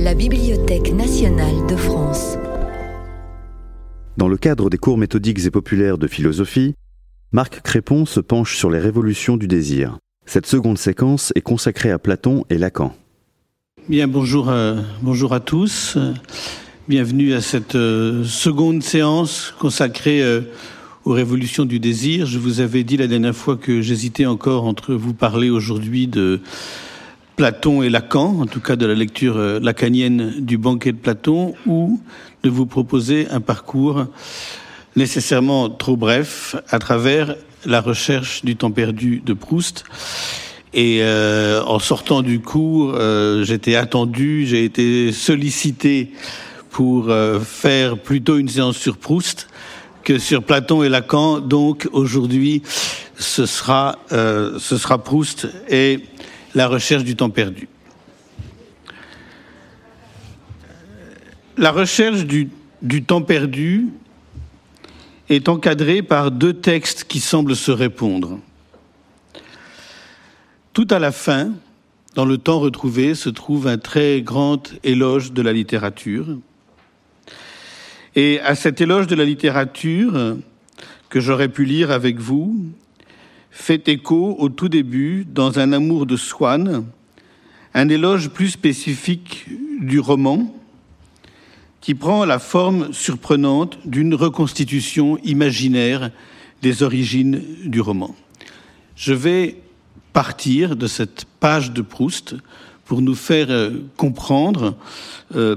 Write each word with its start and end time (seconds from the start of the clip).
La 0.00 0.14
Bibliothèque 0.14 0.92
nationale 0.94 1.66
de 1.68 1.76
France. 1.76 2.38
Dans 4.16 4.28
le 4.28 4.36
cadre 4.36 4.70
des 4.70 4.78
cours 4.78 4.96
méthodiques 4.96 5.44
et 5.44 5.50
populaires 5.50 5.98
de 5.98 6.06
philosophie, 6.06 6.74
Marc 7.32 7.60
Crépon 7.60 8.06
se 8.06 8.20
penche 8.20 8.56
sur 8.56 8.70
les 8.70 8.78
révolutions 8.78 9.36
du 9.36 9.48
désir. 9.48 9.98
Cette 10.24 10.46
seconde 10.46 10.78
séquence 10.78 11.32
est 11.34 11.42
consacrée 11.42 11.90
à 11.90 11.98
Platon 11.98 12.44
et 12.48 12.56
Lacan. 12.56 12.94
Bien, 13.88 14.08
bonjour, 14.08 14.48
euh, 14.48 14.80
bonjour 15.02 15.34
à 15.34 15.40
tous. 15.40 15.98
Bienvenue 16.88 17.34
à 17.34 17.42
cette 17.42 17.74
euh, 17.74 18.24
seconde 18.24 18.82
séance 18.82 19.54
consacrée 19.58 20.22
euh, 20.22 20.40
aux 21.04 21.12
révolutions 21.12 21.66
du 21.66 21.80
désir. 21.80 22.24
Je 22.24 22.38
vous 22.38 22.60
avais 22.60 22.82
dit 22.82 22.96
la 22.96 23.08
dernière 23.08 23.36
fois 23.36 23.56
que 23.56 23.82
j'hésitais 23.82 24.26
encore 24.26 24.64
entre 24.64 24.94
vous 24.94 25.12
parler 25.12 25.50
aujourd'hui 25.50 26.06
de 26.06 26.40
Platon 27.38 27.84
et 27.84 27.88
Lacan, 27.88 28.40
en 28.40 28.46
tout 28.46 28.58
cas 28.58 28.74
de 28.74 28.84
la 28.84 28.94
lecture 28.94 29.36
euh, 29.36 29.60
lacanienne 29.60 30.34
du 30.40 30.58
banquet 30.58 30.90
de 30.90 30.96
Platon, 30.96 31.54
ou 31.66 32.00
de 32.42 32.50
vous 32.50 32.66
proposer 32.66 33.28
un 33.30 33.40
parcours 33.40 34.06
nécessairement 34.96 35.70
trop 35.70 35.96
bref 35.96 36.56
à 36.68 36.80
travers 36.80 37.36
la 37.64 37.80
recherche 37.80 38.44
du 38.44 38.56
temps 38.56 38.72
perdu 38.72 39.22
de 39.24 39.34
Proust. 39.34 39.84
Et 40.74 40.98
euh, 41.02 41.62
en 41.62 41.78
sortant 41.78 42.22
du 42.22 42.40
cours, 42.40 42.96
euh, 42.96 43.44
j'étais 43.44 43.76
attendu, 43.76 44.44
j'ai 44.44 44.64
été 44.64 45.12
sollicité 45.12 46.10
pour 46.70 47.12
faire 47.44 47.98
plutôt 47.98 48.36
une 48.36 48.48
séance 48.48 48.76
sur 48.76 48.96
Proust 48.96 49.48
que 50.02 50.18
sur 50.18 50.42
Platon 50.42 50.82
et 50.82 50.88
Lacan. 50.88 51.38
Donc 51.38 51.88
aujourd'hui, 51.92 52.62
ce 53.16 53.46
sera, 53.46 53.98
ce 54.10 54.76
sera 54.76 54.98
Proust 54.98 55.48
et 55.68 56.00
la 56.58 56.66
recherche 56.66 57.04
du 57.04 57.14
temps 57.14 57.30
perdu. 57.30 57.68
La 61.56 61.70
recherche 61.70 62.24
du, 62.24 62.50
temps 63.04 63.22
perdu 63.22 63.86
est 65.28 65.48
encadrée 65.48 66.02
par 66.02 66.32
deux 66.32 66.54
textes 66.54 67.04
qui 67.04 67.20
semblent 67.20 67.54
se 67.54 67.70
répondre. 67.70 68.40
Tout 70.72 70.88
à 70.90 70.98
la 70.98 71.12
fin, 71.12 71.52
dans 72.16 72.24
le 72.24 72.38
temps 72.38 72.58
retrouvé, 72.58 73.14
se 73.14 73.28
trouve 73.28 73.68
un 73.68 73.78
très 73.78 74.20
grand 74.20 74.74
éloge 74.82 75.30
de 75.30 75.42
la 75.42 75.52
littérature. 75.52 76.26
Et 78.16 78.40
à 78.40 78.56
cet 78.56 78.80
éloge 78.80 79.06
de 79.06 79.14
la 79.14 79.24
littérature, 79.24 80.36
que 81.08 81.20
j'aurais 81.20 81.50
pu 81.50 81.64
lire 81.64 81.92
avec 81.92 82.18
vous, 82.18 82.66
fait 83.50 83.88
écho 83.88 84.36
au 84.38 84.48
tout 84.48 84.68
début, 84.68 85.24
dans 85.24 85.58
un 85.58 85.72
amour 85.72 86.06
de 86.06 86.16
Swann, 86.16 86.84
un 87.74 87.88
éloge 87.88 88.30
plus 88.30 88.50
spécifique 88.50 89.46
du 89.80 90.00
roman, 90.00 90.54
qui 91.80 91.94
prend 91.94 92.24
la 92.24 92.38
forme 92.38 92.92
surprenante 92.92 93.78
d'une 93.84 94.14
reconstitution 94.14 95.18
imaginaire 95.24 96.10
des 96.60 96.82
origines 96.82 97.42
du 97.64 97.80
roman. 97.80 98.14
Je 98.96 99.14
vais 99.14 99.56
partir 100.12 100.76
de 100.76 100.86
cette 100.86 101.24
page 101.38 101.72
de 101.72 101.82
Proust 101.82 102.34
pour 102.84 103.00
nous 103.00 103.14
faire 103.14 103.46
euh, 103.50 103.70
comprendre 103.96 104.76
euh, 105.34 105.56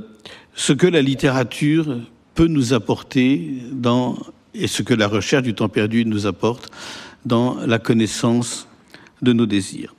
ce 0.54 0.74
que 0.74 0.86
la 0.86 1.02
littérature 1.02 1.98
peut 2.36 2.48
nous 2.48 2.74
apporter 2.74 3.58
dans, 3.72 4.18
et 4.54 4.68
ce 4.68 4.84
que 4.84 4.94
la 4.94 5.08
recherche 5.08 5.44
du 5.44 5.54
temps 5.54 5.70
perdu 5.70 6.06
nous 6.06 6.28
apporte 6.28 6.70
dans 7.26 7.56
la 7.66 7.80
connaissance 7.80 8.68
de 9.22 9.34
nos 9.34 9.46
désirs. 9.46 9.96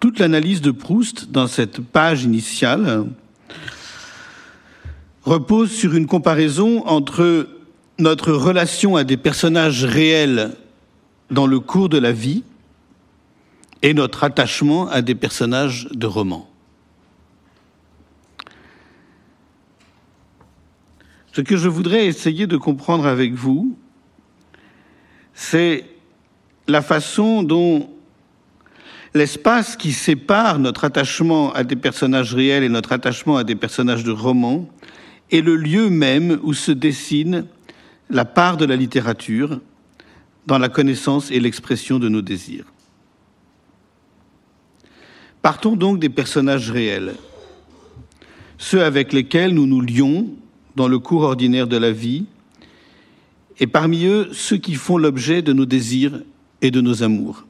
Toute 0.00 0.18
l'analyse 0.18 0.60
de 0.60 0.70
Proust 0.70 1.30
dans 1.30 1.46
cette 1.46 1.80
page 1.80 2.24
initiale 2.24 3.06
repose 5.22 5.70
sur 5.70 5.94
une 5.94 6.06
comparaison 6.06 6.86
entre 6.86 7.48
notre 7.98 8.32
relation 8.32 8.96
à 8.96 9.04
des 9.04 9.16
personnages 9.16 9.84
réels 9.84 10.52
dans 11.30 11.46
le 11.46 11.60
cours 11.60 11.88
de 11.88 11.98
la 11.98 12.12
vie 12.12 12.42
et 13.82 13.94
notre 13.94 14.24
attachement 14.24 14.88
à 14.88 15.02
des 15.02 15.14
personnages 15.14 15.88
de 15.92 16.06
romans. 16.06 16.50
Ce 21.32 21.40
que 21.40 21.56
je 21.56 21.68
voudrais 21.68 22.06
essayer 22.06 22.46
de 22.46 22.56
comprendre 22.56 23.06
avec 23.06 23.34
vous, 23.34 23.76
c'est 25.34 25.84
la 26.68 26.80
façon 26.80 27.42
dont 27.42 27.90
l'espace 29.14 29.76
qui 29.76 29.92
sépare 29.92 30.58
notre 30.58 30.84
attachement 30.84 31.52
à 31.52 31.64
des 31.64 31.76
personnages 31.76 32.34
réels 32.34 32.64
et 32.64 32.68
notre 32.68 32.92
attachement 32.92 33.36
à 33.36 33.44
des 33.44 33.54
personnages 33.54 34.04
de 34.04 34.12
romans 34.12 34.68
est 35.30 35.40
le 35.40 35.56
lieu 35.56 35.90
même 35.90 36.38
où 36.42 36.52
se 36.52 36.72
dessine 36.72 37.46
la 38.10 38.24
part 38.24 38.56
de 38.56 38.64
la 38.64 38.76
littérature 38.76 39.60
dans 40.46 40.58
la 40.58 40.68
connaissance 40.68 41.30
et 41.30 41.40
l'expression 41.40 41.98
de 41.98 42.08
nos 42.08 42.22
désirs. 42.22 42.66
Partons 45.42 45.76
donc 45.76 45.98
des 45.98 46.08
personnages 46.08 46.70
réels, 46.70 47.14
ceux 48.58 48.82
avec 48.82 49.12
lesquels 49.12 49.52
nous 49.52 49.66
nous 49.66 49.80
lions 49.80 50.28
dans 50.76 50.88
le 50.88 50.98
cours 50.98 51.22
ordinaire 51.22 51.66
de 51.66 51.76
la 51.76 51.92
vie, 51.92 52.26
et 53.58 53.66
parmi 53.66 54.04
eux 54.06 54.28
ceux 54.32 54.56
qui 54.56 54.74
font 54.74 54.98
l'objet 54.98 55.42
de 55.42 55.52
nos 55.52 55.66
désirs 55.66 56.22
et 56.62 56.70
de 56.70 56.80
nos 56.80 57.02
amours. 57.02 57.46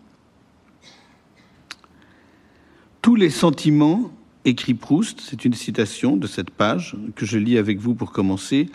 Tous 3.02 3.16
les 3.16 3.30
sentiments 3.30 4.10
écrit 4.44 4.74
Proust, 4.74 5.20
c'est 5.20 5.44
une 5.44 5.54
citation 5.54 6.16
de 6.16 6.26
cette 6.26 6.50
page 6.50 6.96
que 7.16 7.26
je 7.26 7.38
lis 7.38 7.58
avec 7.58 7.78
vous 7.78 7.94
pour 7.94 8.12
commencer, 8.12 8.68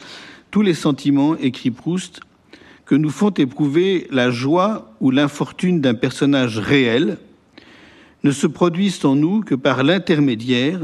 tous 0.52 0.62
les 0.62 0.74
sentiments, 0.74 1.36
écrit 1.38 1.72
Proust, 1.72 2.22
que 2.86 2.96
nous 2.96 3.12
font 3.12 3.30
éprouver 3.30 4.08
la 4.10 4.32
joie 4.32 4.96
ou 5.00 5.12
l'infortune 5.12 5.80
d'un 5.80 5.94
personnage 5.94 6.58
réel 6.58 7.20
ne 8.24 8.32
se 8.32 8.48
produisent 8.48 9.06
en 9.06 9.16
nous 9.16 9.42
que 9.42 9.56
par 9.56 9.84
l'intermédiaire 9.84 10.82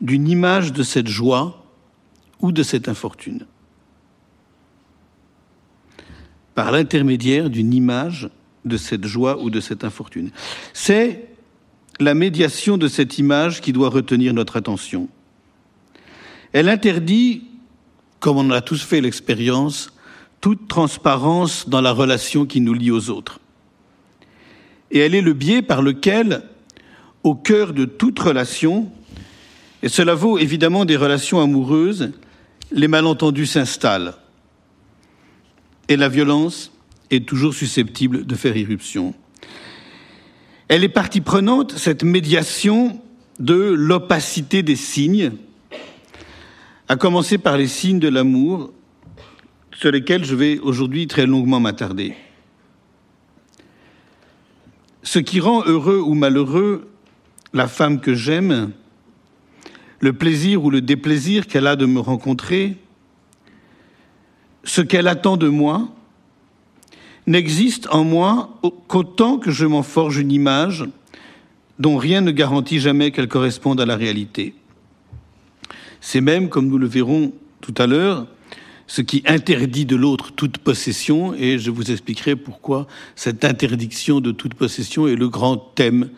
d'une 0.00 0.28
image 0.28 0.72
de 0.72 0.82
cette 0.82 1.08
joie 1.08 1.64
ou 2.40 2.52
de 2.52 2.62
cette 2.62 2.88
infortune. 2.88 3.46
Par 6.54 6.70
l'intermédiaire 6.70 7.50
d'une 7.50 7.74
image 7.74 8.28
de 8.64 8.76
cette 8.76 9.06
joie 9.06 9.42
ou 9.42 9.50
de 9.50 9.60
cette 9.60 9.84
infortune. 9.84 10.30
C'est 10.72 11.28
la 12.00 12.14
médiation 12.14 12.76
de 12.76 12.88
cette 12.88 13.18
image 13.18 13.60
qui 13.60 13.72
doit 13.72 13.88
retenir 13.88 14.32
notre 14.34 14.56
attention. 14.56 15.08
Elle 16.52 16.68
interdit, 16.68 17.44
comme 18.20 18.36
on 18.36 18.50
a 18.50 18.60
tous 18.60 18.82
fait 18.82 19.00
l'expérience, 19.00 19.92
toute 20.40 20.68
transparence 20.68 21.68
dans 21.68 21.80
la 21.80 21.92
relation 21.92 22.46
qui 22.46 22.60
nous 22.60 22.74
lie 22.74 22.90
aux 22.90 23.10
autres. 23.10 23.40
Et 24.90 24.98
elle 24.98 25.14
est 25.14 25.20
le 25.20 25.32
biais 25.32 25.62
par 25.62 25.82
lequel, 25.82 26.42
au 27.22 27.34
cœur 27.34 27.72
de 27.72 27.84
toute 27.84 28.18
relation, 28.18 28.90
et 29.82 29.88
cela 29.88 30.14
vaut 30.14 30.38
évidemment 30.38 30.84
des 30.84 30.96
relations 30.96 31.40
amoureuses, 31.40 32.12
les 32.72 32.88
malentendus 32.88 33.46
s'installent. 33.46 34.14
Et 35.88 35.96
la 35.96 36.08
violence 36.08 36.72
est 37.10 37.26
toujours 37.26 37.54
susceptible 37.54 38.26
de 38.26 38.34
faire 38.34 38.56
irruption. 38.56 39.14
Elle 40.68 40.84
est 40.84 40.88
partie 40.88 41.20
prenante, 41.20 41.72
cette 41.72 42.04
médiation 42.04 43.00
de 43.38 43.54
l'opacité 43.54 44.62
des 44.62 44.76
signes, 44.76 45.32
à 46.88 46.96
commencer 46.96 47.38
par 47.38 47.56
les 47.56 47.66
signes 47.66 47.98
de 47.98 48.08
l'amour, 48.08 48.72
sur 49.74 49.90
lesquels 49.90 50.24
je 50.24 50.34
vais 50.34 50.58
aujourd'hui 50.58 51.06
très 51.06 51.26
longuement 51.26 51.60
m'attarder. 51.60 52.14
Ce 55.02 55.18
qui 55.18 55.40
rend 55.40 55.62
heureux 55.66 56.00
ou 56.00 56.14
malheureux 56.14 56.88
la 57.52 57.68
femme 57.68 58.00
que 58.00 58.14
j'aime, 58.14 58.72
le 60.00 60.12
plaisir 60.12 60.64
ou 60.64 60.70
le 60.70 60.80
déplaisir 60.80 61.46
qu'elle 61.46 61.66
a 61.66 61.76
de 61.76 61.86
me 61.86 62.00
rencontrer, 62.00 62.76
ce 64.64 64.80
qu'elle 64.80 65.08
attend 65.08 65.36
de 65.36 65.48
moi, 65.48 65.88
n'existe 67.26 67.88
en 67.90 68.04
moi 68.04 68.60
qu'autant 68.88 69.38
que 69.38 69.50
je 69.50 69.66
m'en 69.66 69.82
forge 69.82 70.18
une 70.18 70.32
image 70.32 70.84
dont 71.78 71.96
rien 71.96 72.20
ne 72.20 72.30
garantit 72.30 72.80
jamais 72.80 73.10
qu'elle 73.10 73.28
corresponde 73.28 73.80
à 73.80 73.86
la 73.86 73.96
réalité. 73.96 74.54
C'est 76.00 76.20
même, 76.20 76.48
comme 76.48 76.68
nous 76.68 76.78
le 76.78 76.86
verrons 76.86 77.32
tout 77.60 77.74
à 77.78 77.86
l'heure, 77.86 78.26
ce 78.86 79.00
qui 79.00 79.22
interdit 79.26 79.86
de 79.86 79.96
l'autre 79.96 80.32
toute 80.32 80.58
possession, 80.58 81.34
et 81.34 81.58
je 81.58 81.70
vous 81.70 81.90
expliquerai 81.90 82.36
pourquoi 82.36 82.86
cette 83.16 83.44
interdiction 83.44 84.20
de 84.20 84.30
toute 84.30 84.54
possession 84.54 85.08
est 85.08 85.16
le 85.16 85.28
grand 85.28 85.56
thème 85.56 86.10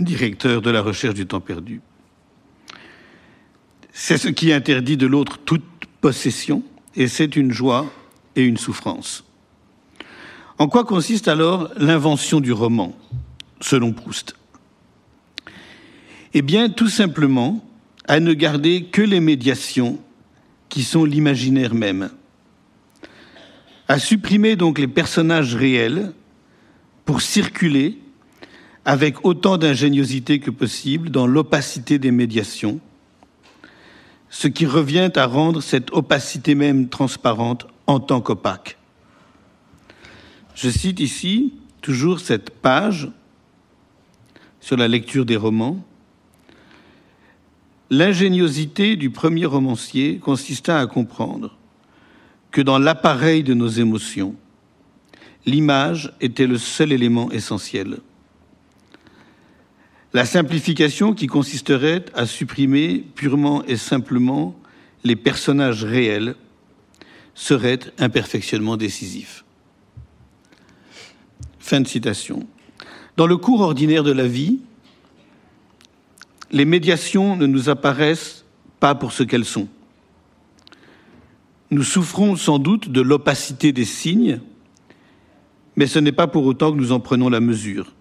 directeur 0.00 0.60
de 0.60 0.70
la 0.70 0.82
recherche 0.82 1.14
du 1.14 1.26
temps 1.26 1.40
perdu. 1.40 1.80
C'est 3.92 4.18
ce 4.18 4.28
qui 4.28 4.52
interdit 4.52 4.96
de 4.96 5.06
l'autre 5.06 5.38
toute 5.38 5.64
possession, 6.00 6.62
et 6.98 7.06
c'est 7.06 7.36
une 7.36 7.52
joie 7.52 7.90
et 8.36 8.42
une 8.42 8.56
souffrance. 8.56 9.24
En 10.58 10.68
quoi 10.68 10.84
consiste 10.84 11.28
alors 11.28 11.70
l'invention 11.76 12.40
du 12.40 12.52
roman, 12.52 12.94
selon 13.60 13.92
Proust? 13.92 14.34
Eh 16.34 16.42
bien, 16.42 16.68
tout 16.68 16.88
simplement, 16.88 17.64
à 18.08 18.18
ne 18.18 18.34
garder 18.34 18.84
que 18.84 19.00
les 19.00 19.20
médiations 19.20 20.00
qui 20.68 20.82
sont 20.82 21.04
l'imaginaire 21.04 21.72
même. 21.72 22.10
À 23.86 23.98
supprimer 24.00 24.56
donc 24.56 24.78
les 24.78 24.88
personnages 24.88 25.54
réels 25.54 26.12
pour 27.04 27.22
circuler 27.22 27.98
avec 28.84 29.24
autant 29.24 29.56
d'ingéniosité 29.56 30.40
que 30.40 30.50
possible 30.50 31.10
dans 31.10 31.26
l'opacité 31.28 31.98
des 31.98 32.10
médiations, 32.10 32.80
ce 34.30 34.48
qui 34.48 34.66
revient 34.66 35.10
à 35.16 35.26
rendre 35.26 35.60
cette 35.62 35.90
opacité 35.92 36.54
même 36.54 36.88
transparente 36.88 37.66
en 37.86 38.00
tant 38.00 38.20
qu'opaque. 38.20 38.78
Je 40.54 40.68
cite 40.70 41.00
ici 41.00 41.54
toujours 41.80 42.20
cette 42.20 42.50
page 42.50 43.10
sur 44.60 44.76
la 44.76 44.88
lecture 44.88 45.24
des 45.24 45.36
romans. 45.36 45.82
L'ingéniosité 47.90 48.96
du 48.96 49.10
premier 49.10 49.46
romancier 49.46 50.18
consista 50.18 50.78
à 50.78 50.86
comprendre 50.86 51.56
que 52.50 52.60
dans 52.60 52.78
l'appareil 52.78 53.42
de 53.42 53.54
nos 53.54 53.68
émotions, 53.68 54.34
l'image 55.46 56.12
était 56.20 56.46
le 56.46 56.58
seul 56.58 56.92
élément 56.92 57.30
essentiel 57.30 57.98
la 60.12 60.24
simplification 60.24 61.12
qui 61.12 61.26
consisterait 61.26 62.04
à 62.14 62.26
supprimer 62.26 63.04
purement 63.14 63.64
et 63.64 63.76
simplement 63.76 64.58
les 65.04 65.16
personnages 65.16 65.84
réels 65.84 66.34
serait 67.34 67.80
un 67.98 68.08
perfectionnement 68.08 68.76
décisif. 68.76 69.44
Fin 71.58 71.80
de 71.80 71.86
citation. 71.86 72.46
Dans 73.16 73.26
le 73.26 73.36
cours 73.36 73.60
ordinaire 73.60 74.02
de 74.02 74.12
la 74.12 74.26
vie, 74.26 74.60
les 76.50 76.64
médiations 76.64 77.36
ne 77.36 77.46
nous 77.46 77.68
apparaissent 77.68 78.44
pas 78.80 78.94
pour 78.94 79.12
ce 79.12 79.22
qu'elles 79.22 79.44
sont. 79.44 79.68
Nous 81.70 81.82
souffrons 81.82 82.36
sans 82.36 82.58
doute 82.58 82.88
de 82.88 83.02
l'opacité 83.02 83.72
des 83.72 83.84
signes, 83.84 84.40
mais 85.76 85.86
ce 85.86 85.98
n'est 85.98 86.12
pas 86.12 86.26
pour 86.26 86.46
autant 86.46 86.72
que 86.72 86.78
nous 86.78 86.92
en 86.92 87.00
prenons 87.00 87.28
la 87.28 87.40
mesure. 87.40 87.92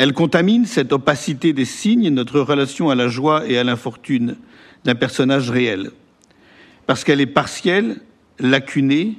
Elle 0.00 0.14
contamine 0.14 0.64
cette 0.64 0.94
opacité 0.94 1.52
des 1.52 1.66
signes, 1.66 2.08
notre 2.08 2.40
relation 2.40 2.88
à 2.88 2.94
la 2.94 3.08
joie 3.08 3.46
et 3.46 3.58
à 3.58 3.64
l'infortune 3.64 4.36
d'un 4.82 4.94
personnage 4.94 5.50
réel, 5.50 5.90
parce 6.86 7.04
qu'elle 7.04 7.20
est 7.20 7.26
partielle, 7.26 8.00
lacunée, 8.38 9.18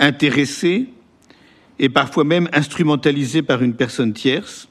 intéressée 0.00 0.88
et 1.78 1.88
parfois 1.88 2.24
même 2.24 2.48
instrumentalisée 2.52 3.42
par 3.42 3.62
une 3.62 3.74
personne 3.74 4.12
tierce, 4.12 4.66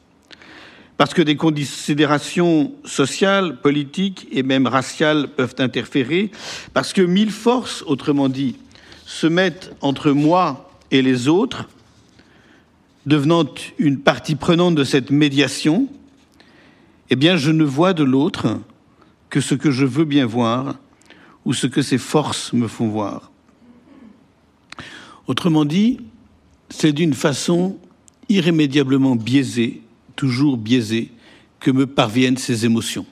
parce 0.98 1.14
que 1.14 1.22
des 1.22 1.38
considérations 1.38 2.74
sociales, 2.84 3.62
politiques 3.62 4.28
et 4.34 4.44
même 4.44 4.68
raciales 4.68 5.30
peuvent 5.30 5.56
interférer, 5.60 6.32
parce 6.74 6.92
que 6.92 7.02
mille 7.02 7.32
forces, 7.32 7.82
autrement 7.88 8.28
dit, 8.28 8.58
se 9.06 9.28
mettent 9.28 9.74
entre 9.80 10.12
moi 10.12 10.70
et 10.92 11.02
les 11.02 11.30
autres, 11.30 11.70
devenant 13.06 13.46
une 13.78 14.00
partie 14.00 14.36
prenante 14.36 14.76
de 14.76 14.84
cette 14.84 15.12
médiation, 15.12 15.88
eh 17.10 17.16
bien, 17.16 17.38
je 17.38 17.52
ne 17.52 17.64
vois 17.64 17.94
de 17.94 18.04
l'autre 18.04 18.60
que 19.30 19.42
ce 19.42 19.56
que 19.56 19.72
je 19.72 19.86
veux 19.86 20.06
bien 20.06 20.26
voir 20.26 20.76
ou 21.46 21.54
ce 21.54 21.68
que 21.68 21.82
ses 21.82 21.98
forces 21.98 22.54
me 22.54 22.68
font 22.68 22.88
voir. 22.88 23.32
Autrement 25.28 25.66
dit, 25.66 26.00
c'est 26.70 26.94
d'une 26.94 27.14
façon 27.14 27.78
irrémédiablement 28.30 29.16
biaisée, 29.16 29.82
toujours 30.16 30.58
biaisée, 30.58 31.12
que 31.60 31.72
me 31.72 31.88
parviennent 31.88 32.38
ces 32.38 32.66
émotions. 32.66 33.06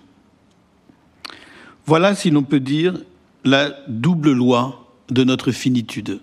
Voilà, 1.86 2.16
si 2.16 2.30
l'on 2.30 2.44
peut 2.44 2.60
dire, 2.60 3.00
la 3.44 3.76
double 3.88 4.32
loi 4.32 4.86
de 5.10 5.24
notre 5.24 5.52
finitude. 5.52 6.20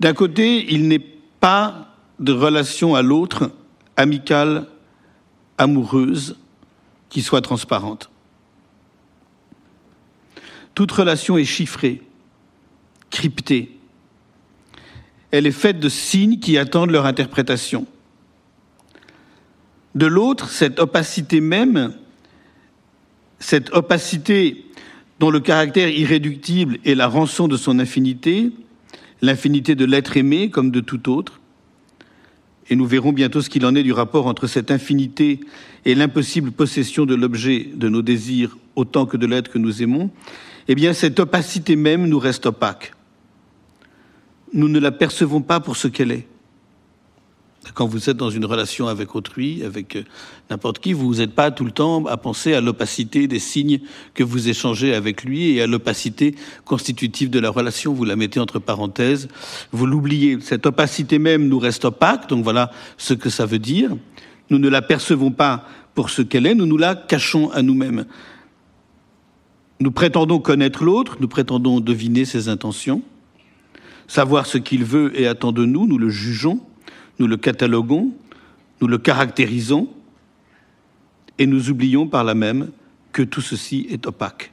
D'un 0.00 0.14
côté, 0.14 0.72
il 0.72 0.88
n'est 0.88 1.13
pas 1.44 1.94
de 2.20 2.32
relation 2.32 2.94
à 2.94 3.02
l'autre 3.02 3.50
amicale, 3.98 4.66
amoureuse, 5.58 6.38
qui 7.10 7.20
soit 7.20 7.42
transparente. 7.42 8.08
Toute 10.74 10.90
relation 10.90 11.36
est 11.36 11.44
chiffrée, 11.44 12.00
cryptée. 13.10 13.76
Elle 15.32 15.46
est 15.46 15.52
faite 15.52 15.80
de 15.80 15.90
signes 15.90 16.38
qui 16.38 16.56
attendent 16.56 16.92
leur 16.92 17.04
interprétation. 17.04 17.86
De 19.94 20.06
l'autre, 20.06 20.48
cette 20.48 20.78
opacité 20.78 21.42
même, 21.42 21.92
cette 23.38 23.70
opacité 23.74 24.64
dont 25.20 25.30
le 25.30 25.40
caractère 25.40 25.90
irréductible 25.90 26.78
est 26.86 26.94
la 26.94 27.06
rançon 27.06 27.48
de 27.48 27.58
son 27.58 27.80
infinité, 27.80 28.50
l'infinité 29.24 29.74
de 29.74 29.84
l'être 29.84 30.16
aimé 30.16 30.50
comme 30.50 30.70
de 30.70 30.80
tout 30.80 31.10
autre. 31.10 31.40
Et 32.70 32.76
nous 32.76 32.86
verrons 32.86 33.12
bientôt 33.12 33.40
ce 33.40 33.50
qu'il 33.50 33.66
en 33.66 33.74
est 33.74 33.82
du 33.82 33.92
rapport 33.92 34.26
entre 34.26 34.46
cette 34.46 34.70
infinité 34.70 35.40
et 35.84 35.94
l'impossible 35.94 36.50
possession 36.50 37.04
de 37.04 37.14
l'objet 37.14 37.68
de 37.74 37.88
nos 37.88 38.02
désirs 38.02 38.56
autant 38.76 39.06
que 39.06 39.16
de 39.16 39.26
l'être 39.26 39.50
que 39.50 39.58
nous 39.58 39.82
aimons. 39.82 40.10
Eh 40.68 40.74
bien, 40.74 40.94
cette 40.94 41.20
opacité 41.20 41.76
même 41.76 42.06
nous 42.06 42.18
reste 42.18 42.46
opaque. 42.46 42.94
Nous 44.52 44.68
ne 44.68 44.78
la 44.78 44.92
percevons 44.92 45.42
pas 45.42 45.60
pour 45.60 45.76
ce 45.76 45.88
qu'elle 45.88 46.12
est. 46.12 46.26
Quand 47.72 47.86
vous 47.86 48.10
êtes 48.10 48.16
dans 48.16 48.30
une 48.30 48.44
relation 48.44 48.88
avec 48.88 49.14
autrui, 49.14 49.62
avec 49.64 49.96
euh, 49.96 50.04
n'importe 50.50 50.80
qui, 50.80 50.92
vous 50.92 51.14
n'êtes 51.14 51.34
pas 51.34 51.50
tout 51.50 51.64
le 51.64 51.70
temps 51.70 52.04
à 52.06 52.16
penser 52.16 52.52
à 52.54 52.60
l'opacité 52.60 53.26
des 53.26 53.38
signes 53.38 53.80
que 54.12 54.22
vous 54.22 54.48
échangez 54.48 54.94
avec 54.94 55.24
lui 55.24 55.52
et 55.52 55.62
à 55.62 55.66
l'opacité 55.66 56.34
constitutive 56.64 57.30
de 57.30 57.38
la 57.38 57.50
relation. 57.50 57.94
Vous 57.94 58.04
la 58.04 58.16
mettez 58.16 58.40
entre 58.40 58.58
parenthèses, 58.58 59.28
vous 59.72 59.86
l'oubliez. 59.86 60.38
Cette 60.40 60.66
opacité 60.66 61.18
même 61.18 61.48
nous 61.48 61.58
reste 61.58 61.86
opaque, 61.86 62.28
donc 62.28 62.44
voilà 62.44 62.70
ce 62.98 63.14
que 63.14 63.30
ça 63.30 63.46
veut 63.46 63.58
dire. 63.58 63.96
Nous 64.50 64.58
ne 64.58 64.68
la 64.68 64.82
percevons 64.82 65.30
pas 65.30 65.66
pour 65.94 66.10
ce 66.10 66.22
qu'elle 66.22 66.46
est, 66.46 66.54
nous 66.54 66.66
nous 66.66 66.76
la 66.76 66.94
cachons 66.94 67.50
à 67.50 67.62
nous-mêmes. 67.62 68.04
Nous 69.80 69.90
prétendons 69.90 70.38
connaître 70.38 70.84
l'autre, 70.84 71.16
nous 71.20 71.28
prétendons 71.28 71.80
deviner 71.80 72.24
ses 72.24 72.48
intentions, 72.48 73.02
savoir 74.06 74.46
ce 74.46 74.58
qu'il 74.58 74.84
veut 74.84 75.18
et 75.18 75.26
attend 75.26 75.52
de 75.52 75.64
nous, 75.64 75.86
nous 75.86 75.98
le 75.98 76.10
jugeons 76.10 76.60
nous 77.18 77.26
le 77.26 77.36
cataloguons, 77.36 78.12
nous 78.80 78.86
le 78.86 78.98
caractérisons, 78.98 79.88
et 81.38 81.46
nous 81.46 81.70
oublions 81.70 82.06
par 82.06 82.24
là 82.24 82.34
même 82.34 82.70
que 83.12 83.22
tout 83.22 83.40
ceci 83.40 83.86
est 83.90 84.06
opaque. 84.06 84.52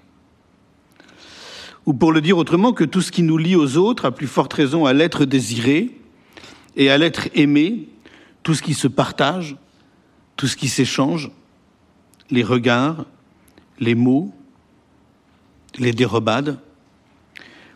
Ou 1.86 1.94
pour 1.94 2.12
le 2.12 2.22
dire 2.22 2.38
autrement, 2.38 2.74
que 2.74 2.84
tout 2.84 3.02
ce 3.02 3.12
qui 3.12 3.24
nous 3.24 3.38
lie 3.38 3.56
aux 3.56 3.78
autres, 3.78 4.06
a 4.06 4.12
plus 4.12 4.28
forte 4.28 4.54
raison 4.54 4.86
à 4.86 4.94
l'être 4.94 5.26
désiré 5.26 5.98
et 6.76 6.90
à 6.90 6.98
l'être 6.98 7.30
aimé, 7.34 7.88
tout 8.44 8.54
ce 8.54 8.62
qui 8.62 8.74
se 8.74 8.88
partage, 8.88 9.56
tout 10.36 10.48
ce 10.48 10.56
qui 10.56 10.70
s'échange, 10.70 11.32
les 12.30 12.44
regards, 12.44 13.06
les 13.80 13.96
mots, 13.96 14.34
les 15.78 15.92
dérobades, 15.92 16.60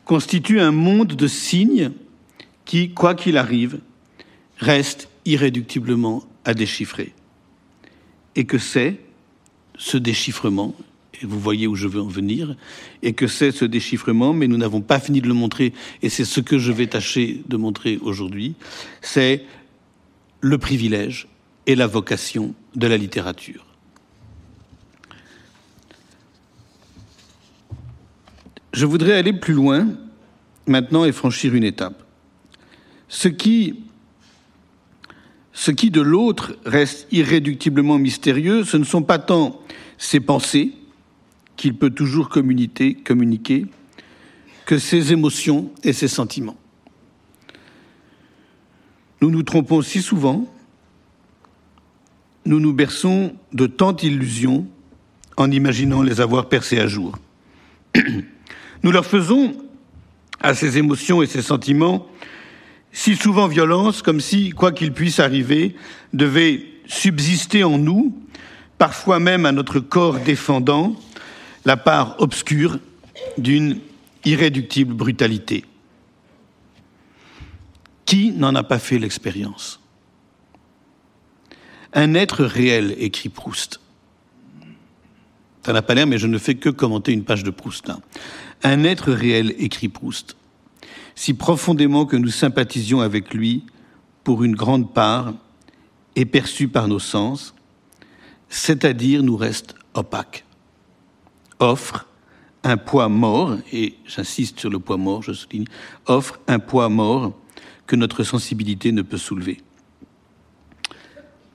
constitue 0.06 0.60
un 0.60 0.72
monde 0.72 1.14
de 1.14 1.28
signes 1.28 1.92
qui, 2.64 2.92
quoi 2.92 3.16
qu'il 3.16 3.38
arrive, 3.38 3.80
reste 4.58 5.10
irréductiblement 5.26 6.24
à 6.44 6.54
déchiffrer. 6.54 7.14
Et 8.36 8.46
que 8.46 8.58
c'est 8.58 9.00
ce 9.78 9.98
déchiffrement, 9.98 10.76
et 11.22 11.26
vous 11.26 11.40
voyez 11.40 11.68
où 11.68 11.76
je 11.76 11.88
veux 11.88 12.02
en 12.02 12.08
venir, 12.08 12.56
et 13.02 13.14
que 13.14 13.28
c'est 13.28 13.52
ce 13.52 13.66
déchiffrement, 13.66 14.34
mais 14.34 14.48
nous 14.48 14.58
n'avons 14.58 14.82
pas 14.82 15.00
fini 15.00 15.22
de 15.22 15.28
le 15.28 15.34
montrer, 15.34 15.74
et 16.02 16.10
c'est 16.10 16.26
ce 16.26 16.42
que 16.42 16.58
je 16.58 16.72
vais 16.72 16.88
tâcher 16.88 17.42
de 17.48 17.58
montrer 17.58 17.98
aujourd'hui, 18.02 18.56
c'est 19.02 19.44
le 20.42 20.58
privilège 20.58 21.28
et 21.68 21.76
la 21.76 21.88
vocation 21.88 22.54
de 22.76 22.88
la 22.88 22.98
littérature. 22.98 23.66
Je 28.74 28.86
voudrais 28.86 29.14
aller 29.14 29.34
plus 29.34 29.54
loin 29.54 29.88
maintenant 30.68 31.06
et 31.06 31.12
franchir 31.12 31.56
une 31.56 31.64
étape. 31.64 32.04
Ce 33.08 33.30
qui 33.30 33.80
ce 35.58 35.72
qui 35.72 35.90
de 35.90 36.02
l'autre 36.02 36.58
reste 36.66 37.08
irréductiblement 37.12 37.98
mystérieux, 37.98 38.66
ce 38.66 38.76
ne 38.76 38.84
sont 38.84 39.02
pas 39.02 39.20
tant 39.20 39.62
ses 39.98 40.20
pensées, 40.20 40.74
qu'il 41.56 41.76
peut 41.76 41.90
toujours 41.90 42.28
communiquer, 42.28 43.66
que 44.66 44.78
ses 44.78 45.14
émotions 45.14 45.72
et 45.86 45.94
ses 45.94 46.10
sentiments. 46.10 46.58
Nous 49.22 49.32
nous 49.32 49.44
trompons 49.44 49.82
si 49.82 50.02
souvent, 50.02 50.46
nous 52.46 52.60
nous 52.60 52.74
berçons 52.74 53.34
de 53.54 53.66
tant 53.66 53.94
d'illusions 53.94 54.68
en 55.38 55.50
imaginant 55.50 56.02
les 56.02 56.20
avoir 56.20 56.50
percées 56.50 56.80
à 56.80 56.88
jour. 56.88 57.18
Nous 58.84 58.92
leur 58.92 59.06
faisons 59.06 59.56
à 60.42 60.54
ces 60.54 60.78
émotions 60.78 61.22
et 61.24 61.28
ces 61.28 61.42
sentiments 61.42 62.08
si 62.96 63.18
souvent 63.18 63.50
violence, 63.50 64.02
comme 64.02 64.22
si, 64.22 64.52
quoi 64.52 64.72
qu'il 64.72 64.94
puisse 64.94 65.20
arriver, 65.20 65.76
devait 66.14 66.66
subsister 66.88 67.66
en 67.66 67.78
nous, 67.78 68.18
parfois 68.78 69.20
même 69.20 69.46
à 69.46 69.52
notre 69.52 69.82
corps 69.82 70.18
défendant, 70.20 70.96
la 71.66 71.76
part 71.76 72.16
obscure 72.20 72.80
d'une 73.38 73.80
irréductible 74.24 74.94
brutalité. 74.94 75.66
Qui 78.06 78.32
n'en 78.32 78.56
a 78.56 78.64
pas 78.64 78.80
fait 78.80 78.98
l'expérience? 78.98 79.82
Un 81.92 82.14
être 82.14 82.46
réel, 82.46 82.96
écrit 82.98 83.28
Proust. 83.28 83.82
Ça 85.66 85.74
n'a 85.74 85.82
pas 85.82 85.96
l'air, 85.96 86.08
mais 86.08 86.18
je 86.18 86.28
ne 86.28 86.38
fais 86.38 86.56
que 86.56 86.70
commenter 86.70 87.12
une 87.12 87.26
page 87.26 87.44
de 87.44 87.52
Proust 87.52 87.90
là. 87.90 88.00
Un 88.64 88.86
être 88.86 89.12
réel, 89.12 89.54
écrit 89.58 89.90
Proust. 89.90 90.38
Si 91.16 91.34
profondément 91.34 92.06
que 92.06 92.18
nous 92.18 92.30
sympathisions 92.30 93.02
avec 93.02 93.34
lui, 93.34 93.64
pour 94.24 94.44
une 94.44 94.56
grande 94.56 94.94
part, 94.94 95.34
est 96.16 96.26
perçu 96.26 96.68
par 96.68 96.88
nos 96.88 97.00
sens, 97.00 97.56
c'est-à-dire 98.50 99.24
nous 99.24 99.38
reste 99.38 99.76
opaque, 99.94 100.46
offre 101.60 102.08
un 102.64 102.78
poids 102.78 103.10
mort, 103.10 103.58
et 103.72 103.96
j'insiste 104.06 104.60
sur 104.60 104.70
le 104.70 104.80
poids 104.80 104.98
mort, 104.98 105.22
je 105.22 105.34
souligne, 105.34 105.66
offre 106.08 106.40
un 106.48 106.60
poids 106.60 106.90
mort 106.90 107.34
que 107.88 107.96
notre 107.96 108.24
sensibilité 108.24 108.92
ne 108.92 109.02
peut 109.02 109.18
soulever. 109.18 109.62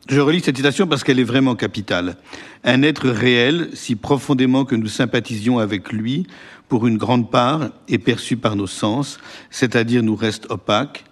Je 0.08 0.20
relis 0.20 0.40
cette 0.40 0.56
citation 0.56 0.86
parce 0.86 1.04
qu'elle 1.04 1.20
est 1.20 1.24
vraiment 1.24 1.54
capitale. 1.54 2.16
Un 2.64 2.82
être 2.82 3.08
réel, 3.08 3.70
si 3.74 3.94
profondément 3.94 4.64
que 4.64 4.74
nous 4.74 4.88
sympathisions 4.88 5.58
avec 5.58 5.92
lui, 5.92 6.26
pour 6.70 6.86
une 6.86 6.96
grande 6.98 7.30
part, 7.32 7.70
est 7.88 7.98
perçu 7.98 8.36
par 8.36 8.54
nos 8.54 8.68
sens, 8.68 9.18
c'est-à-dire 9.50 10.04
nous 10.04 10.14
reste 10.14 10.46
opaque, 10.50 11.04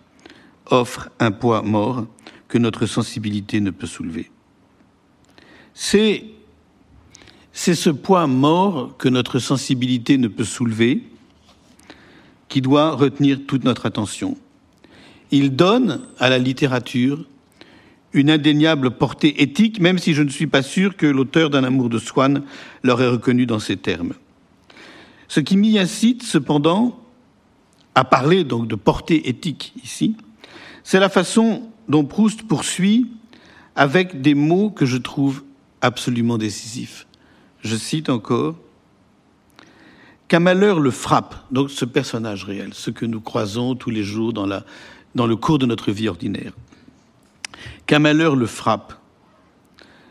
offre 0.70 1.10
un 1.18 1.32
poids 1.32 1.62
mort 1.62 2.06
que 2.46 2.58
notre 2.58 2.86
sensibilité 2.86 3.60
ne 3.60 3.72
peut 3.72 3.88
soulever. 3.88 4.30
C'est, 5.74 6.24
c'est 7.52 7.74
ce 7.74 7.90
poids 7.90 8.28
mort 8.28 8.96
que 8.98 9.08
notre 9.08 9.40
sensibilité 9.40 10.16
ne 10.16 10.28
peut 10.28 10.44
soulever 10.44 11.02
qui 12.48 12.60
doit 12.60 12.92
retenir 12.92 13.40
toute 13.44 13.64
notre 13.64 13.84
attention. 13.84 14.38
Il 15.32 15.56
donne 15.56 16.02
à 16.20 16.30
la 16.30 16.38
littérature 16.38 17.24
une 18.12 18.30
indéniable 18.30 18.92
portée 18.92 19.42
éthique, 19.42 19.80
même 19.80 19.98
si 19.98 20.14
je 20.14 20.22
ne 20.22 20.30
suis 20.30 20.46
pas 20.46 20.62
sûr 20.62 20.96
que 20.96 21.06
l'auteur 21.06 21.50
d'un 21.50 21.64
amour 21.64 21.88
de 21.88 21.98
Swann 21.98 22.44
l'aurait 22.84 23.08
reconnu 23.08 23.44
dans 23.44 23.58
ces 23.58 23.76
termes. 23.76 24.14
Ce 25.28 25.40
qui 25.40 25.56
m'y 25.56 25.78
incite, 25.78 26.22
cependant, 26.22 26.98
à 27.94 28.04
parler 28.04 28.44
de 28.44 28.74
portée 28.74 29.28
éthique 29.28 29.74
ici, 29.84 30.16
c'est 30.82 31.00
la 31.00 31.10
façon 31.10 31.70
dont 31.88 32.04
Proust 32.04 32.42
poursuit 32.42 33.10
avec 33.76 34.20
des 34.22 34.34
mots 34.34 34.70
que 34.70 34.86
je 34.86 34.96
trouve 34.96 35.44
absolument 35.82 36.38
décisifs. 36.38 37.06
Je 37.60 37.76
cite 37.76 38.08
encore 38.08 38.56
Qu'un 40.28 40.40
malheur 40.40 40.78
le 40.78 40.90
frappe, 40.90 41.36
donc 41.50 41.70
ce 41.70 41.86
personnage 41.86 42.44
réel, 42.44 42.74
ce 42.74 42.90
que 42.90 43.06
nous 43.06 43.20
croisons 43.20 43.74
tous 43.74 43.88
les 43.88 44.02
jours 44.02 44.34
dans 44.34 45.26
le 45.26 45.36
cours 45.36 45.58
de 45.58 45.64
notre 45.64 45.90
vie 45.90 46.08
ordinaire. 46.08 46.52
Qu'un 47.86 47.98
malheur 47.98 48.36
le 48.36 48.46
frappe, 48.46 48.94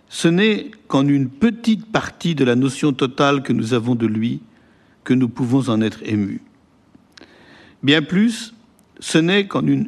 ce 0.10 0.28
n'est 0.28 0.72
qu'en 0.88 1.08
une 1.08 1.30
petite 1.30 1.92
partie 1.92 2.34
de 2.34 2.44
la 2.44 2.56
notion 2.56 2.94
totale 2.94 3.44
que 3.44 3.54
nous 3.54 3.74
avons 3.74 3.94
de 3.94 4.08
lui 4.08 4.42
que 5.08 5.14
nous 5.14 5.30
pouvons 5.30 5.70
en 5.70 5.80
être 5.80 6.02
émus. 6.04 6.42
Bien 7.82 8.02
plus, 8.02 8.54
ce 9.00 9.18
n'est 9.18 9.48
qu'en 9.48 9.66
une 9.66 9.88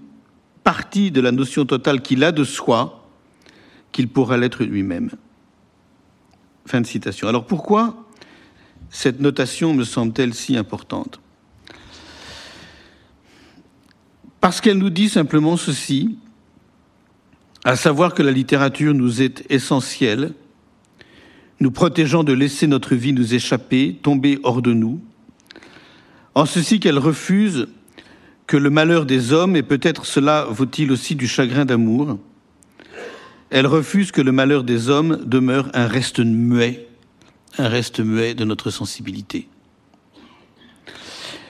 partie 0.63 1.11
de 1.11 1.19
la 1.19 1.33
notion 1.33 1.65
totale 1.65 2.01
qu'il 2.01 2.23
a 2.23 2.31
de 2.31 2.45
soi 2.45 3.05
qu'il 3.91 4.07
pourra 4.07 4.37
l'être 4.37 4.63
lui-même. 4.63 5.09
Fin 6.65 6.79
de 6.79 6.85
citation. 6.85 7.27
Alors 7.27 7.45
pourquoi 7.45 8.07
cette 8.89 9.19
notation 9.19 9.73
me 9.73 9.83
semble-t-elle 9.83 10.33
si 10.33 10.55
importante? 10.55 11.19
Parce 14.39 14.61
qu'elle 14.61 14.77
nous 14.77 14.89
dit 14.89 15.09
simplement 15.09 15.57
ceci, 15.57 16.17
à 17.65 17.75
savoir 17.75 18.13
que 18.13 18.23
la 18.23 18.31
littérature 18.31 18.93
nous 18.93 19.21
est 19.21 19.43
essentielle, 19.51 20.33
nous 21.59 21.71
protégeant 21.71 22.23
de 22.23 22.31
laisser 22.31 22.67
notre 22.67 22.95
vie 22.95 23.11
nous 23.11 23.33
échapper, 23.33 23.99
tomber 24.01 24.39
hors 24.43 24.61
de 24.61 24.71
nous, 24.71 25.01
en 26.35 26.45
ceci 26.45 26.79
qu'elle 26.79 26.99
refuse 26.99 27.67
que 28.47 28.57
le 28.57 28.69
malheur 28.69 29.05
des 29.05 29.33
hommes, 29.33 29.55
et 29.55 29.63
peut-être 29.63 30.05
cela 30.05 30.47
vaut-il 30.49 30.91
aussi 30.91 31.15
du 31.15 31.27
chagrin 31.27 31.65
d'amour, 31.65 32.17
elle 33.51 33.67
refuse 33.67 34.11
que 34.11 34.21
le 34.21 34.31
malheur 34.31 34.63
des 34.63 34.89
hommes 34.89 35.19
demeure 35.25 35.69
un 35.73 35.87
reste 35.87 36.19
muet, 36.19 36.87
un 37.57 37.67
reste 37.67 37.99
muet 37.99 38.33
de 38.33 38.45
notre 38.45 38.69
sensibilité. 38.69 39.47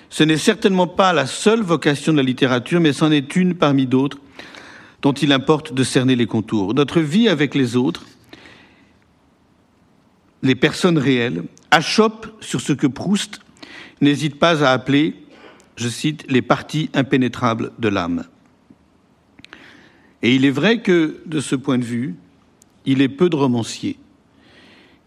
Ce 0.10 0.24
n'est 0.24 0.38
certainement 0.38 0.88
pas 0.88 1.14
la 1.14 1.26
seule 1.26 1.62
vocation 1.62 2.12
de 2.12 2.18
la 2.18 2.24
littérature, 2.24 2.82
mais 2.82 2.94
c'en 2.94 3.12
est 3.12 3.36
une 3.36 3.56
parmi 3.56 3.86
d'autres 3.86 4.18
dont 5.02 5.14
il 5.14 5.32
importe 5.32 5.74
de 5.74 5.84
cerner 5.84 6.16
les 6.16 6.26
contours. 6.26 6.74
Notre 6.74 7.00
vie 7.00 7.30
avec 7.30 7.56
les 7.56 7.78
autres, 7.78 8.06
les 10.42 10.56
personnes 10.56 10.98
réelles, 10.98 11.44
achoppe 11.72 12.28
sur 12.42 12.60
ce 12.60 12.74
que 12.74 12.88
Proust 12.88 13.40
n'hésite 14.02 14.40
pas 14.40 14.64
à 14.64 14.72
appeler, 14.72 15.16
je 15.76 15.88
cite, 15.88 16.26
les 16.30 16.42
parties 16.42 16.90
impénétrables 16.94 17.72
de 17.80 17.88
l'âme. 17.88 18.26
Et 20.22 20.36
il 20.36 20.46
est 20.46 20.52
vrai 20.52 20.82
que, 20.82 21.22
de 21.26 21.40
ce 21.40 21.56
point 21.56 21.78
de 21.78 21.84
vue, 21.84 22.16
il 22.86 23.02
est 23.02 23.10
peu 23.10 23.30
de 23.30 23.36
romanciers 23.36 23.98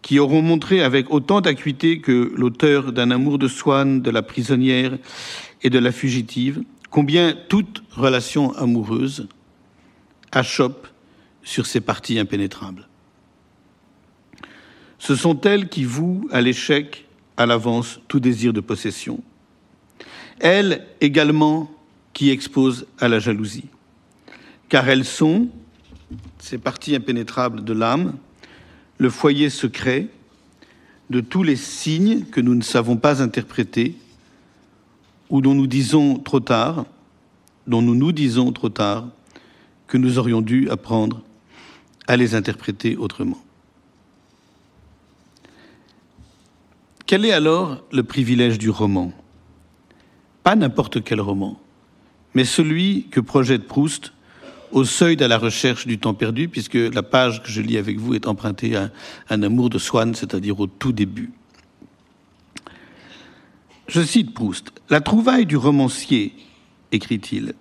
qui 0.03 0.19
auront 0.19 0.41
montré 0.41 0.83
avec 0.83 1.09
autant 1.11 1.41
d'acuité 1.41 1.99
que 1.99 2.33
l'auteur 2.35 2.91
d'un 2.91 3.09
amour 3.09 3.39
de 3.39 3.47
Swann, 3.47 4.01
de 4.01 4.11
la 4.11 4.21
prisonnière 4.21 4.97
et 5.63 5.69
de 5.69 5.79
la 5.79 5.93
fugitive, 5.93 6.61
combien 6.91 7.33
toute 7.47 7.83
relation 7.91 8.53
amoureuse 8.55 9.27
achoppe 10.31 10.87
sur 11.41 11.65
ces 11.65 11.79
parties 11.79 12.19
impénétrables. 12.19 12.87
Ce 14.99 15.15
sont 15.15 15.39
elles 15.41 15.69
qui 15.69 15.85
vouent 15.85 16.27
à 16.31 16.41
l'échec 16.41 17.02
à 17.37 17.45
l'avance 17.45 17.99
tout 18.07 18.19
désir 18.19 18.53
de 18.53 18.61
possession. 18.61 19.21
Elles 20.39 20.85
également 21.01 21.71
qui 22.13 22.29
exposent 22.29 22.85
à 22.99 23.07
la 23.07 23.19
jalousie, 23.19 23.65
car 24.69 24.87
elles 24.87 25.05
sont, 25.05 25.49
ces 26.39 26.57
parties 26.57 26.95
impénétrables 26.95 27.63
de 27.63 27.73
l'âme, 27.73 28.13
le 28.97 29.09
foyer 29.09 29.49
secret 29.49 30.07
de 31.09 31.19
tous 31.21 31.43
les 31.43 31.55
signes 31.55 32.25
que 32.25 32.41
nous 32.41 32.55
ne 32.55 32.61
savons 32.61 32.97
pas 32.97 33.21
interpréter 33.21 33.95
ou 35.29 35.41
dont 35.41 35.55
nous 35.55 35.67
disons 35.67 36.19
trop 36.19 36.39
tard, 36.39 36.85
dont 37.67 37.81
nous 37.81 37.95
nous 37.95 38.11
disons 38.11 38.51
trop 38.51 38.69
tard, 38.69 39.07
que 39.87 39.97
nous 39.97 40.17
aurions 40.17 40.41
dû 40.41 40.69
apprendre 40.69 41.21
à 42.07 42.17
les 42.17 42.35
interpréter 42.35 42.95
autrement. 42.95 43.42
Quel 47.05 47.25
est 47.25 47.33
alors 47.33 47.83
le 47.91 48.03
privilège 48.03 48.57
du 48.57 48.69
roman? 48.69 49.11
Pas 50.43 50.55
n'importe 50.55 51.03
quel 51.03 51.19
roman, 51.19 51.59
mais 52.33 52.45
celui 52.45 53.07
que 53.11 53.19
projette 53.19 53.67
Proust 53.67 54.13
au 54.71 54.85
seuil 54.85 55.15
de 55.15 55.25
la 55.25 55.37
recherche 55.37 55.85
du 55.85 55.99
temps 55.99 56.13
perdu, 56.13 56.47
puisque 56.47 56.75
la 56.75 57.03
page 57.03 57.43
que 57.43 57.49
je 57.49 57.61
lis 57.61 57.77
avec 57.77 57.99
vous 57.99 58.15
est 58.15 58.27
empruntée 58.27 58.75
à 58.75 58.89
un 59.29 59.43
amour 59.43 59.69
de 59.69 59.77
Swann, 59.77 60.15
c'est-à-dire 60.15 60.59
au 60.59 60.67
tout 60.67 60.91
début. 60.91 61.31
Je 63.87 64.01
cite 64.01 64.33
Proust. 64.33 64.71
La 64.89 65.01
trouvaille 65.01 65.45
du 65.45 65.57
romancier, 65.57 66.33
écrit-il, 66.91 67.53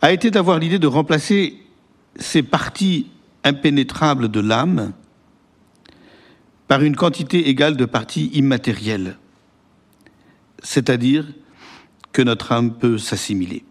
a 0.00 0.12
été 0.12 0.30
d'avoir 0.30 0.58
l'idée 0.58 0.78
de 0.78 0.86
remplacer 0.86 1.58
ces 2.16 2.42
parties 2.42 3.06
impénétrables 3.44 4.28
de 4.28 4.40
l'âme 4.40 4.92
par 6.68 6.82
une 6.82 6.94
quantité 6.94 7.48
égale 7.48 7.76
de 7.76 7.84
parties 7.84 8.30
immatérielles, 8.34 9.18
c'est-à-dire 10.62 11.26
que 12.12 12.22
notre 12.22 12.52
âme 12.52 12.74
peut 12.78 12.98
s'assimiler. 12.98 13.64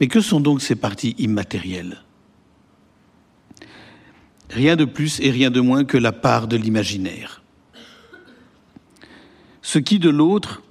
Mais 0.00 0.08
que 0.08 0.20
sont 0.20 0.40
donc 0.40 0.60
ces 0.60 0.74
parties 0.74 1.14
immatérielles? 1.18 2.02
Rien 4.50 4.76
de 4.76 4.84
plus 4.84 5.20
et 5.20 5.30
rien 5.30 5.50
de 5.50 5.60
moins 5.60 5.84
que 5.84 5.98
la 5.98 6.12
part 6.12 6.48
de 6.48 6.56
l'imaginaire. 6.56 7.42
Ce 9.62 9.78
qui 9.78 9.98
de 9.98 10.10
l'autre, 10.10 10.62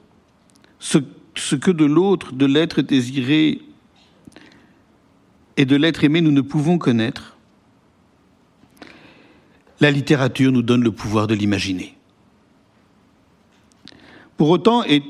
ce 0.80 1.00
ce 1.36 1.56
que 1.56 1.72
de 1.72 1.86
l'autre, 1.86 2.34
de 2.34 2.46
l'être 2.46 2.82
désiré 2.82 3.62
et 5.58 5.66
de 5.66 5.76
l'être 5.76 6.04
aimé, 6.04 6.22
nous 6.22 6.32
ne 6.32 6.42
pouvons 6.42 6.78
connaître, 6.78 7.33
la 9.80 9.92
littérature 9.92 10.52
nous 10.52 10.62
donne 10.62 10.84
le 10.84 10.92
pouvoir 10.92 11.28
de 11.28 11.36
l'imaginer. 11.36 11.96
Pour 14.38 14.50
autant, 14.50 14.84
et 14.84 15.04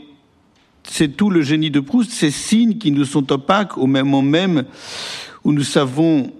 c'est 0.83 1.15
tout 1.15 1.29
le 1.29 1.41
génie 1.41 1.71
de 1.71 1.79
Proust, 1.79 2.11
ces 2.11 2.31
signes 2.31 2.77
qui 2.77 2.91
nous 2.91 3.05
sont 3.05 3.31
opaques 3.31 3.77
au 3.77 3.87
moment 3.87 4.21
même 4.21 4.65
où 5.43 5.51
nous 5.51 5.63
savons, 5.63 6.31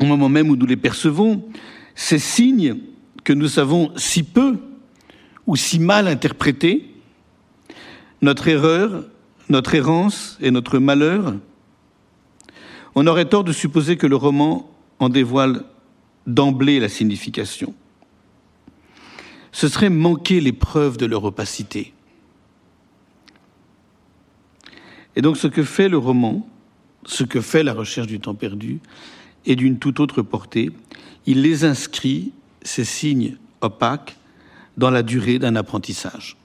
au 0.00 0.04
moment 0.04 0.28
même 0.28 0.50
où 0.50 0.56
nous 0.56 0.66
les 0.66 0.76
percevons, 0.76 1.44
ces 1.94 2.18
signes 2.18 2.78
que 3.22 3.32
nous 3.32 3.48
savons 3.48 3.92
si 3.96 4.22
peu 4.22 4.58
ou 5.46 5.56
si 5.56 5.78
mal 5.78 6.08
interpréter, 6.08 6.90
notre 8.22 8.48
erreur, 8.48 9.04
notre 9.48 9.74
errance 9.74 10.38
et 10.40 10.50
notre 10.50 10.78
malheur, 10.78 11.34
on 12.94 13.06
aurait 13.06 13.26
tort 13.26 13.44
de 13.44 13.52
supposer 13.52 13.96
que 13.96 14.06
le 14.06 14.16
roman 14.16 14.70
en 14.98 15.08
dévoile 15.08 15.64
d'emblée 16.26 16.80
la 16.80 16.88
signification. 16.88 17.74
Ce 19.52 19.68
serait 19.68 19.90
manquer 19.90 20.40
les 20.40 20.52
preuves 20.52 20.96
de 20.96 21.06
leur 21.06 21.24
opacité. 21.24 21.92
Et 25.16 25.22
donc 25.22 25.36
ce 25.36 25.46
que 25.46 25.62
fait 25.62 25.88
le 25.88 25.98
roman, 25.98 26.48
ce 27.06 27.24
que 27.24 27.40
fait 27.40 27.62
la 27.62 27.72
recherche 27.72 28.08
du 28.08 28.20
temps 28.20 28.34
perdu, 28.34 28.80
est 29.46 29.56
d'une 29.56 29.78
toute 29.78 30.00
autre 30.00 30.22
portée. 30.22 30.70
Il 31.26 31.42
les 31.42 31.64
inscrit, 31.64 32.32
ces 32.62 32.84
signes 32.84 33.36
opaques, 33.60 34.16
dans 34.76 34.90
la 34.90 35.02
durée 35.02 35.38
d'un 35.38 35.54
apprentissage. 35.54 36.36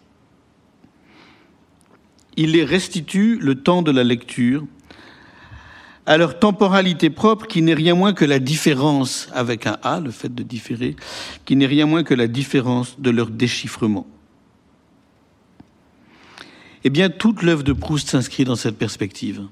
Il 2.38 2.52
les 2.52 2.64
restitue 2.64 3.38
le 3.40 3.56
temps 3.56 3.82
de 3.82 3.92
la 3.92 4.04
lecture 4.04 4.66
à 6.06 6.18
leur 6.18 6.40
temporalité 6.40 7.10
propre 7.10 7.46
qui 7.46 7.62
n'est 7.62 7.74
rien 7.74 7.94
moins 7.94 8.14
que 8.14 8.26
la 8.26 8.40
différence 8.40 9.30
avec 9.34 9.68
un 9.68 9.78
A, 9.84 10.00
le 10.00 10.12
fait 10.12 10.34
de 10.34 10.44
différer, 10.44 10.96
qui 11.46 11.56
n'est 11.56 11.66
rien 11.66 11.86
moins 11.86 12.04
que 12.04 12.14
la 12.14 12.28
différence 12.28 13.00
de 13.00 13.10
leur 13.10 13.30
déchiffrement. 13.30 14.08
Eh 16.84 16.90
bien, 16.90 17.10
toute 17.10 17.44
l'œuvre 17.44 17.64
de 17.64 17.74
Proust 17.74 18.10
s'inscrit 18.10 18.46
dans 18.46 18.56
cette 18.56 18.78
perspective. 18.78 19.46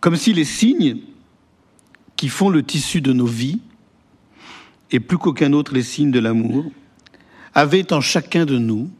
Comme 0.00 0.16
si 0.16 0.32
les 0.32 0.44
signes 0.44 0.98
qui 2.16 2.28
font 2.28 2.48
le 2.48 2.62
tissu 2.62 3.00
de 3.00 3.12
nos 3.12 3.26
vies, 3.26 3.60
et 4.90 5.00
plus 5.00 5.18
qu'aucun 5.18 5.52
autre 5.52 5.74
les 5.74 5.82
signes 5.82 6.10
de 6.10 6.18
l'amour, 6.18 6.70
avaient 7.54 7.92
en 7.92 8.00
chacun 8.00 8.44
de 8.44 8.58
nous 8.58 8.90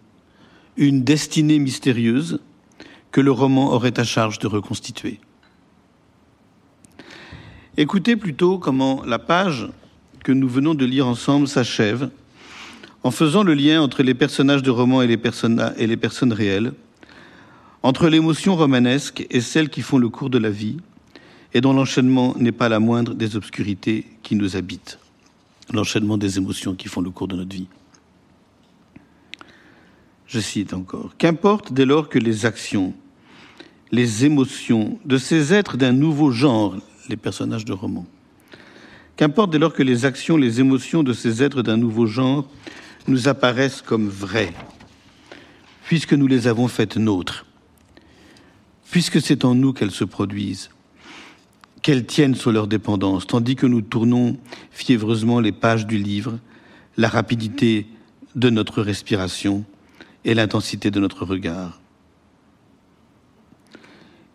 une 0.76 1.04
destinée 1.04 1.58
mystérieuse 1.58 2.40
que 3.16 3.22
le 3.22 3.32
roman 3.32 3.72
aurait 3.72 3.98
à 3.98 4.04
charge 4.04 4.38
de 4.40 4.46
reconstituer. 4.46 5.20
Écoutez 7.78 8.14
plutôt 8.14 8.58
comment 8.58 9.02
la 9.06 9.18
page 9.18 9.70
que 10.22 10.32
nous 10.32 10.50
venons 10.50 10.74
de 10.74 10.84
lire 10.84 11.06
ensemble 11.06 11.48
s'achève 11.48 12.10
en 13.04 13.10
faisant 13.10 13.42
le 13.42 13.54
lien 13.54 13.80
entre 13.80 14.02
les 14.02 14.12
personnages 14.12 14.62
de 14.62 14.70
roman 14.70 15.00
et 15.00 15.06
les, 15.06 15.16
personnes, 15.16 15.72
et 15.78 15.86
les 15.86 15.96
personnes 15.96 16.34
réelles, 16.34 16.74
entre 17.82 18.10
l'émotion 18.10 18.54
romanesque 18.54 19.26
et 19.30 19.40
celles 19.40 19.70
qui 19.70 19.80
font 19.80 19.96
le 19.96 20.10
cours 20.10 20.28
de 20.28 20.36
la 20.36 20.50
vie, 20.50 20.76
et 21.54 21.62
dont 21.62 21.72
l'enchaînement 21.72 22.34
n'est 22.36 22.52
pas 22.52 22.68
la 22.68 22.80
moindre 22.80 23.14
des 23.14 23.34
obscurités 23.34 24.04
qui 24.22 24.36
nous 24.36 24.56
habitent, 24.56 24.98
l'enchaînement 25.72 26.18
des 26.18 26.36
émotions 26.36 26.74
qui 26.74 26.88
font 26.88 27.00
le 27.00 27.08
cours 27.08 27.28
de 27.28 27.36
notre 27.36 27.56
vie. 27.56 27.68
Je 30.26 30.38
cite 30.38 30.74
encore, 30.74 31.16
Qu'importe 31.16 31.72
dès 31.72 31.86
lors 31.86 32.10
que 32.10 32.18
les 32.18 32.44
actions, 32.44 32.92
les 33.92 34.24
émotions 34.24 34.98
de 35.04 35.18
ces 35.18 35.54
êtres 35.54 35.76
d'un 35.76 35.92
nouveau 35.92 36.30
genre, 36.30 36.76
les 37.08 37.16
personnages 37.16 37.64
de 37.64 37.72
roman, 37.72 38.06
qu'importe 39.16 39.50
dès 39.50 39.58
lors 39.58 39.72
que 39.72 39.82
les 39.82 40.04
actions, 40.04 40.36
les 40.36 40.60
émotions 40.60 41.02
de 41.02 41.12
ces 41.12 41.42
êtres 41.42 41.62
d'un 41.62 41.76
nouveau 41.76 42.06
genre 42.06 42.48
nous 43.06 43.28
apparaissent 43.28 43.82
comme 43.82 44.08
vraies, 44.08 44.52
puisque 45.84 46.14
nous 46.14 46.26
les 46.26 46.48
avons 46.48 46.68
faites 46.68 46.96
nôtres, 46.96 47.46
puisque 48.90 49.20
c'est 49.20 49.44
en 49.44 49.54
nous 49.54 49.72
qu'elles 49.72 49.90
se 49.90 50.04
produisent, 50.04 50.70
qu'elles 51.82 52.06
tiennent 52.06 52.34
sur 52.34 52.50
leur 52.50 52.66
dépendance, 52.66 53.26
tandis 53.26 53.54
que 53.54 53.66
nous 53.66 53.82
tournons 53.82 54.36
fiévreusement 54.72 55.38
les 55.38 55.52
pages 55.52 55.86
du 55.86 55.98
livre, 55.98 56.38
la 56.96 57.08
rapidité 57.08 57.86
de 58.34 58.50
notre 58.50 58.82
respiration 58.82 59.64
et 60.24 60.34
l'intensité 60.34 60.90
de 60.90 60.98
notre 60.98 61.24
regard. 61.24 61.80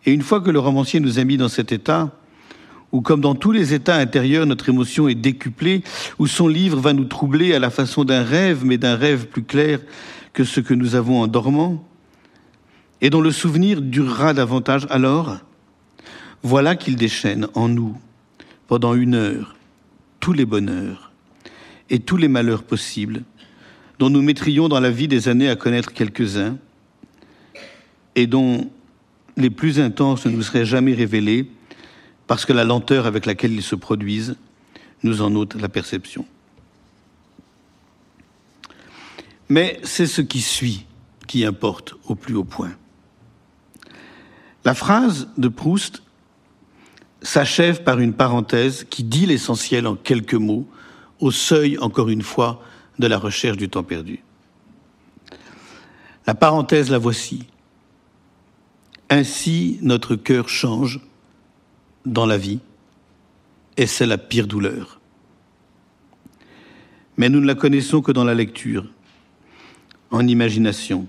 Et 0.04 0.12
une 0.12 0.22
fois 0.22 0.40
que 0.40 0.50
le 0.50 0.58
romancier 0.58 1.00
nous 1.00 1.18
a 1.18 1.24
mis 1.24 1.36
dans 1.36 1.48
cet 1.48 1.72
état, 1.72 2.10
où 2.90 3.00
comme 3.00 3.20
dans 3.20 3.34
tous 3.34 3.52
les 3.52 3.72
états 3.72 3.96
intérieurs, 3.96 4.46
notre 4.46 4.68
émotion 4.68 5.08
est 5.08 5.14
décuplée, 5.14 5.82
où 6.18 6.26
son 6.26 6.46
livre 6.46 6.78
va 6.78 6.92
nous 6.92 7.04
troubler 7.04 7.54
à 7.54 7.58
la 7.58 7.70
façon 7.70 8.04
d'un 8.04 8.22
rêve, 8.22 8.64
mais 8.64 8.78
d'un 8.78 8.96
rêve 8.96 9.26
plus 9.26 9.44
clair 9.44 9.80
que 10.32 10.44
ce 10.44 10.60
que 10.60 10.74
nous 10.74 10.94
avons 10.94 11.22
en 11.22 11.26
dormant, 11.26 11.86
et 13.00 13.10
dont 13.10 13.20
le 13.20 13.32
souvenir 13.32 13.80
durera 13.80 14.34
davantage. 14.34 14.86
Alors, 14.90 15.38
voilà 16.42 16.76
qu'il 16.76 16.96
déchaîne 16.96 17.48
en 17.54 17.68
nous, 17.68 17.96
pendant 18.66 18.94
une 18.94 19.14
heure, 19.14 19.56
tous 20.20 20.32
les 20.32 20.44
bonheurs 20.44 21.12
et 21.90 21.98
tous 21.98 22.16
les 22.16 22.28
malheurs 22.28 22.62
possibles, 22.62 23.22
dont 23.98 24.10
nous 24.10 24.22
mettrions 24.22 24.68
dans 24.68 24.80
la 24.80 24.90
vie 24.90 25.08
des 25.08 25.28
années 25.28 25.48
à 25.48 25.56
connaître 25.56 25.92
quelques-uns, 25.92 26.56
et 28.14 28.26
dont 28.26 28.70
les 29.36 29.50
plus 29.50 29.80
intenses 29.80 30.26
ne 30.26 30.30
nous 30.30 30.42
seraient 30.42 30.64
jamais 30.64 30.94
révélés, 30.94 31.50
parce 32.26 32.44
que 32.44 32.52
la 32.52 32.64
lenteur 32.64 33.06
avec 33.06 33.26
laquelle 33.26 33.52
ils 33.52 33.62
se 33.62 33.74
produisent 33.74 34.36
nous 35.02 35.22
en 35.22 35.34
ôte 35.34 35.54
la 35.54 35.68
perception. 35.68 36.24
Mais 39.48 39.80
c'est 39.82 40.06
ce 40.06 40.22
qui 40.22 40.40
suit 40.40 40.86
qui 41.26 41.44
importe 41.44 41.94
au 42.06 42.14
plus 42.14 42.34
haut 42.34 42.44
point. 42.44 42.72
La 44.64 44.74
phrase 44.74 45.28
de 45.36 45.48
Proust 45.48 46.02
s'achève 47.20 47.82
par 47.82 47.98
une 47.98 48.12
parenthèse 48.12 48.86
qui 48.88 49.04
dit 49.04 49.26
l'essentiel 49.26 49.86
en 49.86 49.96
quelques 49.96 50.34
mots, 50.34 50.68
au 51.20 51.30
seuil, 51.30 51.78
encore 51.78 52.08
une 52.08 52.22
fois, 52.22 52.62
de 52.98 53.06
la 53.06 53.18
recherche 53.18 53.56
du 53.56 53.68
temps 53.68 53.82
perdu. 53.82 54.22
La 56.26 56.34
parenthèse, 56.34 56.90
la 56.90 56.98
voici. 56.98 57.46
Ainsi, 59.14 59.76
notre 59.82 60.16
cœur 60.16 60.48
change 60.48 60.98
dans 62.06 62.24
la 62.24 62.38
vie, 62.38 62.60
et 63.76 63.86
c'est 63.86 64.06
la 64.06 64.16
pire 64.16 64.46
douleur. 64.46 65.00
Mais 67.18 67.28
nous 67.28 67.38
ne 67.38 67.46
la 67.46 67.54
connaissons 67.54 68.00
que 68.00 68.10
dans 68.10 68.24
la 68.24 68.32
lecture, 68.32 68.86
en 70.12 70.26
imagination. 70.26 71.06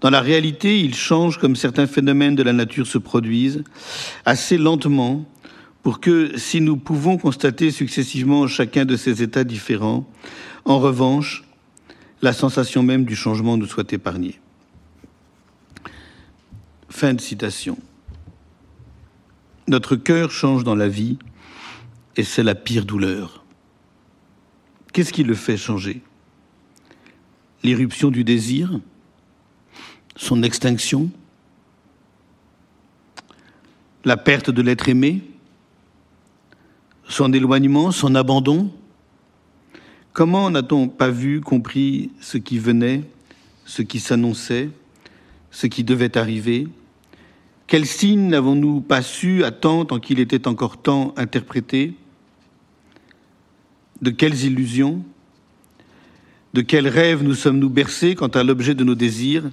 Dans 0.00 0.08
la 0.08 0.22
réalité, 0.22 0.80
il 0.80 0.94
change 0.94 1.36
comme 1.36 1.54
certains 1.54 1.86
phénomènes 1.86 2.34
de 2.34 2.42
la 2.42 2.54
nature 2.54 2.86
se 2.86 2.96
produisent, 2.96 3.62
assez 4.24 4.56
lentement, 4.56 5.26
pour 5.82 6.00
que, 6.00 6.38
si 6.38 6.62
nous 6.62 6.78
pouvons 6.78 7.18
constater 7.18 7.72
successivement 7.72 8.46
chacun 8.46 8.86
de 8.86 8.96
ces 8.96 9.22
états 9.22 9.44
différents, 9.44 10.08
en 10.64 10.78
revanche, 10.78 11.44
la 12.22 12.32
sensation 12.32 12.82
même 12.82 13.04
du 13.04 13.16
changement 13.16 13.58
nous 13.58 13.66
soit 13.66 13.92
épargnée. 13.92 14.40
Fin 16.90 17.14
de 17.14 17.20
citation. 17.20 17.78
Notre 19.68 19.94
cœur 19.94 20.32
change 20.32 20.64
dans 20.64 20.74
la 20.74 20.88
vie 20.88 21.18
et 22.16 22.24
c'est 22.24 22.42
la 22.42 22.56
pire 22.56 22.84
douleur. 22.84 23.44
Qu'est-ce 24.92 25.12
qui 25.12 25.22
le 25.22 25.34
fait 25.34 25.56
changer? 25.56 26.02
L'irruption 27.62 28.10
du 28.10 28.24
désir? 28.24 28.80
Son 30.16 30.42
extinction? 30.42 31.10
La 34.04 34.16
perte 34.16 34.50
de 34.50 34.60
l'être 34.60 34.88
aimé? 34.88 35.22
Son 37.08 37.32
éloignement? 37.32 37.92
Son 37.92 38.16
abandon? 38.16 38.72
Comment 40.12 40.50
n'a-t-on 40.50 40.88
pas 40.88 41.10
vu, 41.10 41.40
compris 41.40 42.10
ce 42.20 42.36
qui 42.36 42.58
venait, 42.58 43.04
ce 43.64 43.82
qui 43.82 44.00
s'annonçait, 44.00 44.70
ce 45.52 45.68
qui 45.68 45.84
devait 45.84 46.18
arriver? 46.18 46.66
Quels 47.70 47.86
signes 47.86 48.26
n'avons-nous 48.26 48.80
pas 48.80 49.00
su 49.00 49.44
temps, 49.60 49.84
tant 49.84 50.00
qu'il 50.00 50.18
était 50.18 50.48
encore 50.48 50.82
temps, 50.82 51.14
interpréter 51.16 51.94
De 54.02 54.10
quelles 54.10 54.44
illusions? 54.44 55.04
De 56.52 56.62
quels 56.62 56.88
rêves 56.88 57.22
nous 57.22 57.36
sommes-nous 57.36 57.70
bercés 57.70 58.16
quant 58.16 58.26
à 58.26 58.42
l'objet 58.42 58.74
de 58.74 58.82
nos 58.82 58.96
désirs 58.96 59.44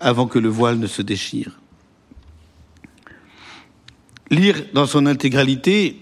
avant 0.00 0.26
que 0.26 0.38
le 0.38 0.48
voile 0.48 0.78
ne 0.78 0.86
se 0.86 1.02
déchire? 1.02 1.60
Lire 4.30 4.64
dans 4.72 4.86
son 4.86 5.04
intégralité, 5.04 6.00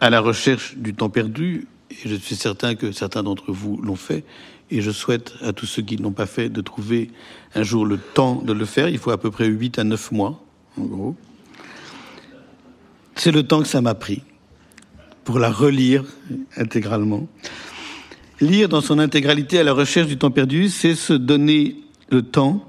à 0.00 0.10
la 0.10 0.18
recherche 0.18 0.76
du 0.76 0.94
temps 0.94 1.10
perdu, 1.10 1.68
et 1.92 2.08
je 2.08 2.16
suis 2.16 2.34
certain 2.34 2.74
que 2.74 2.90
certains 2.90 3.22
d'entre 3.22 3.52
vous 3.52 3.76
l'ont 3.76 3.94
fait, 3.94 4.24
et 4.70 4.80
je 4.80 4.90
souhaite 4.90 5.34
à 5.42 5.52
tous 5.52 5.66
ceux 5.66 5.82
qui 5.82 5.96
ne 5.96 6.02
l'ont 6.02 6.12
pas 6.12 6.26
fait 6.26 6.48
de 6.48 6.60
trouver 6.60 7.10
un 7.54 7.62
jour 7.62 7.84
le 7.84 7.98
temps 7.98 8.42
de 8.42 8.52
le 8.52 8.64
faire. 8.64 8.88
Il 8.88 8.98
faut 8.98 9.10
à 9.10 9.18
peu 9.18 9.30
près 9.30 9.46
8 9.46 9.78
à 9.78 9.84
9 9.84 10.12
mois, 10.12 10.42
en 10.78 10.84
gros. 10.84 11.16
C'est 13.14 13.30
le 13.30 13.42
temps 13.42 13.62
que 13.62 13.68
ça 13.68 13.80
m'a 13.80 13.94
pris 13.94 14.22
pour 15.24 15.38
la 15.38 15.50
relire 15.50 16.04
intégralement. 16.56 17.28
Lire 18.40 18.68
dans 18.68 18.80
son 18.80 18.98
intégralité 18.98 19.58
à 19.58 19.62
la 19.62 19.72
recherche 19.72 20.08
du 20.08 20.18
temps 20.18 20.30
perdu, 20.30 20.68
c'est 20.68 20.94
se 20.94 21.12
donner 21.12 21.76
le 22.10 22.22
temps 22.22 22.68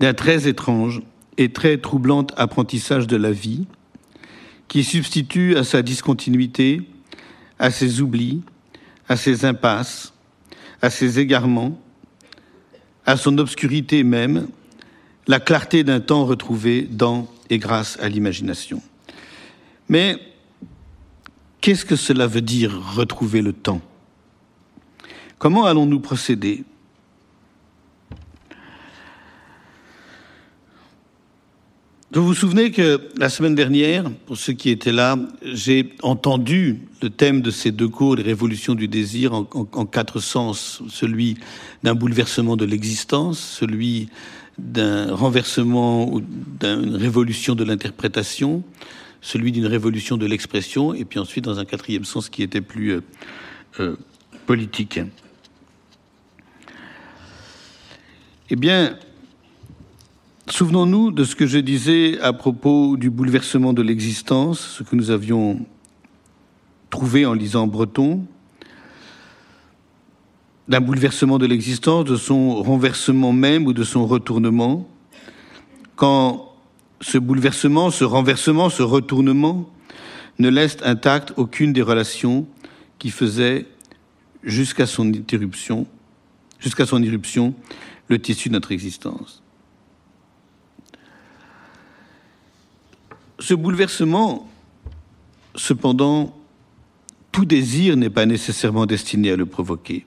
d'un 0.00 0.14
très 0.14 0.48
étrange 0.48 1.02
et 1.36 1.52
très 1.52 1.78
troublant 1.78 2.26
apprentissage 2.36 3.06
de 3.06 3.16
la 3.16 3.32
vie 3.32 3.66
qui 4.68 4.84
substitue 4.84 5.56
à 5.56 5.64
sa 5.64 5.82
discontinuité, 5.82 6.82
à 7.58 7.70
ses 7.70 8.00
oublis, 8.00 8.42
à 9.08 9.16
ses 9.16 9.44
impasses, 9.44 10.13
à 10.84 10.90
ses 10.90 11.18
égarements, 11.18 11.80
à 13.06 13.16
son 13.16 13.38
obscurité 13.38 14.04
même, 14.04 14.48
la 15.26 15.40
clarté 15.40 15.82
d'un 15.82 16.00
temps 16.00 16.26
retrouvé 16.26 16.82
dans 16.82 17.26
et 17.48 17.56
grâce 17.56 17.98
à 18.00 18.08
l'imagination. 18.10 18.82
Mais 19.88 20.18
qu'est-ce 21.62 21.86
que 21.86 21.96
cela 21.96 22.26
veut 22.26 22.42
dire 22.42 22.78
retrouver 22.96 23.40
le 23.40 23.54
temps? 23.54 23.80
Comment 25.38 25.64
allons-nous 25.64 26.00
procéder? 26.00 26.64
Vous 32.14 32.24
vous 32.24 32.34
souvenez 32.34 32.70
que 32.70 33.00
la 33.18 33.28
semaine 33.28 33.56
dernière, 33.56 34.08
pour 34.26 34.36
ceux 34.36 34.52
qui 34.52 34.70
étaient 34.70 34.92
là, 34.92 35.18
j'ai 35.42 35.94
entendu 36.00 36.78
le 37.02 37.10
thème 37.10 37.42
de 37.42 37.50
ces 37.50 37.72
deux 37.72 37.88
cours, 37.88 38.14
les 38.14 38.22
révolutions 38.22 38.76
du 38.76 38.86
désir, 38.86 39.32
en, 39.32 39.84
quatre 39.84 40.20
sens. 40.20 40.80
Celui 40.88 41.38
d'un 41.82 41.96
bouleversement 41.96 42.56
de 42.56 42.64
l'existence, 42.64 43.40
celui 43.40 44.10
d'un 44.58 45.12
renversement 45.12 46.08
ou 46.08 46.20
d'une 46.20 46.94
révolution 46.94 47.56
de 47.56 47.64
l'interprétation, 47.64 48.62
celui 49.20 49.50
d'une 49.50 49.66
révolution 49.66 50.16
de 50.16 50.26
l'expression, 50.26 50.94
et 50.94 51.04
puis 51.04 51.18
ensuite 51.18 51.44
dans 51.44 51.58
un 51.58 51.64
quatrième 51.64 52.04
sens 52.04 52.28
qui 52.28 52.44
était 52.44 52.60
plus 52.60 52.90
euh, 52.90 53.00
euh, 53.80 53.96
politique. 54.46 55.00
Eh 58.50 58.54
bien, 58.54 58.96
souvenons-nous 60.48 61.10
de 61.10 61.24
ce 61.24 61.34
que 61.34 61.46
je 61.46 61.58
disais 61.58 62.20
à 62.20 62.32
propos 62.32 62.96
du 62.96 63.10
bouleversement 63.10 63.72
de 63.72 63.82
l'existence, 63.82 64.60
ce 64.60 64.82
que 64.82 64.96
nous 64.96 65.10
avions 65.10 65.64
trouvé 66.90 67.26
en 67.26 67.32
lisant 67.32 67.66
Breton, 67.66 68.26
d'un 70.68 70.80
bouleversement 70.80 71.38
de 71.38 71.46
l'existence, 71.46 72.04
de 72.04 72.16
son 72.16 72.62
renversement 72.62 73.32
même 73.32 73.66
ou 73.66 73.72
de 73.72 73.84
son 73.84 74.06
retournement, 74.06 74.88
quand 75.96 76.52
ce 77.00 77.18
bouleversement, 77.18 77.90
ce 77.90 78.04
renversement, 78.04 78.70
ce 78.70 78.82
retournement 78.82 79.70
ne 80.38 80.48
laisse 80.48 80.78
intact 80.82 81.32
aucune 81.36 81.72
des 81.72 81.82
relations 81.82 82.46
qui 82.98 83.10
faisaient 83.10 83.66
jusqu'à 84.42 84.86
son 84.86 85.08
interruption, 85.08 85.86
jusqu'à 86.58 86.86
son 86.86 87.02
irruption, 87.02 87.54
le 88.08 88.18
tissu 88.18 88.48
de 88.48 88.54
notre 88.54 88.72
existence. 88.72 89.43
Ce 93.38 93.54
bouleversement, 93.54 94.48
cependant, 95.54 96.36
tout 97.32 97.44
désir 97.44 97.96
n'est 97.96 98.10
pas 98.10 98.26
nécessairement 98.26 98.86
destiné 98.86 99.32
à 99.32 99.36
le 99.36 99.46
provoquer. 99.46 100.06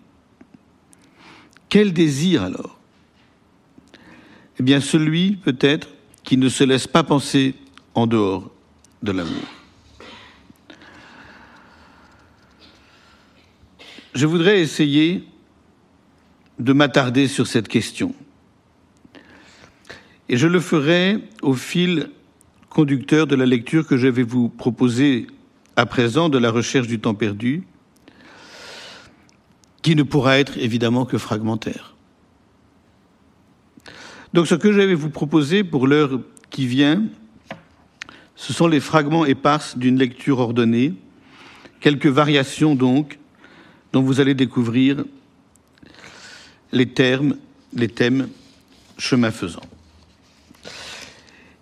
Quel 1.70 1.92
désir 1.92 2.44
alors? 2.44 2.80
Eh 4.60 4.64
bien 4.64 4.80
celui 4.80 5.36
peut-être 5.36 5.90
qui 6.24 6.38
ne 6.38 6.50
se 6.50 6.64
laisse 6.64 6.88
pas 6.88 7.04
penser 7.04 7.56
en 7.94 8.08
dehors 8.08 8.50
de 9.04 9.12
l'amour. 9.12 9.44
Je 14.14 14.26
voudrais 14.26 14.62
essayer 14.62 15.28
de 16.58 16.74
m'attarder 16.74 17.28
sur 17.28 17.46
cette 17.46 17.68
question. 17.68 18.16
Et 20.30 20.38
je 20.38 20.48
le 20.48 20.60
ferai 20.60 21.20
au 21.42 21.54
fil 21.54 22.10
conducteur 22.78 23.26
de 23.26 23.36
la 23.36 23.48
lecture 23.48 23.88
que 23.88 23.98
je 23.98 24.06
vais 24.06 24.22
vous 24.22 24.50
proposer 24.50 25.26
à 25.76 25.88
présent 25.88 26.30
de 26.30 26.38
la 26.38 26.52
recherche 26.52 26.86
du 26.86 27.00
temps 27.00 27.16
perdu, 27.16 27.64
qui 29.82 29.96
ne 29.96 30.04
pourra 30.04 30.38
être 30.38 30.60
évidemment 30.60 31.04
que 31.04 31.18
fragmentaire. 31.18 31.96
Donc 34.32 34.46
ce 34.46 34.54
que 34.54 34.72
je 34.72 34.80
vais 34.80 34.94
vous 34.94 35.10
proposer 35.10 35.64
pour 35.64 35.88
l'heure 35.88 36.20
qui 36.52 36.68
vient, 36.68 37.02
ce 38.36 38.54
sont 38.54 38.68
les 38.68 38.80
fragments 38.80 39.26
épars 39.26 39.64
d'une 39.76 39.98
lecture 39.98 40.38
ordonnée, 40.38 40.94
quelques 41.80 42.06
variations 42.06 42.76
donc, 42.76 43.18
dont 43.92 44.04
vous 44.04 44.20
allez 44.20 44.36
découvrir 44.36 45.04
les 46.72 46.86
termes, 46.86 47.38
les 47.74 47.88
thèmes 47.88 48.30
chemin 49.00 49.32
faisant. 49.32 49.66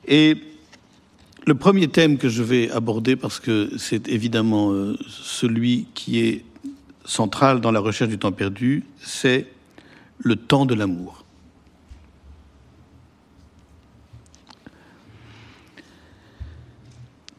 Et 0.10 0.36
le 1.45 1.53
premier 1.53 1.88
thème 1.88 2.17
que 2.17 2.27
je 2.27 2.41
vais 2.41 2.71
aborder, 2.71 3.15
parce 3.15 3.39
que 3.39 3.71
c'est 3.77 4.08
évidemment 4.08 4.71
euh, 4.71 4.97
celui 5.08 5.88
qui 5.93 6.19
est 6.19 6.43
central 7.05 7.62
dans 7.62 7.71
la 7.71 7.79
recherche 7.79 8.10
du 8.10 8.17
temps 8.17 8.31
perdu, 8.31 8.84
c'est 8.99 9.47
le 10.17 10.36
temps 10.36 10.65
de 10.65 10.73
l'amour. 10.73 11.23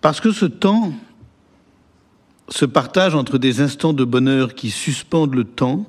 Parce 0.01 0.21
que 0.21 0.31
ce 0.31 0.47
temps 0.47 0.93
se 2.49 2.65
partage 2.65 3.17
entre 3.17 3.39
des 3.39 3.61
instants 3.61 3.93
de 3.93 4.05
bonheur 4.05 4.55
qui 4.55 4.71
suspendent 4.71 5.35
le 5.35 5.43
temps, 5.43 5.85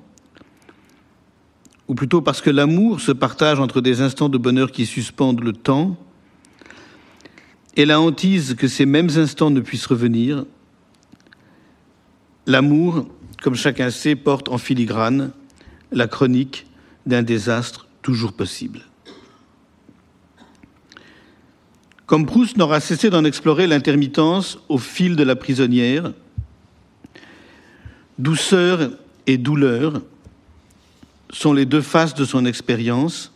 ou 1.87 1.93
plutôt 1.93 2.21
parce 2.21 2.41
que 2.41 2.49
l'amour 2.49 2.99
se 2.99 3.11
partage 3.11 3.59
entre 3.59 3.79
des 3.79 4.01
instants 4.01 4.27
de 4.27 4.39
bonheur 4.39 4.71
qui 4.71 4.87
suspendent 4.87 5.41
le 5.41 5.53
temps, 5.53 5.97
et 7.77 7.85
la 7.85 8.01
hantise 8.01 8.55
que 8.55 8.67
ces 8.67 8.87
mêmes 8.87 9.11
instants 9.17 9.51
ne 9.51 9.61
puissent 9.61 9.85
revenir, 9.85 10.45
l'amour 12.47 13.07
comme 13.41 13.55
chacun 13.55 13.91
sait, 13.91 14.15
porte 14.15 14.49
en 14.49 14.57
filigrane 14.57 15.31
la 15.91 16.07
chronique 16.07 16.65
d'un 17.05 17.21
désastre 17.21 17.87
toujours 18.01 18.33
possible. 18.33 18.81
Comme 22.07 22.25
Proust 22.25 22.57
n'aura 22.57 22.79
cessé 22.79 23.11
d'en 23.11 23.23
explorer 23.23 23.67
l'intermittence 23.67 24.57
au 24.69 24.79
fil 24.79 25.15
de 25.15 25.23
la 25.23 25.35
prisonnière, 25.35 26.13
douceur 28.17 28.89
et 29.27 29.37
douleur 29.37 30.01
sont 31.29 31.53
les 31.53 31.65
deux 31.65 31.81
faces 31.81 32.15
de 32.15 32.25
son 32.25 32.45
expérience, 32.45 33.31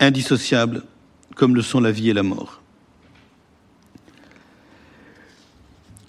indissociables 0.00 0.84
comme 1.34 1.54
le 1.54 1.62
sont 1.62 1.80
la 1.80 1.90
vie 1.90 2.08
et 2.08 2.14
la 2.14 2.22
mort. 2.22 2.61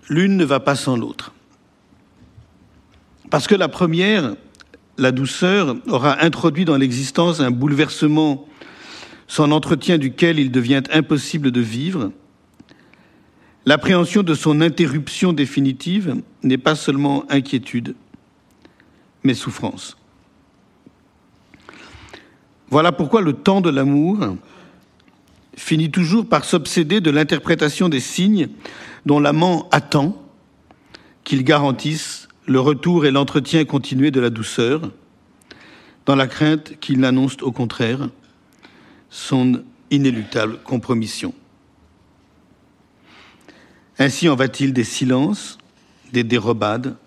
L'une 0.10 0.38
ne 0.38 0.46
va 0.46 0.60
pas 0.60 0.76
sans 0.76 0.98
l'autre. 0.98 1.34
Parce 3.30 3.48
que 3.48 3.56
la 3.56 3.68
première, 3.68 4.36
la 4.98 5.12
douceur, 5.12 5.76
aura 5.88 6.24
introduit 6.24 6.66
dans 6.66 6.78
l'existence 6.78 7.39
un 7.39 7.52
bouleversement 7.52 8.48
sans 9.28 9.50
entretien 9.52 9.98
duquel 9.98 10.39
il 10.39 10.52
devient 10.52 10.84
impossible 10.92 11.52
de 11.52 11.62
vivre. 11.62 12.12
L'appréhension 13.66 14.24
de 14.24 14.34
son 14.36 14.62
interruption 14.62 15.34
définitive 15.34 16.22
n'est 16.44 16.58
pas 16.58 16.76
seulement 16.76 17.26
inquiétude, 17.30 17.96
mais 19.24 19.34
souffrance. 19.34 19.98
Voilà 22.70 22.92
pourquoi 22.92 23.22
le 23.22 23.34
temps 23.34 23.62
de 23.62 23.70
l'amour 23.70 24.36
finit 25.56 25.92
toujours 25.92 26.28
par 26.28 26.46
s'obséder 26.46 27.02
de 27.02 27.12
l'interprétation 27.12 27.89
des 27.89 28.00
signes 28.00 28.50
dont 29.06 29.20
l'amant 29.20 29.68
attend 29.72 30.22
qu'ils 31.24 31.44
garantissent 31.44 32.28
le 32.46 32.60
retour 32.60 33.06
et 33.06 33.12
l'entretien 33.12 33.63
continué 33.66 34.12
de 34.12 34.20
la 34.20 34.30
douceur, 34.30 34.92
dans 36.06 36.16
la 36.16 36.28
crainte 36.28 36.80
qu'il 36.80 37.00
n'annonce 37.00 37.42
au 37.42 37.52
contraire 37.52 38.10
son 39.10 39.63
inéluctable 39.92 40.58
compromission. 40.63 41.34
Ainsi 44.00 44.28
en 44.28 44.36
va-t-il 44.36 44.74
des 44.74 44.84
silences, 44.84 45.58
des 46.12 46.24
dérobades, 46.24 46.98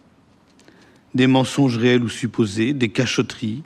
des 1.15 1.27
mensonges 1.27 1.77
réels 1.77 2.05
ou 2.05 2.09
supposés, 2.09 2.73
des 2.73 2.91
cachotteries, 2.91 3.63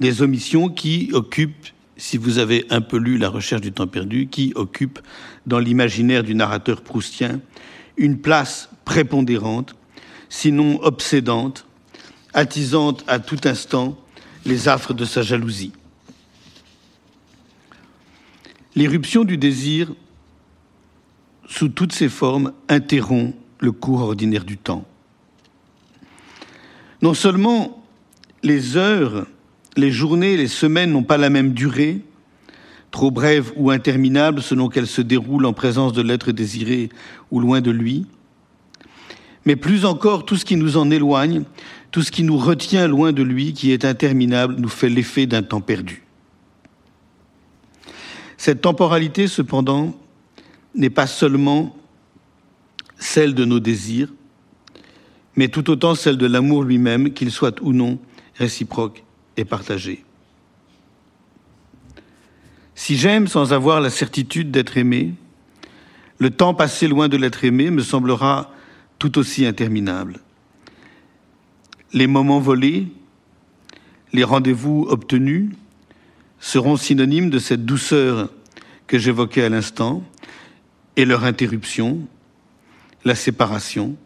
des 0.00 0.22
omissions 0.22 0.68
qui 0.68 1.10
occupent, 1.12 1.68
si 2.00 2.16
vous 2.16 2.38
avez 2.38 2.64
un 2.70 2.80
peu 2.80 2.96
lu 2.96 3.18
La 3.18 3.28
recherche 3.28 3.60
du 3.60 3.72
temps 3.72 3.86
perdu, 3.86 4.28
qui 4.28 4.52
occupent 4.56 5.00
dans 5.46 5.58
l'imaginaire 5.58 6.24
du 6.24 6.34
narrateur 6.34 6.80
proustien 6.80 7.40
une 7.98 8.18
place 8.18 8.70
prépondérante 8.86 9.76
sinon 10.30 10.80
obsédante, 10.82 11.66
attisante 12.32 13.04
à 13.06 13.18
tout 13.18 13.40
instant 13.44 13.98
les 14.46 14.68
affres 14.68 14.94
de 14.94 15.04
sa 15.04 15.20
jalousie. 15.22 15.72
L'irruption 18.74 19.24
du 19.24 19.36
désir, 19.36 19.92
sous 21.46 21.68
toutes 21.68 21.92
ses 21.92 22.08
formes, 22.08 22.52
interrompt 22.68 23.34
le 23.58 23.72
cours 23.72 24.00
ordinaire 24.00 24.44
du 24.44 24.56
temps. 24.56 24.86
Non 27.02 27.12
seulement 27.12 27.84
les 28.42 28.76
heures, 28.76 29.26
les 29.80 29.90
journées, 29.90 30.36
les 30.36 30.46
semaines 30.46 30.92
n'ont 30.92 31.02
pas 31.02 31.16
la 31.16 31.30
même 31.30 31.52
durée, 31.52 32.00
trop 32.90 33.10
brève 33.10 33.52
ou 33.56 33.70
interminable 33.70 34.42
selon 34.42 34.68
qu'elles 34.68 34.86
se 34.86 35.02
déroulent 35.02 35.46
en 35.46 35.52
présence 35.52 35.92
de 35.92 36.02
l'être 36.02 36.32
désiré 36.32 36.90
ou 37.30 37.40
loin 37.40 37.60
de 37.60 37.70
lui, 37.70 38.06
mais 39.46 39.56
plus 39.56 39.84
encore 39.84 40.24
tout 40.24 40.36
ce 40.36 40.44
qui 40.44 40.56
nous 40.56 40.76
en 40.76 40.90
éloigne, 40.90 41.44
tout 41.90 42.02
ce 42.02 42.10
qui 42.10 42.22
nous 42.22 42.36
retient 42.36 42.86
loin 42.86 43.12
de 43.12 43.22
lui, 43.22 43.52
qui 43.52 43.72
est 43.72 43.84
interminable, 43.84 44.56
nous 44.58 44.68
fait 44.68 44.88
l'effet 44.88 45.26
d'un 45.26 45.42
temps 45.42 45.60
perdu. 45.60 46.04
Cette 48.36 48.60
temporalité, 48.60 49.26
cependant, 49.26 49.98
n'est 50.74 50.90
pas 50.90 51.06
seulement 51.06 51.76
celle 52.98 53.34
de 53.34 53.44
nos 53.44 53.60
désirs, 53.60 54.12
mais 55.36 55.48
tout 55.48 55.70
autant 55.70 55.94
celle 55.94 56.16
de 56.16 56.26
l'amour 56.26 56.64
lui-même, 56.64 57.12
qu'il 57.12 57.30
soit 57.30 57.60
ou 57.62 57.72
non 57.72 57.98
réciproque 58.34 59.04
Si 62.74 62.96
j'aime 62.96 63.26
sans 63.28 63.52
avoir 63.52 63.80
la 63.80 63.90
certitude 63.90 64.50
d'être 64.50 64.76
aimé, 64.76 65.14
le 66.18 66.30
temps 66.30 66.54
passé 66.54 66.88
loin 66.88 67.08
de 67.08 67.16
l'être 67.16 67.44
aimé 67.44 67.70
me 67.70 67.82
semblera 67.82 68.52
tout 68.98 69.18
aussi 69.18 69.46
interminable. 69.46 70.20
Les 71.92 72.06
moments 72.06 72.40
volés, 72.40 72.88
les 74.12 74.24
rendez-vous 74.24 74.86
obtenus 74.88 75.50
seront 76.38 76.76
synonymes 76.76 77.30
de 77.30 77.38
cette 77.38 77.64
douceur 77.64 78.30
que 78.86 78.98
j'évoquais 78.98 79.44
à 79.44 79.48
l'instant, 79.48 80.02
et 80.96 81.04
leur 81.04 81.24
interruption, 81.24 82.00
la 83.04 83.14
séparation, 83.14 83.96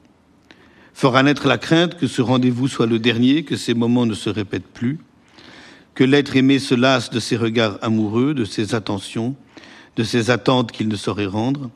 fera 0.92 1.23
naître 1.23 1.49
la 1.49 1.59
crainte 1.59 1.97
que 1.97 2.07
ce 2.07 2.23
rendez-vous 2.23 2.68
soit 2.68 2.87
le 2.87 2.99
dernier, 2.99 3.44
que 3.44 3.57
ces 3.57 3.75
moments 3.75 4.07
ne 4.07 4.14
se 4.14 4.31
répètent 4.31 4.68
plus, 4.68 4.99
que 5.95 6.05
l'être 6.05 6.37
aimé 6.37 6.59
se 6.59 6.75
lasse 6.75 7.11
de 7.11 7.21
ses 7.21 7.37
regards 7.37 7.79
amoureux, 7.83 8.35
de 8.35 8.45
ses 8.45 8.75
attentions, 8.75 9.37
de 9.97 10.05
ses 10.05 10.31
attentes 10.31 10.73
qu'il 10.73 10.89
ne 10.89 10.97
saurait 10.97 11.27
rendre, 11.27 11.71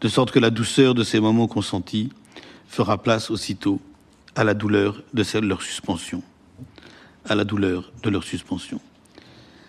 de 0.00 0.08
sorte 0.08 0.30
que 0.30 0.38
la 0.38 0.50
douceur 0.50 0.94
de 0.94 1.04
ces 1.04 1.20
moments 1.20 1.46
consentis 1.46 2.10
fera 2.66 3.02
place 3.02 3.30
aussitôt 3.30 3.80
à 4.34 4.44
la 4.44 4.54
douleur 4.54 5.02
de 5.12 5.22
leur 5.40 5.60
suspension, 5.60 6.22
à 7.28 7.34
la 7.34 7.44
douleur 7.44 7.92
de 8.02 8.10
leur 8.10 8.24
suspension. 8.24 8.80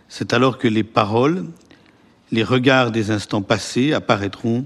C'est 0.08 0.34
alors 0.34 0.58
que 0.58 0.68
les 0.68 0.84
paroles, 0.84 1.46
les 2.32 2.44
regards 2.44 2.92
des 2.92 3.12
instants 3.12 3.42
passés 3.42 3.94
apparaîtront 3.94 4.66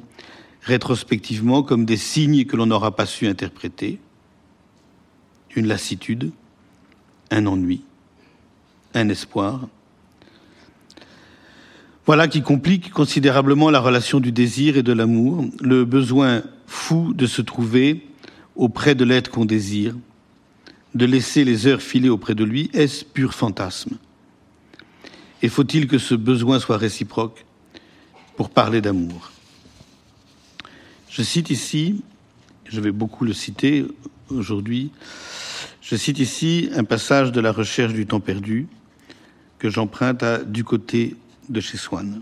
rétrospectivement 0.61 1.63
comme 1.63 1.85
des 1.85 1.97
signes 1.97 2.45
que 2.45 2.57
l'on 2.57 2.65
n'aura 2.65 2.95
pas 2.95 3.05
su 3.05 3.27
interpréter, 3.27 3.99
une 5.55 5.67
lassitude, 5.67 6.31
un 7.31 7.45
ennui, 7.45 7.84
un 8.95 9.09
espoir. 9.09 9.67
Voilà 12.05 12.27
qui 12.27 12.41
complique 12.41 12.91
considérablement 12.91 13.69
la 13.69 13.79
relation 13.79 14.19
du 14.19 14.31
désir 14.31 14.77
et 14.77 14.83
de 14.83 14.93
l'amour, 14.93 15.45
le 15.59 15.85
besoin 15.85 16.43
fou 16.67 17.13
de 17.13 17.27
se 17.27 17.41
trouver 17.41 18.07
auprès 18.55 18.95
de 18.95 19.03
l'être 19.03 19.29
qu'on 19.31 19.45
désire, 19.45 19.95
de 20.93 21.05
laisser 21.05 21.43
les 21.43 21.67
heures 21.67 21.81
filer 21.81 22.09
auprès 22.09 22.35
de 22.35 22.43
lui, 22.43 22.69
est-ce 22.73 23.03
pur 23.03 23.33
fantasme? 23.33 23.97
Et 25.41 25.49
faut-il 25.49 25.87
que 25.87 25.97
ce 25.97 26.15
besoin 26.15 26.59
soit 26.59 26.77
réciproque 26.77 27.45
pour 28.37 28.49
parler 28.49 28.81
d'amour? 28.81 29.31
Je 31.09 31.21
cite 31.23 31.49
ici, 31.49 32.01
je 32.69 32.81
vais 32.81 32.91
beaucoup 32.91 33.25
le 33.25 33.33
citer 33.33 33.85
aujourd'hui, 34.29 34.91
je 35.81 35.95
cite 35.95 36.19
ici 36.19 36.69
un 36.75 36.83
passage 36.83 37.31
de 37.31 37.41
la 37.41 37.51
recherche 37.51 37.93
du 37.93 38.05
temps 38.05 38.19
perdu 38.19 38.67
que 39.59 39.69
j'emprunte 39.69 40.23
du 40.47 40.63
côté 40.63 41.15
de 41.49 41.59
chez 41.59 41.77
Swann. 41.77 42.21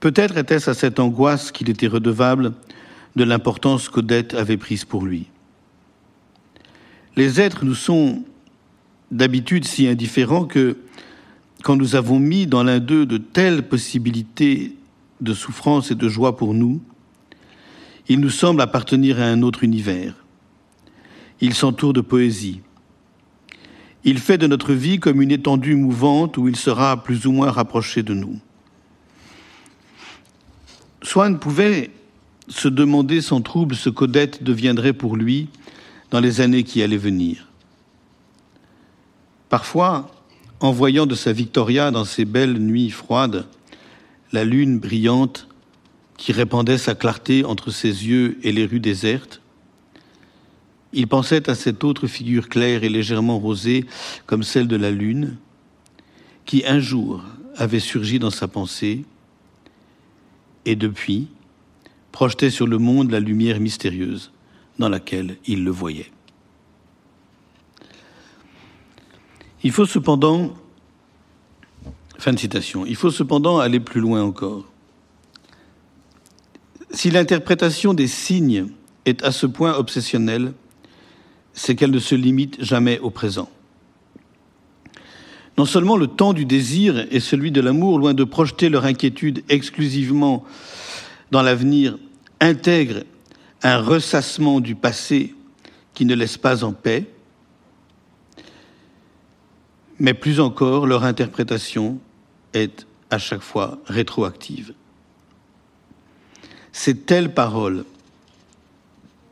Peut-être 0.00 0.36
était-ce 0.36 0.70
à 0.70 0.74
cette 0.74 1.00
angoisse 1.00 1.50
qu'il 1.50 1.70
était 1.70 1.88
redevable 1.88 2.52
de 3.16 3.24
l'importance 3.24 3.88
qu'Odette 3.88 4.34
avait 4.34 4.56
prise 4.56 4.84
pour 4.84 5.04
lui. 5.04 5.26
Les 7.16 7.40
êtres 7.40 7.64
nous 7.64 7.74
sont 7.74 8.22
d'habitude 9.10 9.64
si 9.64 9.88
indifférents 9.88 10.44
que 10.44 10.76
quand 11.64 11.74
nous 11.74 11.96
avons 11.96 12.20
mis 12.20 12.46
dans 12.46 12.62
l'un 12.62 12.78
d'eux 12.78 13.06
de 13.06 13.18
telles 13.18 13.66
possibilités 13.66 14.76
de 15.20 15.34
souffrance 15.34 15.90
et 15.90 15.96
de 15.96 16.08
joie 16.08 16.36
pour 16.36 16.54
nous, 16.54 16.80
il 18.08 18.20
nous 18.20 18.30
semble 18.30 18.60
appartenir 18.60 19.20
à 19.20 19.24
un 19.24 19.42
autre 19.42 19.64
univers. 19.64 20.14
Il 21.40 21.54
s'entoure 21.54 21.92
de 21.92 22.00
poésie. 22.00 22.60
Il 24.10 24.20
fait 24.20 24.38
de 24.38 24.46
notre 24.46 24.72
vie 24.72 24.98
comme 24.98 25.20
une 25.20 25.30
étendue 25.30 25.74
mouvante 25.74 26.38
où 26.38 26.48
il 26.48 26.56
sera 26.56 27.04
plus 27.04 27.26
ou 27.26 27.32
moins 27.32 27.50
rapproché 27.50 28.02
de 28.02 28.14
nous. 28.14 28.40
Swann 31.02 31.38
pouvait 31.38 31.90
se 32.48 32.68
demander 32.68 33.20
sans 33.20 33.42
trouble 33.42 33.74
ce 33.74 33.90
qu'Odette 33.90 34.42
deviendrait 34.42 34.94
pour 34.94 35.14
lui 35.14 35.48
dans 36.10 36.20
les 36.20 36.40
années 36.40 36.62
qui 36.62 36.82
allaient 36.82 36.96
venir. 36.96 37.48
Parfois, 39.50 40.10
en 40.60 40.72
voyant 40.72 41.04
de 41.04 41.14
sa 41.14 41.34
Victoria 41.34 41.90
dans 41.90 42.06
ces 42.06 42.24
belles 42.24 42.56
nuits 42.56 42.88
froides, 42.88 43.46
la 44.32 44.42
lune 44.42 44.78
brillante 44.78 45.48
qui 46.16 46.32
répandait 46.32 46.78
sa 46.78 46.94
clarté 46.94 47.44
entre 47.44 47.70
ses 47.70 48.06
yeux 48.06 48.38
et 48.42 48.52
les 48.52 48.64
rues 48.64 48.80
désertes, 48.80 49.42
il 50.92 51.06
pensait 51.06 51.50
à 51.50 51.54
cette 51.54 51.84
autre 51.84 52.06
figure 52.06 52.48
claire 52.48 52.84
et 52.84 52.88
légèrement 52.88 53.38
rosée 53.38 53.84
comme 54.26 54.42
celle 54.42 54.68
de 54.68 54.76
la 54.76 54.90
lune, 54.90 55.36
qui 56.44 56.64
un 56.66 56.80
jour 56.80 57.22
avait 57.56 57.80
surgi 57.80 58.18
dans 58.18 58.30
sa 58.30 58.48
pensée, 58.48 59.04
et 60.64 60.76
depuis 60.76 61.28
projetait 62.12 62.50
sur 62.50 62.66
le 62.66 62.78
monde 62.78 63.10
la 63.10 63.20
lumière 63.20 63.60
mystérieuse 63.60 64.32
dans 64.78 64.88
laquelle 64.88 65.36
il 65.46 65.64
le 65.64 65.70
voyait. 65.70 66.10
Il 69.62 69.72
faut 69.72 69.86
cependant, 69.86 70.54
fin 72.18 72.32
de 72.32 72.38
citation, 72.38 72.86
il 72.86 72.96
faut 72.96 73.10
cependant 73.10 73.58
aller 73.58 73.80
plus 73.80 74.00
loin 74.00 74.22
encore. 74.22 74.64
Si 76.90 77.10
l'interprétation 77.10 77.92
des 77.92 78.06
signes 78.06 78.68
est 79.04 79.22
à 79.22 79.32
ce 79.32 79.46
point 79.46 79.74
obsessionnelle, 79.74 80.54
c'est 81.58 81.74
qu'elle 81.74 81.90
ne 81.90 81.98
se 81.98 82.14
limite 82.14 82.62
jamais 82.62 83.00
au 83.00 83.10
présent. 83.10 83.50
Non 85.58 85.64
seulement 85.64 85.96
le 85.96 86.06
temps 86.06 86.32
du 86.32 86.44
désir 86.44 87.04
et 87.10 87.18
celui 87.18 87.50
de 87.50 87.60
l'amour, 87.60 87.98
loin 87.98 88.14
de 88.14 88.22
projeter 88.22 88.68
leur 88.68 88.84
inquiétude 88.84 89.42
exclusivement 89.48 90.44
dans 91.32 91.42
l'avenir, 91.42 91.98
intègrent 92.38 93.02
un 93.64 93.78
ressassement 93.78 94.60
du 94.60 94.76
passé 94.76 95.34
qui 95.94 96.04
ne 96.04 96.14
laisse 96.14 96.36
pas 96.36 96.62
en 96.62 96.72
paix, 96.72 97.10
mais 99.98 100.14
plus 100.14 100.38
encore, 100.38 100.86
leur 100.86 101.02
interprétation 101.02 101.98
est 102.54 102.86
à 103.10 103.18
chaque 103.18 103.42
fois 103.42 103.80
rétroactive. 103.86 104.74
C'est 106.70 107.04
telle 107.04 107.34
parole, 107.34 107.84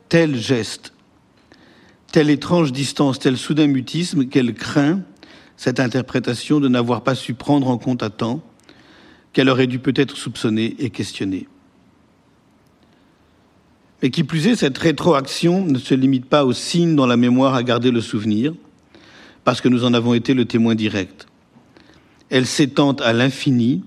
tel 0.09 0.35
geste, 0.35 0.91
telle 2.17 2.31
étrange 2.31 2.71
distance, 2.71 3.19
tel 3.19 3.37
soudain 3.37 3.67
mutisme 3.67 4.25
qu'elle 4.25 4.55
craint 4.55 5.01
cette 5.55 5.79
interprétation 5.79 6.59
de 6.59 6.67
n'avoir 6.67 7.03
pas 7.03 7.13
su 7.13 7.35
prendre 7.35 7.67
en 7.67 7.77
compte 7.77 8.01
à 8.01 8.09
temps, 8.09 8.41
qu'elle 9.33 9.49
aurait 9.49 9.67
dû 9.67 9.77
peut-être 9.77 10.17
soupçonner 10.17 10.75
et 10.79 10.89
questionner. 10.89 11.47
Mais 14.01 14.09
qui 14.09 14.23
plus 14.23 14.47
est, 14.47 14.55
cette 14.55 14.79
rétroaction 14.79 15.63
ne 15.63 15.77
se 15.77 15.93
limite 15.93 16.25
pas 16.25 16.43
aux 16.43 16.53
signes 16.53 16.95
dans 16.95 17.05
la 17.05 17.17
mémoire 17.17 17.53
à 17.53 17.61
garder 17.61 17.91
le 17.91 18.01
souvenir, 18.01 18.55
parce 19.43 19.61
que 19.61 19.69
nous 19.69 19.85
en 19.85 19.93
avons 19.93 20.15
été 20.15 20.33
le 20.33 20.45
témoin 20.45 20.73
direct. 20.73 21.27
Elle 22.31 22.47
s'étend 22.47 22.93
à 22.93 23.13
l'infini, 23.13 23.83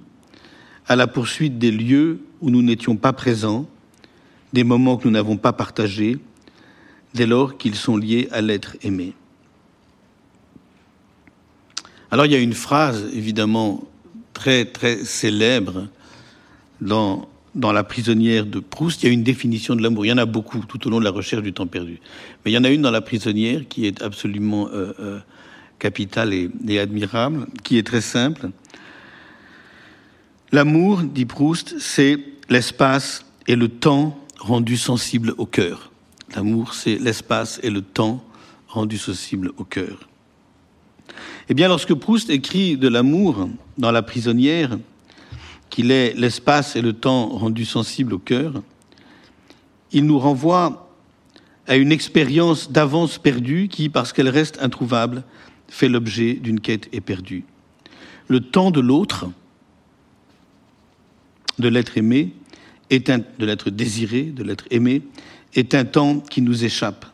à 0.86 0.94
la 0.94 1.08
poursuite 1.08 1.58
des 1.58 1.72
lieux 1.72 2.20
où 2.40 2.50
nous 2.50 2.62
n'étions 2.62 2.94
pas 2.94 3.12
présents, 3.12 3.68
des 4.52 4.62
moments 4.62 4.98
que 4.98 5.08
nous 5.08 5.14
n'avons 5.14 5.36
pas 5.36 5.52
partagés, 5.52 6.20
dès 7.14 7.26
lors 7.26 7.56
qu'ils 7.58 7.74
sont 7.74 7.96
liés 7.96 8.28
à 8.30 8.40
l'être 8.40 8.76
aimé. 8.82 9.14
Alors 12.10 12.26
il 12.26 12.32
y 12.32 12.34
a 12.34 12.38
une 12.38 12.54
phrase 12.54 13.08
évidemment 13.12 13.84
très 14.34 14.64
très 14.64 15.04
célèbre 15.04 15.88
dans, 16.80 17.28
La 17.54 17.84
prisonnière 17.84 18.46
de 18.46 18.58
Proust, 18.58 19.02
il 19.02 19.06
y 19.06 19.08
a 19.10 19.12
une 19.12 19.22
définition 19.22 19.76
de 19.76 19.82
l'amour. 19.82 20.06
Il 20.06 20.08
y 20.08 20.12
en 20.12 20.18
a 20.18 20.26
beaucoup 20.26 20.60
tout 20.60 20.86
au 20.86 20.90
long 20.90 20.98
de 20.98 21.04
la 21.04 21.10
recherche 21.10 21.42
du 21.42 21.52
temps 21.52 21.66
perdu. 21.66 22.00
Mais 22.44 22.50
il 22.50 22.54
y 22.54 22.58
en 22.58 22.64
a 22.64 22.70
une 22.70 22.82
dans 22.82 22.90
La 22.90 23.00
prisonnière 23.00 23.62
qui 23.68 23.86
est 23.86 24.02
absolument 24.02 24.68
euh, 24.68 24.92
euh, 25.00 25.18
capitale 25.78 26.32
et 26.32 26.78
admirable, 26.78 27.46
qui 27.64 27.78
est 27.78 27.86
très 27.86 28.00
simple. 28.00 28.50
L'amour, 30.52 31.02
dit 31.02 31.26
Proust, 31.26 31.76
c'est 31.78 32.18
l'espace 32.48 33.24
et 33.46 33.56
le 33.56 33.68
temps 33.68 34.18
rendus 34.38 34.78
sensibles 34.78 35.34
au 35.38 35.46
cœur. 35.46 35.89
L'amour, 36.34 36.74
c'est 36.74 36.96
l'espace 36.96 37.58
et 37.62 37.70
le 37.70 37.82
temps 37.82 38.24
rendus 38.68 38.98
sensibles 38.98 39.52
au 39.56 39.64
cœur. 39.64 40.08
Eh 41.48 41.54
bien, 41.54 41.66
lorsque 41.66 41.94
Proust 41.94 42.30
écrit 42.30 42.76
de 42.76 42.86
l'amour 42.86 43.48
dans 43.78 43.90
La 43.90 44.02
prisonnière, 44.02 44.78
qu'il 45.70 45.90
est 45.90 46.14
l'espace 46.16 46.76
et 46.76 46.82
le 46.82 46.92
temps 46.92 47.28
rendus 47.28 47.64
sensibles 47.64 48.14
au 48.14 48.18
cœur, 48.18 48.62
il 49.92 50.06
nous 50.06 50.18
renvoie 50.18 50.88
à 51.66 51.76
une 51.76 51.92
expérience 51.92 52.70
d'avance 52.70 53.18
perdue 53.18 53.68
qui, 53.68 53.88
parce 53.88 54.12
qu'elle 54.12 54.28
reste 54.28 54.58
introuvable, 54.62 55.24
fait 55.68 55.88
l'objet 55.88 56.34
d'une 56.34 56.60
quête 56.60 56.88
éperdue. 56.92 57.44
Le 58.28 58.40
temps 58.40 58.70
de 58.70 58.80
l'autre, 58.80 59.26
de 61.58 61.68
l'être 61.68 61.98
aimé, 61.98 62.32
est 62.90 63.10
un, 63.10 63.18
de 63.18 63.46
l'être 63.46 63.70
désiré, 63.70 64.22
de 64.22 64.42
l'être 64.42 64.66
aimé, 64.70 65.02
est 65.54 65.74
un 65.74 65.84
temps 65.84 66.20
qui 66.20 66.42
nous 66.42 66.64
échappe. 66.64 67.06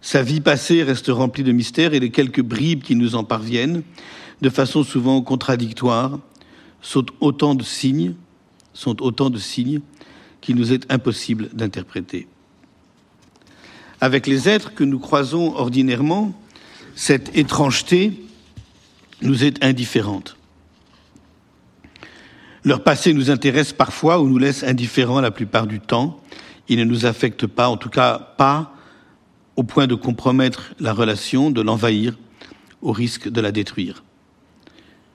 Sa 0.00 0.22
vie 0.22 0.40
passée 0.40 0.82
reste 0.82 1.08
remplie 1.08 1.42
de 1.42 1.52
mystères 1.52 1.94
et 1.94 2.00
les 2.00 2.10
quelques 2.10 2.42
bribes 2.42 2.82
qui 2.82 2.94
nous 2.94 3.14
en 3.14 3.24
parviennent, 3.24 3.82
de 4.40 4.50
façon 4.50 4.84
souvent 4.84 5.20
contradictoire, 5.22 6.18
sont 6.80 7.06
autant 7.20 7.54
de 7.54 7.64
signes, 7.64 8.14
sont 8.72 9.02
autant 9.02 9.30
de 9.30 9.38
signes 9.38 9.80
qu'il 10.40 10.56
nous 10.56 10.72
est 10.72 10.90
impossible 10.92 11.50
d'interpréter. 11.52 12.28
Avec 14.00 14.26
les 14.28 14.48
êtres 14.48 14.74
que 14.74 14.84
nous 14.84 15.00
croisons 15.00 15.56
ordinairement, 15.56 16.32
cette 16.94 17.36
étrangeté 17.36 18.12
nous 19.22 19.44
est 19.44 19.64
indifférente. 19.64 20.36
Leur 22.64 22.82
passé 22.82 23.12
nous 23.12 23.30
intéresse 23.30 23.72
parfois 23.72 24.20
ou 24.20 24.28
nous 24.28 24.38
laisse 24.38 24.62
indifférents 24.62 25.20
la 25.20 25.30
plupart 25.30 25.66
du 25.66 25.80
temps. 25.80 26.20
Il 26.68 26.78
ne 26.78 26.84
nous 26.84 27.06
affecte 27.06 27.46
pas, 27.46 27.68
en 27.68 27.76
tout 27.76 27.88
cas 27.88 28.18
pas 28.18 28.74
au 29.56 29.62
point 29.62 29.86
de 29.86 29.94
compromettre 29.94 30.74
la 30.78 30.92
relation, 30.92 31.50
de 31.50 31.60
l'envahir, 31.62 32.16
au 32.82 32.92
risque 32.92 33.28
de 33.28 33.40
la 33.40 33.50
détruire. 33.50 34.04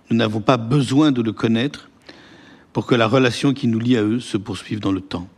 Nous 0.10 0.18
n'avons 0.18 0.42
pas 0.42 0.58
besoin 0.58 1.12
de 1.12 1.22
le 1.22 1.32
connaître 1.32 1.90
pour 2.74 2.86
que 2.86 2.96
la 2.96 3.08
relation 3.08 3.54
qui 3.54 3.68
nous 3.68 3.80
lie 3.80 3.96
à 3.96 4.04
eux 4.04 4.20
se 4.20 4.38
poursuive 4.38 4.80
dans 4.80 4.92
le 4.92 5.02
temps. 5.02 5.30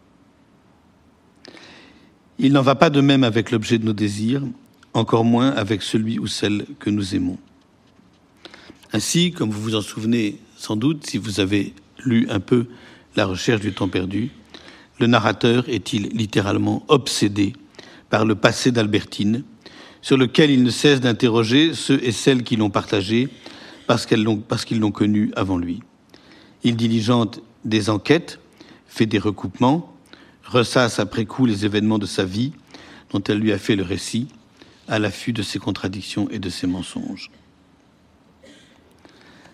Il 2.39 2.53
n'en 2.53 2.61
va 2.61 2.75
pas 2.75 2.89
de 2.89 3.01
même 3.01 3.23
avec 3.23 3.51
l'objet 3.51 3.77
de 3.77 3.85
nos 3.85 3.93
désirs, 3.93 4.41
encore 4.93 5.23
moins 5.23 5.51
avec 5.51 5.81
celui 5.81 6.17
ou 6.19 6.27
celle 6.27 6.65
que 6.79 6.89
nous 6.89 7.15
aimons. 7.15 7.37
Ainsi, 8.91 9.31
comme 9.31 9.51
vous 9.51 9.61
vous 9.61 9.75
en 9.75 9.81
souvenez 9.81 10.39
sans 10.57 10.75
doute, 10.75 11.05
si 11.05 11.17
vous 11.17 11.39
avez 11.39 11.73
lu 12.03 12.27
un 12.29 12.39
peu 12.39 12.67
La 13.15 13.25
recherche 13.25 13.61
du 13.61 13.71
temps 13.71 13.87
perdu, 13.87 14.31
le 14.99 15.07
narrateur 15.07 15.67
est-il 15.67 16.09
littéralement 16.09 16.83
obsédé 16.87 17.53
par 18.09 18.25
le 18.25 18.35
passé 18.35 18.71
d'Albertine, 18.71 19.43
sur 20.01 20.17
lequel 20.17 20.51
il 20.51 20.63
ne 20.63 20.69
cesse 20.69 21.01
d'interroger 21.01 21.73
ceux 21.73 21.99
et 22.03 22.11
celles 22.11 22.43
qui 22.43 22.55
l'ont 22.55 22.69
partagé 22.69 23.29
parce 23.87 24.05
qu'ils 24.05 24.23
l'ont, 24.23 24.91
connu 24.91 25.31
avant 25.35 25.57
lui. 25.57 25.81
Il 26.63 26.75
diligente 26.75 27.41
des 27.65 27.89
enquêtes, 27.89 28.39
fait 28.87 29.05
des 29.05 29.19
recoupements, 29.19 29.93
ressasse 30.43 30.99
après 30.99 31.25
coup 31.25 31.45
les 31.45 31.65
événements 31.65 31.99
de 31.99 32.05
sa 32.05 32.23
vie 32.23 32.53
dont 33.11 33.21
elle 33.27 33.39
lui 33.39 33.51
a 33.51 33.57
fait 33.57 33.75
le 33.75 33.83
récit, 33.83 34.27
à 34.87 34.99
l'affût 34.99 35.33
de 35.33 35.41
ses 35.41 35.59
contradictions 35.59 36.29
et 36.29 36.39
de 36.39 36.49
ses 36.49 36.67
mensonges. 36.67 37.31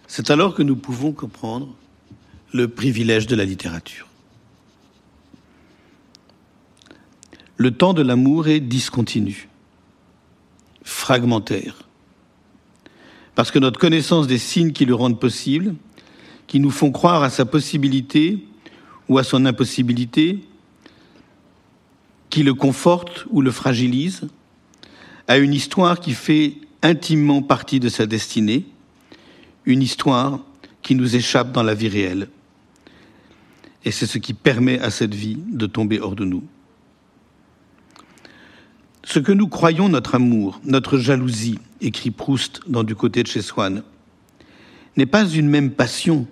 C'est 0.07 0.29
alors 0.29 0.55
que 0.55 0.63
nous 0.63 0.75
pouvons 0.75 1.13
comprendre 1.13 1.73
le 2.53 2.67
privilège 2.67 3.27
de 3.27 3.35
la 3.35 3.45
littérature. 3.45 4.10
Le 7.61 7.69
temps 7.69 7.93
de 7.93 8.01
l'amour 8.01 8.47
est 8.47 8.59
discontinu, 8.59 9.47
fragmentaire, 10.81 11.87
parce 13.35 13.51
que 13.51 13.59
notre 13.59 13.79
connaissance 13.79 14.25
des 14.25 14.39
signes 14.39 14.71
qui 14.71 14.85
le 14.85 14.95
rendent 14.95 15.19
possible, 15.19 15.75
qui 16.47 16.59
nous 16.59 16.71
font 16.71 16.91
croire 16.91 17.21
à 17.21 17.29
sa 17.29 17.45
possibilité 17.45 18.43
ou 19.09 19.19
à 19.19 19.23
son 19.23 19.45
impossibilité, 19.45 20.39
qui 22.31 22.41
le 22.41 22.55
confortent 22.55 23.27
ou 23.29 23.43
le 23.43 23.51
fragilisent, 23.51 24.27
a 25.27 25.37
une 25.37 25.53
histoire 25.53 25.99
qui 25.99 26.13
fait 26.13 26.55
intimement 26.81 27.43
partie 27.43 27.79
de 27.79 27.89
sa 27.89 28.07
destinée, 28.07 28.65
une 29.65 29.83
histoire 29.83 30.39
qui 30.81 30.95
nous 30.95 31.15
échappe 31.15 31.51
dans 31.51 31.61
la 31.61 31.75
vie 31.75 31.89
réelle. 31.89 32.27
Et 33.85 33.91
c'est 33.91 34.07
ce 34.07 34.17
qui 34.17 34.33
permet 34.33 34.79
à 34.79 34.89
cette 34.89 35.13
vie 35.13 35.37
de 35.51 35.67
tomber 35.67 35.99
hors 35.99 36.15
de 36.15 36.25
nous. 36.25 36.43
Ce 39.03 39.19
que 39.19 39.31
nous 39.31 39.47
croyons 39.47 39.89
notre 39.89 40.15
amour, 40.15 40.61
notre 40.63 40.97
jalousie, 40.97 41.59
écrit 41.81 42.11
Proust 42.11 42.61
dans 42.67 42.83
Du 42.83 42.95
côté 42.95 43.23
de 43.23 43.27
chez 43.27 43.41
Swann, 43.41 43.83
n'est 44.95 45.07
pas 45.07 45.27
une 45.27 45.49
même 45.49 45.71
passion, 45.71 46.27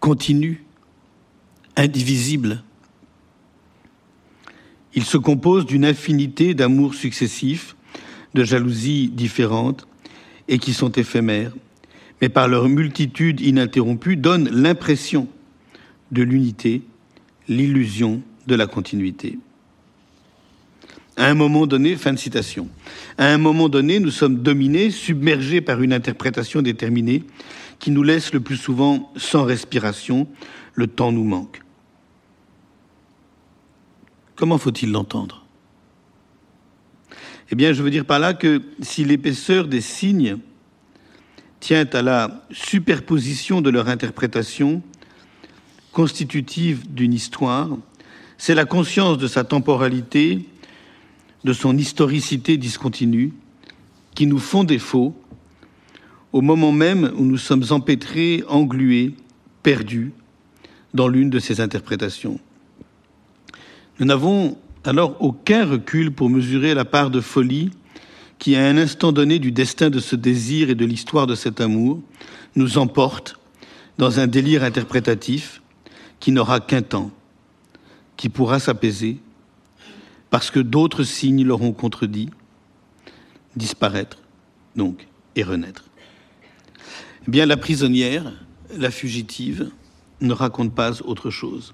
continue, 0.00 0.64
indivisible. 1.76 2.62
Il 4.94 5.04
se 5.04 5.18
compose 5.18 5.66
d'une 5.66 5.84
infinité 5.84 6.54
d'amours 6.54 6.94
successifs, 6.94 7.76
de 8.34 8.44
jalousies 8.44 9.08
différentes 9.08 9.86
et 10.48 10.58
qui 10.58 10.72
sont 10.72 10.92
éphémères, 10.92 11.52
mais 12.20 12.28
par 12.28 12.48
leur 12.48 12.68
multitude 12.68 13.40
ininterrompue 13.40 14.16
donnent 14.16 14.48
l'impression 14.50 15.28
de 16.10 16.22
l'unité, 16.22 16.82
l'illusion 17.48 18.22
de 18.46 18.54
la 18.54 18.66
continuité. 18.66 19.38
À 21.16 21.26
un 21.26 21.34
moment 21.34 21.66
donné, 21.66 21.94
fin 21.94 22.12
de 22.12 22.18
citation, 22.18 22.68
à 23.18 23.26
un 23.26 23.38
moment 23.38 23.68
donné, 23.68 24.00
nous 24.00 24.10
sommes 24.10 24.42
dominés, 24.42 24.90
submergés 24.90 25.60
par 25.60 25.80
une 25.80 25.92
interprétation 25.92 26.60
déterminée 26.60 27.22
qui 27.78 27.92
nous 27.92 28.02
laisse 28.02 28.32
le 28.32 28.40
plus 28.40 28.56
souvent 28.56 29.12
sans 29.16 29.44
respiration, 29.44 30.26
le 30.74 30.88
temps 30.88 31.12
nous 31.12 31.22
manque. 31.22 31.60
Comment 34.34 34.58
faut-il 34.58 34.90
l'entendre? 34.90 35.44
Eh 37.50 37.54
bien, 37.54 37.72
je 37.72 37.82
veux 37.82 37.90
dire 37.90 38.04
par 38.04 38.18
là 38.18 38.34
que 38.34 38.62
si 38.80 39.04
l'épaisseur 39.04 39.68
des 39.68 39.80
signes 39.80 40.38
tient 41.60 41.86
à 41.92 42.02
la 42.02 42.44
superposition 42.50 43.60
de 43.60 43.70
leur 43.70 43.88
interprétation 43.88 44.82
constitutive 45.92 46.92
d'une 46.92 47.12
histoire, 47.12 47.68
c'est 48.36 48.56
la 48.56 48.64
conscience 48.64 49.18
de 49.18 49.28
sa 49.28 49.44
temporalité 49.44 50.48
de 51.44 51.52
son 51.52 51.76
historicité 51.76 52.56
discontinue 52.56 53.32
qui 54.14 54.26
nous 54.26 54.38
font 54.38 54.64
défaut 54.64 55.14
au 56.32 56.40
moment 56.40 56.72
même 56.72 57.12
où 57.16 57.24
nous 57.24 57.38
sommes 57.38 57.64
empêtrés, 57.70 58.42
englués, 58.48 59.14
perdus 59.62 60.12
dans 60.92 61.06
l'une 61.06 61.30
de 61.30 61.38
ces 61.38 61.60
interprétations. 61.60 62.40
Nous 63.98 64.06
n'avons 64.06 64.56
alors 64.84 65.16
aucun 65.20 65.64
recul 65.64 66.12
pour 66.12 66.30
mesurer 66.30 66.74
la 66.74 66.84
part 66.84 67.10
de 67.10 67.20
folie 67.20 67.70
qui, 68.38 68.56
à 68.56 68.66
un 68.66 68.76
instant 68.76 69.12
donné 69.12 69.38
du 69.38 69.52
destin 69.52 69.90
de 69.90 70.00
ce 70.00 70.16
désir 70.16 70.70
et 70.70 70.74
de 70.74 70.84
l'histoire 70.84 71.26
de 71.26 71.34
cet 71.34 71.60
amour, 71.60 72.00
nous 72.56 72.78
emporte 72.78 73.38
dans 73.98 74.18
un 74.18 74.26
délire 74.26 74.64
interprétatif 74.64 75.62
qui 76.20 76.32
n'aura 76.32 76.60
qu'un 76.60 76.82
temps, 76.82 77.10
qui 78.16 78.28
pourra 78.28 78.58
s'apaiser 78.58 79.18
parce 80.34 80.50
que 80.50 80.58
d'autres 80.58 81.04
signes 81.04 81.44
l'auront 81.44 81.70
contredit, 81.70 82.28
disparaître, 83.54 84.18
donc, 84.74 85.06
et 85.36 85.44
renaître. 85.44 85.84
Eh 87.28 87.30
bien, 87.30 87.46
la 87.46 87.56
prisonnière, 87.56 88.32
la 88.76 88.90
fugitive, 88.90 89.70
ne 90.20 90.32
raconte 90.32 90.74
pas 90.74 91.00
autre 91.02 91.30
chose. 91.30 91.72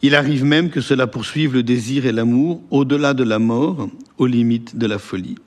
Il 0.00 0.14
arrive 0.14 0.44
même 0.44 0.70
que 0.70 0.80
cela 0.80 1.08
poursuive 1.08 1.54
le 1.54 1.64
désir 1.64 2.06
et 2.06 2.12
l'amour 2.12 2.62
au-delà 2.70 3.14
de 3.14 3.24
la 3.24 3.40
mort, 3.40 3.88
aux 4.16 4.26
limites 4.26 4.76
de 4.76 4.86
la 4.86 5.00
folie. 5.00 5.38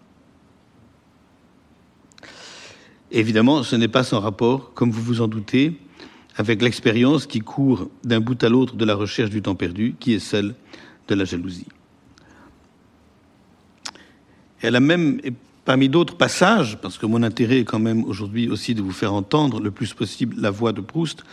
Évidemment, 3.12 3.64
ce 3.64 3.78
n'est 3.78 3.88
pas 3.88 4.04
sans 4.04 4.20
rapport, 4.20 4.74
comme 4.74 4.92
vous 4.92 5.02
vous 5.02 5.22
en 5.22 5.30
doutez, 5.30 5.80
avec 6.36 6.62
l'expérience 6.62 7.28
qui 7.28 7.40
court 7.40 7.90
d'un 8.04 8.20
bout 8.20 8.44
à 8.44 8.50
l'autre 8.50 8.76
de 8.76 8.84
la 8.84 8.96
recherche 8.96 9.30
du 9.30 9.42
temps 9.42 9.56
perdu, 9.56 9.96
qui 10.02 10.14
est 10.14 10.20
celle 10.20 10.54
de 11.08 11.16
la 11.16 11.26
jalousie. 11.26 11.68
Elle 14.62 14.76
a 14.76 14.80
même, 14.80 15.22
parmi 15.64 15.90
d'autres 15.90 16.16
passages, 16.16 16.78
parce 16.82 16.98
que 16.98 17.06
mon 17.06 17.24
intérêt 17.24 17.60
est 17.60 17.66
quand 17.66 17.80
même 17.80 18.04
aujourd'hui 18.06 18.50
aussi 18.50 18.74
de 18.74 18.82
vous 18.82 18.92
faire 18.92 19.14
entendre 19.14 19.60
le 19.60 19.72
plus 19.72 19.94
possible 19.94 20.36
la 20.40 20.52
voix 20.52 20.74
de 20.74 20.82
Proust, 20.82 21.24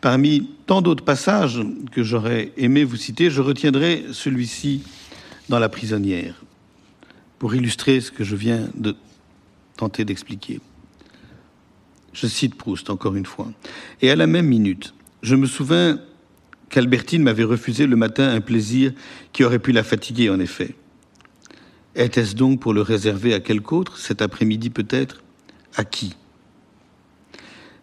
parmi 0.00 0.48
tant 0.66 0.82
d'autres 0.82 1.04
passages 1.04 1.62
que 1.92 2.02
j'aurais 2.02 2.52
aimé 2.56 2.84
vous 2.84 2.96
citer, 2.96 3.30
je 3.30 3.40
retiendrai 3.40 4.04
celui-ci 4.12 4.82
dans 5.48 5.58
La 5.58 5.68
prisonnière, 5.68 6.42
pour 7.38 7.54
illustrer 7.54 8.00
ce 8.00 8.10
que 8.10 8.24
je 8.24 8.36
viens 8.36 8.68
de 8.74 8.96
tenter 9.76 10.04
d'expliquer. 10.04 10.60
Je 12.12 12.26
cite 12.26 12.54
Proust 12.54 12.90
encore 12.90 13.16
une 13.16 13.26
fois. 13.26 13.50
Et 14.00 14.10
à 14.10 14.16
la 14.16 14.26
même 14.26 14.46
minute, 14.46 14.94
je 15.22 15.34
me 15.34 15.46
souviens 15.46 15.98
qu'Albertine 16.74 17.22
m'avait 17.22 17.44
refusé 17.44 17.86
le 17.86 17.94
matin 17.94 18.28
un 18.28 18.40
plaisir 18.40 18.90
qui 19.32 19.44
aurait 19.44 19.60
pu 19.60 19.70
la 19.70 19.84
fatiguer 19.84 20.28
en 20.28 20.40
effet. 20.40 20.74
Était-ce 21.94 22.34
donc 22.34 22.58
pour 22.58 22.74
le 22.74 22.82
réserver 22.82 23.32
à 23.32 23.38
quelque 23.38 23.72
autre, 23.72 23.96
cet 23.96 24.20
après-midi 24.20 24.70
peut-être? 24.70 25.22
À 25.76 25.84
qui? 25.84 26.16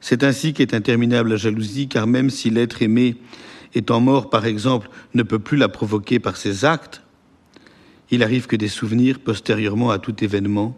C'est 0.02 0.26
ainsi 0.26 0.52
qu'est 0.52 0.74
interminable 0.74 1.30
la 1.30 1.36
jalousie, 1.38 1.88
car 1.88 2.06
même 2.06 2.30
si 2.30 2.50
l'être 2.50 2.82
aimé, 2.82 3.16
étant 3.74 4.02
mort 4.02 4.30
par 4.30 4.46
exemple, 4.46 4.90
ne 5.14 5.24
peut 5.24 5.40
plus 5.40 5.58
la 5.58 5.70
provoquer 5.70 6.20
par 6.20 6.36
ses 6.36 6.66
actes, 6.66 7.02
il 8.10 8.24
arrive 8.24 8.46
que 8.46 8.58
des 8.58 8.68
souvenirs, 8.68 9.20
postérieurement 9.20 9.92
à 9.92 10.00
tout 10.00 10.22
événement, 10.22 10.78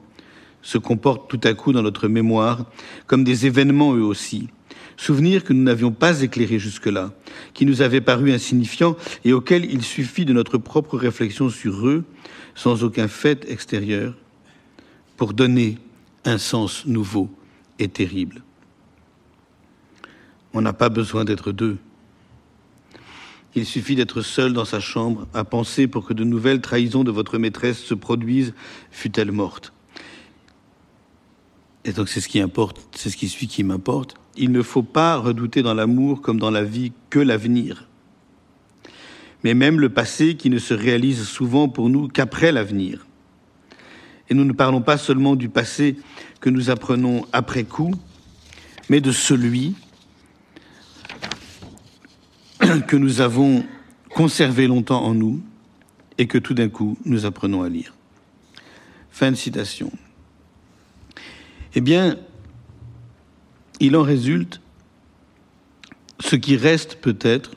se 0.61 0.77
comportent 0.77 1.31
tout 1.31 1.41
à 1.45 1.55
coup 1.55 1.73
dans 1.73 1.81
notre 1.81 2.07
mémoire 2.07 2.67
comme 3.07 3.23
des 3.23 3.47
événements 3.47 3.95
eux 3.95 4.03
aussi, 4.03 4.49
souvenirs 4.97 5.43
que 5.43 5.53
nous 5.53 5.63
n'avions 5.63 5.91
pas 5.91 6.21
éclairés 6.21 6.59
jusque-là, 6.59 7.13
qui 7.53 7.65
nous 7.65 7.81
avaient 7.81 8.01
paru 8.01 8.31
insignifiants 8.31 8.95
et 9.25 9.33
auxquels 9.33 9.65
il 9.65 9.83
suffit 9.83 10.25
de 10.25 10.33
notre 10.33 10.57
propre 10.57 10.97
réflexion 10.97 11.49
sur 11.49 11.87
eux, 11.87 12.03
sans 12.55 12.83
aucun 12.83 13.07
fait 13.07 13.49
extérieur, 13.49 14.15
pour 15.17 15.33
donner 15.33 15.77
un 16.25 16.37
sens 16.37 16.85
nouveau 16.85 17.29
et 17.79 17.87
terrible. 17.87 18.43
On 20.53 20.61
n'a 20.61 20.73
pas 20.73 20.89
besoin 20.89 21.25
d'être 21.25 21.51
deux. 21.51 21.77
Il 23.55 23.65
suffit 23.65 23.95
d'être 23.95 24.21
seul 24.21 24.53
dans 24.53 24.65
sa 24.65 24.79
chambre 24.79 25.27
à 25.33 25.43
penser 25.43 25.87
pour 25.87 26.05
que 26.05 26.13
de 26.13 26.23
nouvelles 26.23 26.61
trahisons 26.61 27.03
de 27.03 27.11
votre 27.11 27.37
maîtresse 27.37 27.79
se 27.79 27.93
produisent, 27.93 28.53
fût-elle 28.89 29.31
morte. 29.31 29.73
Et 31.85 31.91
donc 31.91 32.09
c'est 32.09 32.21
ce 32.21 32.29
qui 32.29 32.39
importe, 32.39 32.81
c'est 32.95 33.09
ce 33.09 33.17
qui 33.17 33.29
suit 33.29 33.47
qui 33.47 33.63
m'importe. 33.63 34.15
Il 34.35 34.51
ne 34.51 34.61
faut 34.61 34.83
pas 34.83 35.17
redouter 35.17 35.61
dans 35.61 35.73
l'amour 35.73 36.21
comme 36.21 36.39
dans 36.39 36.51
la 36.51 36.63
vie 36.63 36.91
que 37.09 37.19
l'avenir, 37.19 37.87
mais 39.43 39.53
même 39.53 39.79
le 39.79 39.89
passé 39.89 40.35
qui 40.35 40.49
ne 40.49 40.57
se 40.57 40.73
réalise 40.73 41.23
souvent 41.23 41.69
pour 41.69 41.89
nous 41.89 42.07
qu'après 42.07 42.51
l'avenir. 42.51 43.05
Et 44.29 44.33
nous 44.33 44.45
ne 44.45 44.53
parlons 44.53 44.81
pas 44.81 44.97
seulement 44.97 45.35
du 45.35 45.49
passé 45.49 45.97
que 46.39 46.49
nous 46.49 46.69
apprenons 46.69 47.25
après 47.33 47.63
coup, 47.63 47.93
mais 48.89 49.01
de 49.01 49.11
celui 49.11 49.75
que 52.87 52.95
nous 52.95 53.21
avons 53.21 53.63
conservé 54.09 54.67
longtemps 54.67 55.03
en 55.03 55.13
nous 55.13 55.41
et 56.17 56.27
que 56.27 56.37
tout 56.37 56.53
d'un 56.53 56.69
coup 56.69 56.97
nous 57.05 57.25
apprenons 57.25 57.63
à 57.63 57.69
lire. 57.69 57.93
Fin 59.11 59.31
de 59.31 59.35
citation. 59.35 59.91
Eh 61.75 61.81
bien, 61.81 62.17
il 63.83 63.97
en 63.97 64.01
résulte 64.01 64.61
ce 66.21 66.37
qui 66.37 66.55
reste 66.55 66.95
peut-être 67.01 67.51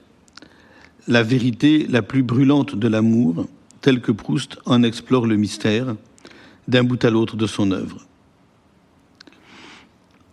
la 1.07 1.23
vérité 1.23 1.87
la 1.89 2.03
plus 2.03 2.25
brûlante 2.25 2.75
de 2.75 2.89
l'amour, 2.89 3.47
telle 3.81 4.01
que 4.01 4.11
Proust 4.11 4.59
en 4.67 4.83
explore 4.83 5.27
le 5.27 5.37
mystère 5.37 5.95
d'un 6.67 6.83
bout 6.83 7.03
à 7.05 7.11
l'autre 7.11 7.37
de 7.37 7.47
son 7.47 7.71
œuvre. 7.71 8.05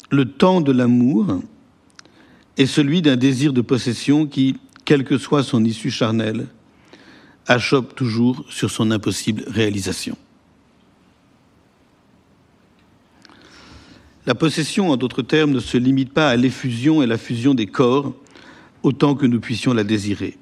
Le 0.09 0.25
temps 0.25 0.61
de 0.61 0.71
l'amour 0.71 1.41
est 2.57 2.65
celui 2.65 3.03
d'un 3.03 3.15
désir 3.15 3.53
de 3.53 3.61
possession 3.61 4.25
qui, 4.25 4.57
quelle 4.85 5.03
que 5.03 5.19
soit 5.19 5.43
son 5.43 5.63
issue 5.63 5.91
charnelle, 5.91 6.47
achoppe 7.45 7.93
toujours 7.93 8.43
sur 8.49 8.71
son 8.71 8.89
impossible 8.89 9.43
réalisation. 9.45 10.17
La 14.25 14.35
possession, 14.35 14.91
en 14.91 14.97
d'autres 14.97 15.21
termes, 15.21 15.51
ne 15.51 15.59
se 15.59 15.77
limite 15.77 16.13
pas 16.13 16.29
à 16.29 16.35
l'effusion 16.37 17.01
et 17.01 17.07
la 17.07 17.17
fusion 17.17 17.53
des 17.53 17.65
corps 17.65 18.13
autant 18.81 19.15
que 19.15 19.25
nous 19.25 19.39
puissions 19.39 19.73
la 19.73 19.83
désirer. 19.83 20.37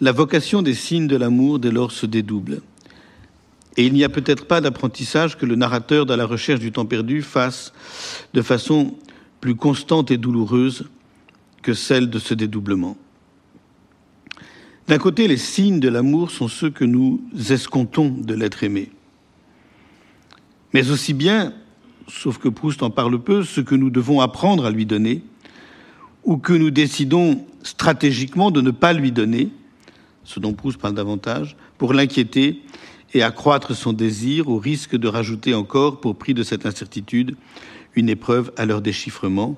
La 0.00 0.12
vocation 0.12 0.62
des 0.62 0.74
signes 0.74 1.08
de 1.08 1.16
l'amour 1.16 1.58
dès 1.58 1.72
lors 1.72 1.90
se 1.90 2.06
dédouble. 2.06 2.60
Et 3.76 3.86
il 3.86 3.94
n'y 3.94 4.04
a 4.04 4.08
peut-être 4.08 4.46
pas 4.46 4.60
d'apprentissage 4.60 5.36
que 5.36 5.46
le 5.46 5.56
narrateur, 5.56 6.06
dans 6.06 6.16
la 6.16 6.24
recherche 6.24 6.60
du 6.60 6.70
temps 6.70 6.86
perdu, 6.86 7.22
fasse 7.22 7.72
de 8.32 8.42
façon 8.42 8.94
plus 9.40 9.54
constante 9.54 10.10
et 10.10 10.18
douloureuse 10.18 10.88
que 11.62 11.74
celle 11.74 12.10
de 12.10 12.18
ce 12.18 12.34
dédoublement. 12.34 12.96
D'un 14.86 14.98
côté, 14.98 15.26
les 15.26 15.36
signes 15.36 15.80
de 15.80 15.88
l'amour 15.88 16.30
sont 16.30 16.48
ceux 16.48 16.70
que 16.70 16.84
nous 16.84 17.20
escomptons 17.50 18.08
de 18.08 18.34
l'être 18.34 18.62
aimé 18.62 18.90
mais 20.76 20.90
aussi 20.90 21.14
bien, 21.14 21.54
sauf 22.06 22.36
que 22.36 22.50
Proust 22.50 22.82
en 22.82 22.90
parle 22.90 23.18
peu, 23.18 23.44
ce 23.44 23.62
que 23.62 23.74
nous 23.74 23.88
devons 23.88 24.20
apprendre 24.20 24.66
à 24.66 24.70
lui 24.70 24.84
donner, 24.84 25.22
ou 26.22 26.36
que 26.36 26.52
nous 26.52 26.70
décidons 26.70 27.46
stratégiquement 27.62 28.50
de 28.50 28.60
ne 28.60 28.70
pas 28.70 28.92
lui 28.92 29.10
donner, 29.10 29.48
ce 30.24 30.38
dont 30.38 30.52
Proust 30.52 30.78
parle 30.78 30.92
davantage, 30.92 31.56
pour 31.78 31.94
l'inquiéter 31.94 32.60
et 33.14 33.22
accroître 33.22 33.74
son 33.74 33.94
désir 33.94 34.50
au 34.50 34.58
risque 34.58 34.96
de 34.96 35.08
rajouter 35.08 35.54
encore, 35.54 35.98
pour 35.98 36.14
prix 36.14 36.34
de 36.34 36.42
cette 36.42 36.66
incertitude, 36.66 37.36
une 37.94 38.10
épreuve 38.10 38.52
à 38.58 38.66
leur 38.66 38.82
déchiffrement, 38.82 39.56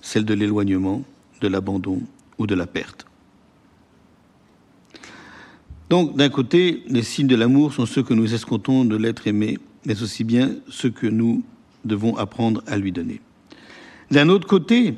celle 0.00 0.24
de 0.24 0.34
l'éloignement, 0.34 1.04
de 1.40 1.46
l'abandon 1.46 2.02
ou 2.36 2.48
de 2.48 2.56
la 2.56 2.66
perte. 2.66 3.07
Donc, 5.88 6.16
d'un 6.16 6.28
côté, 6.28 6.82
les 6.88 7.02
signes 7.02 7.26
de 7.26 7.36
l'amour 7.36 7.72
sont 7.72 7.86
ceux 7.86 8.02
que 8.02 8.14
nous 8.14 8.34
escomptons 8.34 8.84
de 8.84 8.96
l'être 8.96 9.26
aimé, 9.26 9.58
mais 9.86 10.02
aussi 10.02 10.22
bien 10.22 10.50
ce 10.68 10.86
que 10.86 11.06
nous 11.06 11.42
devons 11.84 12.16
apprendre 12.16 12.62
à 12.66 12.76
lui 12.76 12.92
donner. 12.92 13.20
D'un 14.10 14.28
autre 14.28 14.46
côté, 14.46 14.94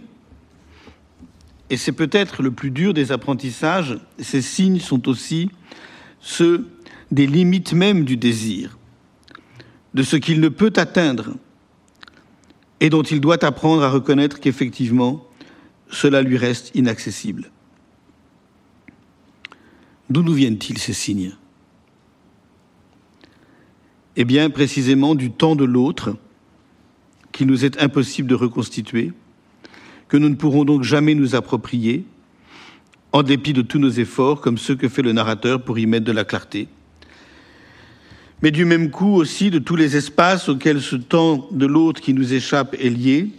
et 1.69 1.77
c'est 1.77 1.93
peut-être 1.93 2.43
le 2.43 2.51
plus 2.51 2.71
dur 2.71 2.93
des 2.93 3.13
apprentissages, 3.13 3.99
ces 4.19 4.43
signes 4.43 4.81
sont 4.81 5.09
aussi 5.09 5.51
ceux 6.21 6.67
des 7.13 7.27
limites 7.27 7.73
même 7.73 8.05
du 8.05 8.17
désir, 8.17 8.77
de 9.95 10.03
ce 10.03 10.17
qu'il 10.17 10.41
ne 10.41 10.49
peut 10.49 10.73
atteindre 10.77 11.37
et 12.81 12.91
dont 12.91 13.03
il 13.03 13.21
doit 13.21 13.45
apprendre 13.45 13.83
à 13.83 13.91
reconnaître 13.91 14.41
qu'effectivement, 14.41 15.25
cela 15.91 16.23
lui 16.23 16.37
reste 16.37 16.73
inaccessible. 16.75 17.51
D'où 20.11 20.23
nous 20.23 20.35
viennent-ils 20.35 20.79
ces 20.79 20.93
signes? 20.93 21.33
Eh 24.17 24.25
bien, 24.25 24.51
précisément 24.51 25.15
du 25.15 25.31
temps 25.31 25.55
de 25.55 25.65
l'autre, 25.65 26.17
qu'il 27.31 27.47
nous 27.47 27.65
est 27.65 27.81
impossible 27.81 28.29
de 28.29 28.35
reconstituer, 28.35 29.13
que 30.09 30.17
nous 30.17 30.29
ne 30.29 30.35
pourrons 30.35 30.65
donc 30.65 30.83
jamais 30.83 31.15
nous 31.15 31.37
approprier, 31.37 32.05
en 33.13 33.23
dépit 33.23 33.53
de 33.53 33.63
tous 33.63 33.79
nos 33.79 33.91
efforts, 33.91 34.41
comme 34.41 34.59
ceux 34.59 34.75
que 34.75 34.89
fait 34.89 35.03
le 35.03 35.13
narrateur 35.13 35.63
pour 35.63 35.79
y 35.79 35.87
mettre 35.87 36.07
de 36.07 36.13
la 36.13 36.25
clarté. 36.25 36.67
Mais 38.43 38.51
du 38.51 38.65
même 38.65 38.91
coup 38.91 39.15
aussi 39.15 39.51
de 39.51 39.61
tous 39.61 39.77
les 39.77 39.97
espaces 39.97 40.49
auxquels 40.49 40.81
ce 40.81 40.97
temps 40.97 41.47
de 41.53 41.67
l'autre 41.67 42.01
qui 42.01 42.15
nous 42.15 42.33
échappe 42.33 42.75
est 42.81 42.91
lié, 42.91 43.31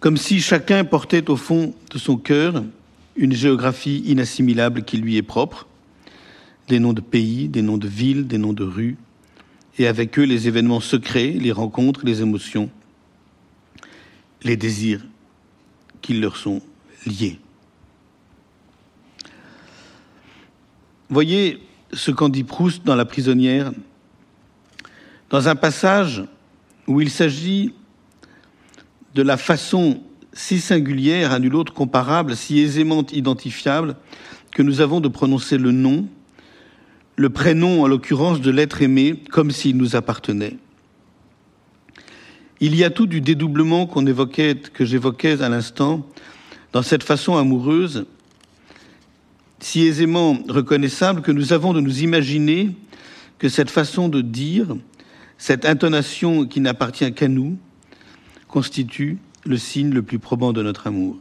comme 0.00 0.16
si 0.16 0.40
chacun 0.40 0.84
portait 0.84 1.28
au 1.28 1.36
fond 1.36 1.74
de 1.90 1.98
son 1.98 2.16
cœur 2.16 2.64
une 3.16 3.32
géographie 3.32 4.02
inassimilable 4.06 4.84
qui 4.84 4.98
lui 4.98 5.16
est 5.16 5.22
propre, 5.22 5.66
des 6.68 6.78
noms 6.78 6.92
de 6.92 7.00
pays, 7.00 7.48
des 7.48 7.62
noms 7.62 7.78
de 7.78 7.88
villes, 7.88 8.26
des 8.26 8.38
noms 8.38 8.52
de 8.52 8.64
rues, 8.64 8.96
et 9.78 9.86
avec 9.86 10.18
eux 10.18 10.24
les 10.24 10.48
événements 10.48 10.80
secrets, 10.80 11.30
les 11.30 11.52
rencontres, 11.52 12.04
les 12.04 12.22
émotions, 12.22 12.70
les 14.42 14.56
désirs 14.56 15.04
qui 16.02 16.14
leur 16.14 16.36
sont 16.36 16.62
liés. 17.06 17.38
Voyez 21.08 21.62
ce 21.92 22.10
qu'en 22.10 22.28
dit 22.28 22.44
Proust 22.44 22.84
dans 22.84 22.96
La 22.96 23.04
prisonnière, 23.04 23.72
dans 25.30 25.48
un 25.48 25.56
passage 25.56 26.24
où 26.86 27.00
il 27.00 27.10
s'agit 27.10 27.72
de 29.14 29.22
la 29.22 29.36
façon 29.36 30.02
si 30.36 30.60
singulière, 30.60 31.32
à 31.32 31.38
nul 31.38 31.56
autre 31.56 31.72
comparable, 31.72 32.36
si 32.36 32.60
aisément 32.60 33.04
identifiable, 33.12 33.96
que 34.54 34.62
nous 34.62 34.80
avons 34.80 35.00
de 35.00 35.08
prononcer 35.08 35.58
le 35.58 35.72
nom 35.72 36.06
le 37.16 37.30
prénom, 37.30 37.82
en 37.82 37.86
l'occurrence, 37.86 38.42
de 38.42 38.50
l'être 38.50 38.82
aimé, 38.82 39.22
comme 39.30 39.50
s'il 39.50 39.76
nous 39.76 39.96
appartenait. 39.96 40.58
Il 42.60 42.74
y 42.76 42.84
a 42.84 42.90
tout 42.90 43.06
du 43.06 43.20
dédoublement 43.20 43.86
qu'on 43.86 44.06
évoquait, 44.06 44.54
que 44.54 44.84
j'évoquais 44.84 45.42
à 45.42 45.48
l'instant, 45.48 46.06
dans 46.72 46.82
cette 46.82 47.02
façon 47.02 47.36
amoureuse, 47.36 48.06
si 49.60 49.86
aisément 49.86 50.38
reconnaissable 50.48 51.22
que 51.22 51.32
nous 51.32 51.54
avons 51.54 51.72
de 51.72 51.80
nous 51.80 52.02
imaginer 52.02 52.76
que 53.38 53.48
cette 53.48 53.70
façon 53.70 54.08
de 54.08 54.20
dire, 54.20 54.76
cette 55.38 55.64
intonation 55.64 56.46
qui 56.46 56.60
n'appartient 56.60 57.12
qu'à 57.14 57.28
nous, 57.28 57.56
constitue 58.48 59.18
le 59.46 59.56
signe 59.56 59.90
le 59.90 60.02
plus 60.02 60.18
probant 60.18 60.52
de 60.52 60.62
notre 60.62 60.86
amour. 60.86 61.18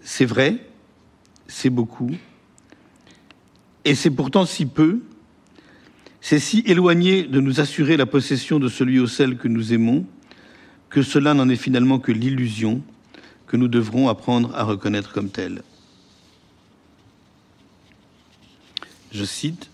C'est 0.00 0.24
vrai, 0.24 0.64
c'est 1.48 1.70
beaucoup, 1.70 2.12
et 3.84 3.94
c'est 3.94 4.10
pourtant 4.10 4.46
si 4.46 4.66
peu, 4.66 5.00
c'est 6.20 6.40
si 6.40 6.64
éloigné 6.66 7.22
de 7.22 7.38
nous 7.38 7.60
assurer 7.60 7.96
la 7.96 8.06
possession 8.06 8.58
de 8.58 8.68
celui 8.68 8.98
ou 8.98 9.06
celle 9.06 9.36
que 9.36 9.46
nous 9.46 9.72
aimons, 9.72 10.04
que 10.90 11.02
cela 11.02 11.34
n'en 11.34 11.48
est 11.48 11.54
finalement 11.54 12.00
que 12.00 12.10
l'illusion, 12.10 12.82
que 13.46 13.56
nous 13.56 13.68
devrons 13.68 14.08
apprendre 14.08 14.52
à 14.56 14.64
reconnaître 14.64 15.12
comme 15.12 15.30
tels. 15.30 15.62
Je 19.12 19.24
cite 19.24 19.70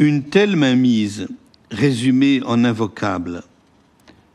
Une 0.00 0.24
telle 0.24 0.56
mainmise, 0.56 1.28
résumée 1.70 2.42
en 2.44 2.64
invocable, 2.64 3.42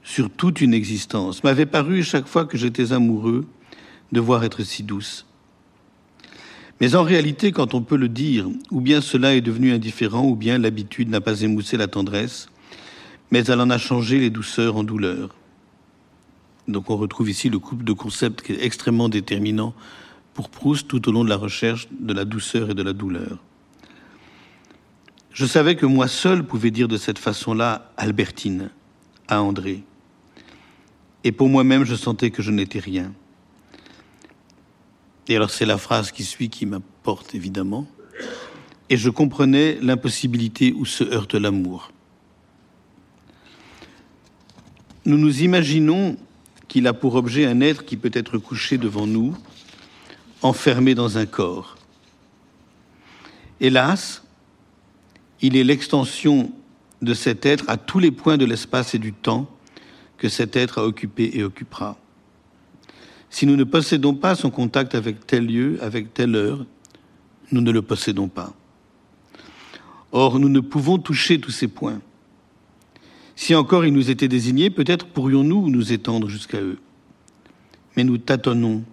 sur 0.04 0.30
toute 0.30 0.62
une 0.62 0.74
existence, 0.74 1.44
m'avait 1.44 1.66
paru 1.66 2.04
chaque 2.04 2.28
fois 2.28 2.46
que 2.46 2.58
j'étais 2.58 2.94
amoureux 2.94 3.46
devoir 4.12 4.44
être 4.44 4.64
si 4.64 4.84
douce. 4.84 5.26
Mais 6.82 6.96
en 6.96 7.04
réalité, 7.04 7.52
quand 7.52 7.74
on 7.74 7.82
peut 7.82 7.98
le 7.98 8.10
dire, 8.10 8.48
ou 8.72 8.82
bien 8.82 9.02
cela 9.02 9.36
est 9.36 9.42
devenu 9.42 9.72
indifférent, 9.72 10.26
ou 10.26 10.36
bien 10.36 10.58
l'habitude 10.58 11.10
n'a 11.10 11.22
pas 11.22 11.42
émoussé 11.42 11.78
la 11.78 11.88
tendresse, 11.88 12.48
mais 13.32 13.44
elle 13.46 13.60
en 13.60 13.70
a 13.70 13.78
changé 13.78 14.20
les 14.20 14.30
douceurs 14.30 14.78
en 14.78 14.84
douleurs. 14.84 15.36
Donc 16.68 16.90
on 16.90 16.98
retrouve 16.98 17.30
ici 17.30 17.50
le 17.50 17.60
couple 17.60 17.84
de 17.84 17.94
concepts 17.94 18.42
qui 18.42 18.54
est 18.54 18.64
extrêmement 18.64 19.10
déterminant 19.10 19.74
pour 20.34 20.50
Proust 20.50 20.88
tout 20.88 21.10
au 21.10 21.12
long 21.12 21.24
de 21.24 21.30
la 21.30 21.36
recherche 21.36 21.88
de 21.92 22.14
la 22.14 22.26
douceur 22.26 22.70
et 22.70 22.74
de 22.74 22.84
la 22.84 22.94
douleur. 22.94 23.40
Je 25.32 25.46
savais 25.46 25.76
que 25.76 25.86
moi 25.86 26.08
seul 26.08 26.44
pouvais 26.44 26.72
dire 26.72 26.88
de 26.88 26.98
cette 26.98 27.20
façon-là 27.20 27.92
Albertine 27.98 28.72
à 29.28 29.42
André. 29.42 29.84
Et 31.24 31.32
pour 31.32 31.50
moi-même, 31.50 31.84
je 31.84 31.96
sentais 31.96 32.32
que 32.32 32.42
je 32.42 32.52
n'étais 32.52 32.80
rien. 32.80 33.14
Et 35.28 35.36
alors 35.36 35.52
c'est 35.52 35.66
la 35.66 35.78
phrase 35.78 36.12
qui 36.12 36.24
suit 36.24 36.50
qui 36.50 36.66
m'apporte 36.66 37.36
évidemment. 37.36 37.88
Et 38.90 38.98
je 38.98 39.12
comprenais 39.12 39.78
l'impossibilité 39.82 40.74
où 40.74 40.86
se 40.86 41.04
heurte 41.04 41.36
l'amour. 41.36 41.92
Nous 45.06 45.18
nous 45.18 45.44
imaginons 45.44 46.18
qu'il 46.68 46.88
a 46.88 46.94
pour 46.94 47.16
objet 47.16 47.46
un 47.46 47.62
être 47.62 47.86
qui 47.86 47.98
peut 47.98 48.12
être 48.14 48.38
couché 48.38 48.78
devant 48.78 49.08
nous, 49.08 49.36
enfermé 50.42 50.96
dans 50.96 51.18
un 51.18 51.26
corps. 51.26 51.78
Hélas, 53.60 54.24
il 55.42 55.56
est 55.56 55.64
l'extension 55.64 56.52
de 57.02 57.14
cet 57.14 57.46
être 57.46 57.66
à 57.68 57.78
tous 57.78 58.00
les 58.00 58.12
points 58.12 58.38
de 58.38 58.46
l'espace 58.46 58.94
et 58.94 59.00
du 59.00 59.14
temps 59.14 59.50
que 60.18 60.30
cet 60.30 60.56
être 60.56 60.80
a 60.80 60.86
occupé 60.86 61.32
et 61.34 61.44
occupera. 61.44 61.98
Si 63.30 63.46
nous 63.46 63.56
ne 63.56 63.64
possédons 63.64 64.16
pas 64.16 64.36
son 64.36 64.50
contact 64.50 64.96
avec 64.96 65.26
tel 65.26 65.46
lieu, 65.46 65.78
avec 65.82 66.14
telle 66.14 66.36
heure, 66.36 66.66
nous 67.52 67.62
ne 67.62 67.72
le 67.72 67.82
possédons 67.82 68.28
pas. 68.28 68.54
Or, 70.12 70.40
nous 70.40 70.50
ne 70.50 70.60
pouvons 70.60 70.98
toucher 70.98 71.40
tous 71.40 71.52
ces 71.52 71.68
points. 71.68 72.02
Si 73.36 73.56
encore 73.56 73.86
ils 73.86 73.94
nous 73.94 74.10
étaient 74.10 74.28
désignés, 74.28 74.70
peut-être 74.70 75.08
pourrions-nous 75.08 75.70
nous 75.70 75.94
étendre 75.94 76.28
jusqu'à 76.28 76.60
eux. 76.60 76.80
Mais 77.96 78.04
nous 78.04 78.18
tâtonnons 78.18 78.84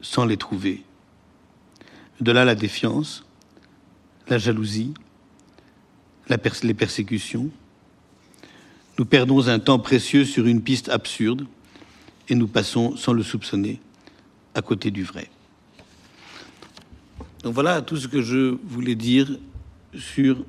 sans 0.00 0.24
les 0.24 0.36
trouver. 0.36 0.82
De 2.20 2.32
là 2.32 2.44
la 2.44 2.54
défiance, 2.54 3.24
la 4.28 4.38
jalousie, 4.38 4.94
les 6.28 6.74
persécutions. 6.74 7.50
Nous 8.98 9.04
perdons 9.04 9.48
un 9.48 9.58
temps 9.58 9.78
précieux 9.78 10.24
sur 10.24 10.46
une 10.46 10.62
piste 10.62 10.88
absurde 10.88 11.46
et 12.28 12.34
nous 12.34 12.46
passons, 12.46 12.96
sans 12.96 13.12
le 13.12 13.22
soupçonner, 13.22 13.80
à 14.54 14.62
côté 14.62 14.90
du 14.90 15.02
vrai. 15.02 15.28
Donc 17.42 17.54
voilà 17.54 17.82
tout 17.82 17.96
ce 17.96 18.08
que 18.08 18.22
je 18.22 18.56
voulais 18.64 18.94
dire 18.94 19.38
sur 19.94 20.44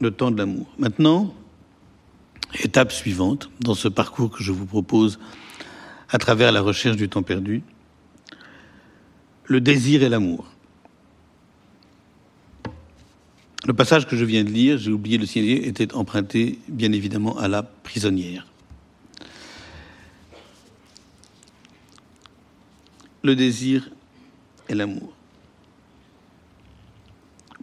le 0.00 0.10
temps 0.10 0.30
de 0.30 0.38
l'amour. 0.38 0.68
Maintenant, 0.78 1.34
étape 2.62 2.92
suivante 2.92 3.50
dans 3.60 3.74
ce 3.74 3.88
parcours 3.88 4.30
que 4.30 4.42
je 4.42 4.52
vous 4.52 4.66
propose 4.66 5.18
à 6.08 6.18
travers 6.18 6.52
la 6.52 6.60
recherche 6.60 6.96
du 6.96 7.08
temps 7.08 7.22
perdu, 7.22 7.62
le 9.46 9.60
désir 9.60 10.02
et 10.02 10.08
l'amour. 10.08 10.46
Le 13.66 13.74
passage 13.74 14.06
que 14.06 14.16
je 14.16 14.24
viens 14.24 14.42
de 14.42 14.50
lire, 14.50 14.78
j'ai 14.78 14.90
oublié 14.90 15.18
le 15.18 15.26
signaler, 15.26 15.68
était 15.68 15.94
emprunté 15.94 16.58
bien 16.68 16.92
évidemment 16.92 17.38
à 17.38 17.46
la 17.46 17.62
prisonnière. 17.62 18.46
Le 23.22 23.36
désir 23.36 23.90
et 24.68 24.74
l'amour. 24.74 25.12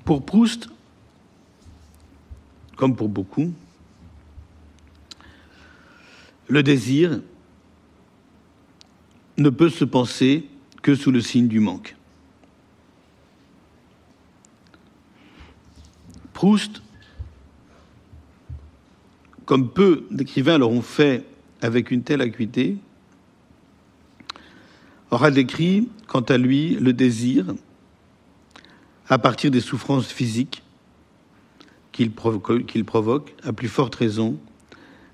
Pour 0.06 0.24
Proust, 0.24 0.70
comme 2.76 2.96
pour 2.96 3.10
beaucoup, 3.10 3.52
le 6.48 6.64
désir 6.64 7.20
ne 9.38 9.50
peut 9.50 9.70
se 9.70 9.84
penser 9.84 10.48
que 10.82 10.96
sous 10.96 11.12
le 11.12 11.22
signe 11.22 11.48
du 11.48 11.60
manque. 11.60 11.97
Proust, 16.38 16.84
comme 19.48 19.72
peu 19.72 20.06
d'écrivains 20.12 20.60
l'auront 20.60 20.84
fait 20.84 21.26
avec 21.64 21.90
une 21.90 22.04
telle 22.04 22.22
acuité, 22.22 22.78
aura 25.10 25.32
décrit, 25.32 25.90
quant 26.06 26.22
à 26.22 26.38
lui, 26.38 26.76
le 26.76 26.94
désir 26.94 27.56
à 29.10 29.18
partir 29.18 29.50
des 29.50 29.62
souffrances 29.62 30.12
physiques 30.12 30.62
qu'il 31.92 32.12
provoque, 32.12 33.34
à 33.42 33.52
plus 33.52 33.68
forte 33.68 33.96
raison 33.96 34.38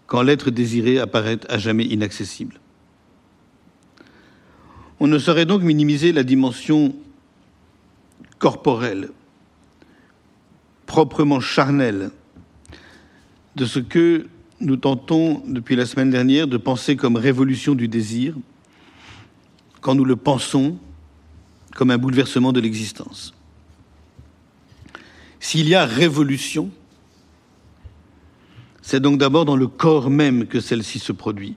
quand 0.08 0.24
l'être 0.24 0.50
désiré 0.50 1.00
apparaît 1.00 1.40
à 1.48 1.58
jamais 1.58 1.86
inaccessible. 1.86 2.60
On 5.00 5.08
ne 5.08 5.20
saurait 5.20 5.46
donc 5.46 5.62
minimiser 5.62 6.12
la 6.12 6.24
dimension 6.24 6.94
corporelle 8.40 9.12
proprement 10.86 11.40
charnel 11.40 12.12
de 13.56 13.66
ce 13.66 13.80
que 13.80 14.28
nous 14.60 14.78
tentons 14.78 15.44
depuis 15.46 15.76
la 15.76 15.86
semaine 15.86 16.10
dernière 16.10 16.48
de 16.48 16.58
penser 16.58 16.96
comme 16.96 17.16
révolution 17.16 17.76
du 17.76 17.88
désir, 17.88 18.36
quand 19.82 19.96
nous 19.96 20.06
le 20.06 20.16
pensons 20.16 20.78
comme 21.76 21.92
un 21.92 21.98
bouleversement 21.98 22.54
de 22.54 22.60
l'existence. 22.60 23.34
S'il 25.40 25.68
y 25.68 25.76
a 25.76 25.86
révolution, 25.86 26.70
c'est 28.82 29.00
donc 29.00 29.18
d'abord 29.18 29.46
dans 29.46 29.58
le 29.58 29.68
corps 29.68 30.10
même 30.10 30.46
que 30.46 30.60
celle-ci 30.60 31.00
se 31.00 31.12
produit. 31.12 31.56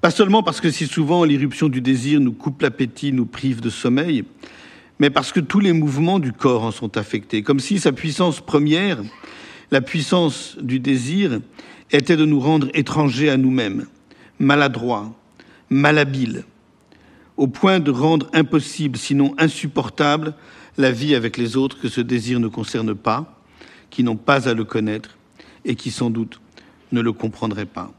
Pas 0.00 0.10
seulement 0.10 0.42
parce 0.42 0.60
que 0.60 0.70
si 0.70 0.86
souvent 0.86 1.24
l'irruption 1.24 1.68
du 1.68 1.82
désir 1.82 2.20
nous 2.20 2.32
coupe 2.32 2.62
l'appétit, 2.62 3.12
nous 3.12 3.26
prive 3.26 3.60
de 3.60 3.68
sommeil, 3.68 4.24
mais 5.00 5.08
parce 5.08 5.32
que 5.32 5.40
tous 5.40 5.60
les 5.60 5.72
mouvements 5.72 6.18
du 6.18 6.32
corps 6.32 6.62
en 6.62 6.70
sont 6.70 6.98
affectés, 6.98 7.42
comme 7.42 7.58
si 7.58 7.80
sa 7.80 7.90
puissance 7.90 8.40
première, 8.40 9.02
la 9.70 9.80
puissance 9.80 10.58
du 10.60 10.78
désir, 10.78 11.40
était 11.90 12.18
de 12.18 12.26
nous 12.26 12.38
rendre 12.38 12.68
étrangers 12.74 13.30
à 13.30 13.38
nous-mêmes, 13.38 13.86
maladroits, 14.38 15.12
malhabiles, 15.70 16.44
au 17.38 17.46
point 17.46 17.80
de 17.80 17.90
rendre 17.90 18.28
impossible, 18.34 18.98
sinon 18.98 19.34
insupportable, 19.38 20.34
la 20.76 20.92
vie 20.92 21.14
avec 21.14 21.38
les 21.38 21.56
autres 21.56 21.80
que 21.80 21.88
ce 21.88 22.02
désir 22.02 22.38
ne 22.38 22.48
concerne 22.48 22.94
pas, 22.94 23.40
qui 23.88 24.04
n'ont 24.04 24.16
pas 24.16 24.48
à 24.48 24.54
le 24.54 24.64
connaître 24.64 25.16
et 25.64 25.76
qui 25.76 25.90
sans 25.90 26.10
doute 26.10 26.40
ne 26.92 27.00
le 27.00 27.12
comprendraient 27.12 27.64
pas. 27.64 27.90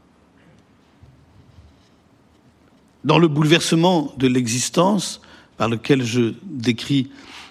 Dans 3.04 3.18
le 3.18 3.26
bouleversement 3.26 4.14
de 4.16 4.28
l'existence, 4.28 5.20
par 5.62 5.68
lequel 5.68 6.02
je 6.02 6.34
décris 6.42 7.08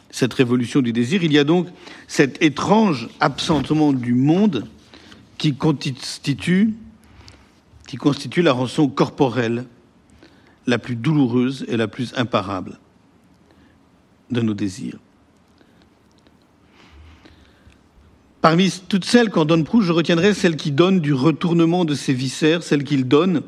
cette 0.09 0.33
révolution 0.33 0.81
du 0.81 0.91
désir, 0.91 1.23
il 1.23 1.31
y 1.31 1.39
a 1.39 1.45
donc 1.45 1.69
cet 2.09 2.43
étrange 2.43 3.07
absentement 3.21 3.93
du 3.93 4.13
monde 4.13 4.67
qui 5.37 5.55
constitue, 5.55 6.73
la 8.35 8.51
rançon 8.51 8.89
corporelle 8.89 9.63
la 10.67 10.77
plus 10.77 10.97
douloureuse 10.97 11.63
et 11.69 11.77
la 11.77 11.87
plus 11.87 12.13
imparable 12.17 12.79
de 14.29 14.41
nos 14.41 14.53
désirs. 14.53 14.97
Parmi 18.41 18.73
toutes 18.89 19.05
celles 19.05 19.29
qu'en 19.29 19.45
donne 19.45 19.63
Proust, 19.63 19.87
je 19.87 19.93
retiendrai 19.93 20.33
celle 20.33 20.57
qui 20.57 20.73
donne 20.73 20.99
du 20.99 21.13
retournement 21.13 21.85
de 21.85 21.95
ses 21.95 22.11
viscères, 22.11 22.61
celle 22.61 22.83
qu'il 22.83 23.07
donne 23.07 23.41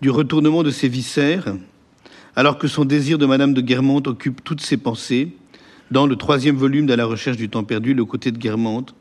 du 0.00 0.08
retournement 0.08 0.62
de 0.62 0.70
ses 0.70 0.88
viscères, 0.88 1.54
alors 2.36 2.58
que 2.58 2.68
son 2.68 2.84
désir 2.84 3.18
de 3.18 3.26
Madame 3.26 3.54
de 3.54 3.60
Guermantes 3.60 4.08
occupe 4.08 4.42
toutes 4.42 4.60
ses 4.60 4.76
pensées, 4.76 5.36
dans 5.90 6.06
le 6.06 6.16
troisième 6.16 6.56
volume 6.56 6.86
de 6.86 6.94
la 6.94 7.04
recherche 7.04 7.36
du 7.36 7.50
temps 7.50 7.64
perdu, 7.64 7.92
le 7.92 8.04
côté 8.04 8.32
de 8.32 8.38
Guermantes, 8.38 8.94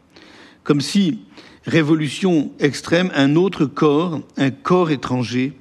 comme 0.64 0.82
si, 0.82 1.20
révolution 1.66 2.52
extrême, 2.60 3.12
un 3.16 3.36
autre 3.36 3.66
corps, 3.66 4.22
un 4.38 4.52
corps 4.52 4.92
étranger, 4.92 5.54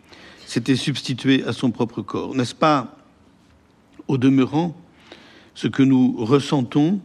s'était 0.47 0.75
substitué 0.75 1.45
à 1.45 1.53
son 1.53 1.71
propre 1.71 2.03
corps. 2.03 2.35
N'est-ce 2.35 2.57
pas, 2.57 2.97
au 4.09 4.19
demeurant, 4.19 4.77
ce 5.55 5.69
que 5.69 5.85
nous 5.85 6.17
ressentons 6.19 7.01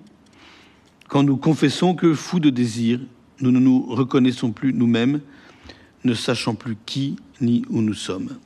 quand 1.08 1.22
nous 1.22 1.38
confessons 1.38 1.94
que, 1.94 2.16
fous 2.16 2.40
de 2.40 2.50
désir, 2.50 3.00
nous 3.40 3.52
ne 3.52 3.60
nous 3.60 3.86
reconnaissons 3.88 4.52
plus 4.52 4.74
nous-mêmes, 4.74 5.22
ne 6.04 6.14
sachant 6.16 6.56
plus 6.56 6.78
qui 6.86 7.18
ni 7.42 7.64
où 7.70 7.82
nous 7.82 7.94
sommes? 7.94 8.38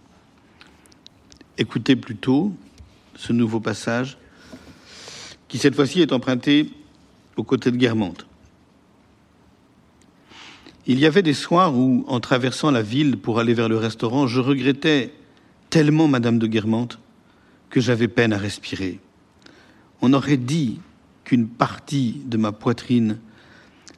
Écoutez 1.61 1.97
plutôt 1.97 2.53
ce 3.17 3.33
nouveau 3.33 3.59
passage 3.59 4.17
qui 5.49 5.57
cette 5.57 5.75
fois-ci 5.75 5.99
est 5.99 6.13
emprunté 6.13 6.71
aux 7.35 7.43
côtés 7.43 7.69
de 7.69 7.75
Guermantes. 7.75 8.25
Il 10.87 10.99
y 10.99 11.05
avait 11.05 11.21
des 11.21 11.33
soirs 11.33 11.75
où, 11.75 12.05
en 12.07 12.21
traversant 12.21 12.71
la 12.71 12.81
ville 12.81 13.17
pour 13.17 13.39
aller 13.39 13.53
vers 13.53 13.67
le 13.67 13.75
restaurant, 13.75 14.25
je 14.25 14.39
regrettais 14.39 15.13
tellement 15.69 16.07
Madame 16.07 16.39
de 16.39 16.47
Guermantes 16.47 16.97
que 17.69 17.81
j'avais 17.81 18.07
peine 18.07 18.31
à 18.31 18.37
respirer. 18.37 19.01
On 20.01 20.13
aurait 20.13 20.37
dit 20.37 20.79
qu'une 21.25 21.49
partie 21.49 22.21
de 22.25 22.37
ma 22.37 22.53
poitrine 22.53 23.19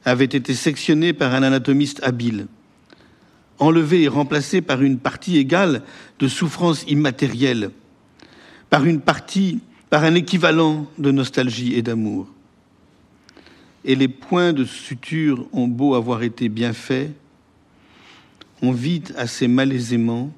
avait 0.04 0.24
été 0.24 0.52
sectionnée 0.52 1.12
par 1.12 1.32
un 1.32 1.44
anatomiste 1.44 2.00
habile, 2.02 2.48
enlevée 3.58 4.02
et 4.02 4.08
remplacée 4.08 4.60
par 4.60 4.82
une 4.82 4.98
partie 4.98 5.36
égale 5.36 5.82
de 6.18 6.28
souffrance 6.28 6.84
immatérielle, 6.88 7.70
par 8.70 8.84
une 8.84 9.00
partie, 9.00 9.60
par 9.90 10.04
un 10.04 10.14
équivalent 10.14 10.86
de 10.98 11.10
nostalgie 11.10 11.74
et 11.74 11.82
d'amour. 11.82 12.28
Et 13.84 13.94
les 13.94 14.08
points 14.08 14.52
de 14.52 14.64
suture 14.64 15.46
ont 15.52 15.68
beau 15.68 15.94
avoir 15.94 16.22
été 16.22 16.48
bien 16.48 16.72
faits, 16.72 17.12
on 18.62 18.70
vit 18.70 19.02
assez 19.16 19.48
malaisément 19.48 20.32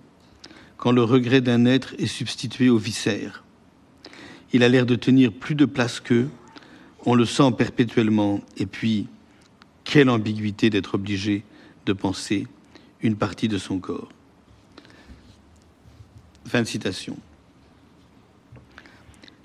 quand 0.78 0.92
le 0.92 1.02
regret 1.02 1.42
d'un 1.42 1.66
être 1.66 1.94
est 1.98 2.06
substitué 2.06 2.70
au 2.70 2.78
viscère. 2.78 3.44
Il 4.52 4.62
a 4.62 4.68
l'air 4.68 4.86
de 4.86 4.94
tenir 4.94 5.32
plus 5.32 5.54
de 5.54 5.66
place 5.66 6.00
qu'eux, 6.00 6.28
on 7.06 7.14
le 7.14 7.26
sent 7.26 7.52
perpétuellement, 7.56 8.40
et 8.56 8.66
puis, 8.66 9.08
quelle 9.84 10.08
ambiguïté 10.08 10.70
d'être 10.70 10.94
obligé 10.94 11.44
de 11.84 11.92
penser 11.92 12.46
une 13.04 13.16
partie 13.16 13.48
de 13.48 13.58
son 13.58 13.78
corps. 13.78 14.08
Fin 16.46 16.62
de 16.62 16.66
citation. 16.66 17.16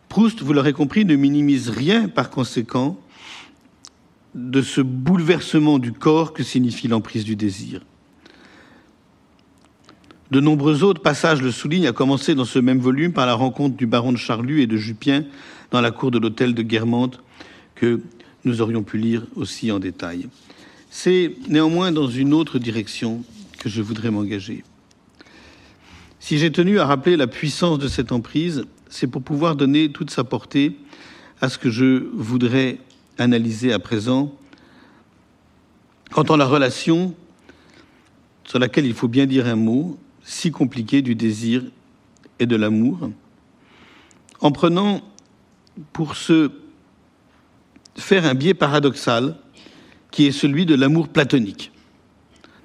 Proust, 0.08 0.42
vous 0.42 0.54
l'aurez 0.54 0.74
compris, 0.74 1.06
ne 1.06 1.16
minimise 1.16 1.70
rien 1.70 2.08
par 2.08 2.30
conséquent 2.32 3.00
de 4.34 4.62
ce 4.62 4.82
bouleversement 4.82 5.78
du 5.78 5.92
corps 5.92 6.34
que 6.34 6.42
signifie 6.42 6.88
l'emprise 6.88 7.26
du 7.26 7.36
désir. 7.36 7.82
De 10.32 10.40
nombreux 10.40 10.84
autres 10.84 11.02
passages 11.02 11.42
le 11.42 11.52
soulignent, 11.52 11.88
à 11.88 11.92
commencer 11.92 12.36
dans 12.36 12.46
ce 12.46 12.60
même 12.60 12.80
volume 12.80 13.12
par 13.12 13.26
la 13.26 13.34
rencontre 13.34 13.76
du 13.76 13.88
baron 13.88 14.14
de 14.14 14.18
Charlus 14.18 14.62
et 14.62 14.68
de 14.68 14.78
Jupien 14.78 15.26
dans 15.72 15.82
la 15.82 15.92
cour 15.92 16.12
de 16.12 16.20
l'hôtel 16.20 16.54
de 16.54 16.62
Guermantes, 16.62 17.22
que 17.76 18.02
nous 18.46 18.62
aurions 18.62 18.84
pu 18.84 18.98
lire 18.98 19.26
aussi 19.36 19.72
en 19.72 19.80
détail. 19.80 20.28
C'est 20.90 21.36
néanmoins 21.48 21.92
dans 21.92 22.08
une 22.08 22.34
autre 22.34 22.58
direction 22.58 23.24
que 23.60 23.70
je 23.70 23.82
voudrais 23.82 24.10
m'engager. 24.10 24.64
Si 26.20 26.38
j'ai 26.38 26.52
tenu 26.52 26.80
à 26.80 26.86
rappeler 26.86 27.18
la 27.18 27.28
puissance 27.28 27.80
de 27.80 27.88
cette 27.88 28.12
emprise, 28.12 28.66
c'est 28.90 29.08
pour 29.08 29.22
pouvoir 29.22 29.56
donner 29.56 29.92
toute 29.92 30.10
sa 30.10 30.24
portée 30.24 30.76
à 31.42 31.50
ce 31.50 31.58
que 31.58 31.70
je 31.70 32.04
voudrais 32.14 32.80
analyser 33.18 33.72
à 33.72 33.80
présent 33.80 34.34
quant 36.12 36.24
à 36.24 36.38
la 36.38 36.46
relation 36.46 37.14
sur 38.44 38.60
laquelle 38.60 38.86
il 38.86 38.94
faut 38.94 39.08
bien 39.08 39.26
dire 39.26 39.46
un 39.46 39.56
mot 39.56 40.00
si 40.24 40.52
compliqué 40.52 41.02
du 41.02 41.16
désir 41.16 41.64
et 42.40 42.46
de 42.46 42.56
l'amour, 42.56 43.12
en 44.42 44.52
prenant 44.52 45.02
pour 45.94 46.16
se 46.16 46.52
faire 47.96 48.26
un 48.26 48.34
biais 48.34 48.54
paradoxal 48.54 49.36
qui 50.12 50.26
est 50.26 50.32
celui 50.32 50.66
de 50.66 50.76
l'amour 50.76 51.10
platonique. 51.10 51.72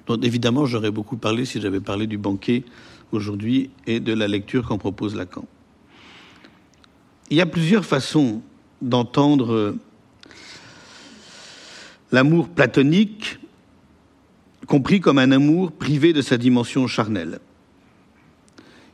Dont 0.07 0.19
évidemment 0.21 0.65
j'aurais 0.65 0.91
beaucoup 0.91 1.17
parlé 1.17 1.45
si 1.45 1.59
j'avais 1.59 1.79
parlé 1.79 2.07
du 2.07 2.17
banquet 2.17 2.63
aujourd'hui 3.11 3.69
et 3.87 3.99
de 3.99 4.13
la 4.13 4.27
lecture 4.27 4.67
qu'en 4.67 4.77
propose 4.77 5.15
Lacan. 5.15 5.45
Il 7.29 7.37
y 7.37 7.41
a 7.41 7.45
plusieurs 7.45 7.85
façons 7.85 8.41
d'entendre 8.81 9.75
l'amour 12.11 12.49
platonique, 12.49 13.39
compris 14.67 14.99
comme 14.99 15.17
un 15.17 15.31
amour 15.31 15.71
privé 15.71 16.13
de 16.13 16.21
sa 16.21 16.37
dimension 16.37 16.87
charnelle. 16.87 17.39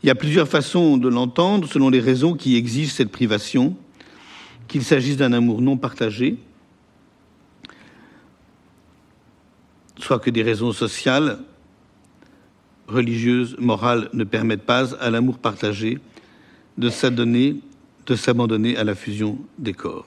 Il 0.03 0.07
y 0.07 0.09
a 0.09 0.15
plusieurs 0.15 0.47
façons 0.47 0.97
de 0.97 1.07
l'entendre 1.07 1.67
selon 1.67 1.89
les 1.89 1.99
raisons 1.99 2.33
qui 2.33 2.55
exigent 2.55 2.93
cette 2.93 3.11
privation, 3.11 3.75
qu'il 4.67 4.83
s'agisse 4.83 5.17
d'un 5.17 5.33
amour 5.33 5.61
non 5.61 5.77
partagé, 5.77 6.37
soit 10.03 10.19
que 10.19 10.29
des 10.29 10.43
raisons 10.43 10.71
sociales, 10.71 11.39
religieuses, 12.87 13.55
morales 13.59 14.09
ne 14.13 14.23
permettent 14.23 14.65
pas 14.65 14.93
à 14.95 15.09
l'amour 15.09 15.37
partagé 15.37 15.99
de 16.77 16.89
s'adonner, 16.89 17.57
s'abandonner 18.15 18.77
à 18.77 18.83
la 18.83 18.95
fusion 18.95 19.37
des 19.57 19.73
corps. 19.73 20.05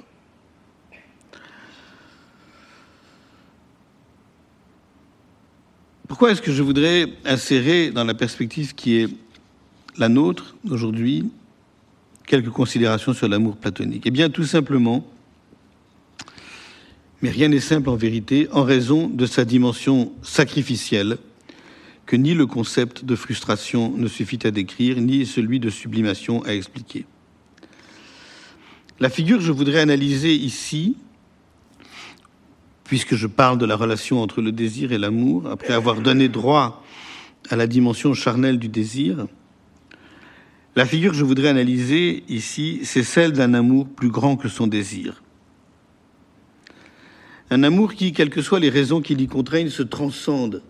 Pourquoi 6.08 6.30
est-ce 6.30 6.42
que 6.42 6.52
je 6.52 6.62
voudrais 6.62 7.06
insérer 7.24 7.90
dans 7.90 8.04
la 8.04 8.14
perspective 8.14 8.74
qui 8.74 8.96
est 8.96 9.08
la 9.96 10.08
nôtre 10.08 10.54
aujourd'hui 10.70 11.30
quelques 12.26 12.50
considérations 12.50 13.14
sur 13.14 13.28
l'amour 13.28 13.56
platonique? 13.56 14.04
Eh 14.06 14.10
bien, 14.10 14.30
tout 14.30 14.44
simplement, 14.44 15.04
mais 17.24 17.30
rien 17.30 17.48
n'est 17.48 17.58
simple 17.58 17.88
en 17.88 17.96
vérité, 17.96 18.48
en 18.52 18.64
raison 18.64 19.08
de 19.08 19.24
sa 19.24 19.46
dimension 19.46 20.12
sacrificielle, 20.20 21.16
que 22.04 22.16
ni 22.16 22.34
le 22.34 22.44
concept 22.44 23.06
de 23.06 23.16
frustration 23.16 23.96
ne 23.96 24.08
suffit 24.08 24.40
à 24.44 24.50
décrire, 24.50 25.00
ni 25.00 25.24
celui 25.24 25.58
de 25.58 25.70
sublimation 25.70 26.44
à 26.44 26.52
expliquer. 26.52 27.06
La 29.00 29.08
figure 29.08 29.38
que 29.38 29.44
je 29.44 29.52
voudrais 29.52 29.80
analyser 29.80 30.34
ici 30.34 30.98
puisque 32.84 33.14
je 33.14 33.26
parle 33.26 33.56
de 33.56 33.64
la 33.64 33.76
relation 33.76 34.20
entre 34.20 34.42
le 34.42 34.52
désir 34.52 34.92
et 34.92 34.98
l'amour, 34.98 35.46
après 35.46 35.72
avoir 35.72 36.02
donné 36.02 36.28
droit 36.28 36.84
à 37.48 37.56
la 37.56 37.66
dimension 37.66 38.12
charnelle 38.12 38.58
du 38.58 38.68
désir, 38.68 39.28
la 40.76 40.84
figure 40.84 41.12
que 41.12 41.16
je 41.16 41.24
voudrais 41.24 41.48
analyser 41.48 42.22
ici, 42.28 42.80
c'est 42.82 43.02
celle 43.02 43.32
d'un 43.32 43.54
amour 43.54 43.88
plus 43.88 44.10
grand 44.10 44.36
que 44.36 44.48
son 44.48 44.66
désir. 44.66 45.23
Un 47.50 47.62
amour 47.62 47.94
qui, 47.94 48.12
quelles 48.12 48.30
que 48.30 48.42
soient 48.42 48.60
les 48.60 48.70
raisons 48.70 49.00
qui 49.00 49.14
l'y 49.14 49.26
contraignent, 49.26 49.70
se 49.70 49.82
transcende 49.82 50.62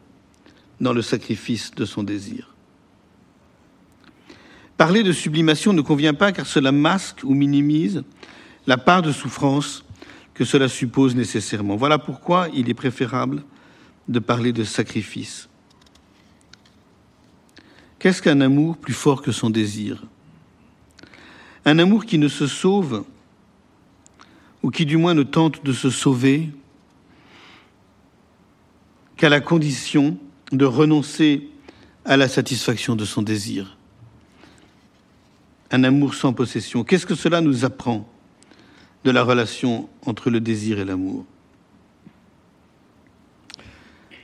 dans 0.81 0.93
le 0.93 1.03
sacrifice 1.03 1.70
de 1.75 1.85
son 1.85 2.03
désir. 2.03 2.55
Parler 4.77 5.03
de 5.03 5.12
sublimation 5.12 5.72
ne 5.72 5.81
convient 5.81 6.14
pas 6.14 6.33
car 6.33 6.47
cela 6.47 6.72
masque 6.72 7.20
ou 7.22 7.33
minimise 7.35 8.03
la 8.66 8.77
part 8.77 9.03
de 9.03 9.12
souffrance 9.12 9.85
que 10.35 10.45
cela 10.45 10.68
suppose 10.68 11.14
nécessairement. 11.14 11.77
Voilà 11.77 11.99
pourquoi 11.99 12.49
il 12.53 12.68
est 12.68 12.75
préférable 12.75 13.45
de 14.09 14.18
parler 14.18 14.53
de 14.53 14.64
sacrifice. 14.64 15.49
Qu'est-ce 17.99 18.20
qu'un 18.20 18.41
amour 18.41 18.77
plus 18.77 18.93
fort 18.93 19.22
que 19.22 19.33
son 19.33 19.49
désir? 19.49 20.03
Un 21.64 21.79
amour 21.79 22.05
qui 22.05 22.18
ne 22.18 22.29
se 22.29 22.47
sauve, 22.47 23.05
ou 24.62 24.70
qui 24.70 24.85
du 24.85 24.97
moins 24.97 25.14
ne 25.14 25.22
tente 25.22 25.64
de 25.64 25.72
se 25.72 25.89
sauver, 25.89 26.51
qu'à 29.25 29.31
la 29.31 29.41
condition 29.41 30.18
de 30.53 30.66
renoncer 30.66 31.49
à 32.05 32.18
la 32.18 32.29
satisfaction 32.29 32.95
de 32.95 33.07
son 33.07 33.22
désir. 33.22 33.79
Un 35.70 35.83
amour 35.83 36.14
sans 36.14 36.35
possession. 36.35 36.85
Qu'est-ce 36.85 37.07
que 37.07 37.14
cela 37.14 37.41
nous 37.41 37.64
apprend 37.64 38.07
de 39.03 39.11
la 39.11 39.22
relation 39.22 39.89
entre 40.05 40.29
le 40.29 40.41
désir 40.41 40.79
et 40.79 40.85
l'amour? 40.85 41.25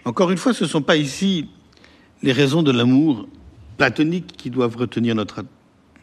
Encore 0.05 0.30
une 0.30 0.36
fois, 0.36 0.53
ce 0.53 0.64
ne 0.64 0.68
sont 0.68 0.82
pas 0.82 0.96
ici 0.96 1.48
les 2.22 2.32
raisons 2.32 2.62
de 2.62 2.70
l'amour 2.70 3.26
platonique 3.78 4.36
qui 4.36 4.51
doivent 4.51 4.76
retenir 4.76 5.14
notre, 5.14 5.46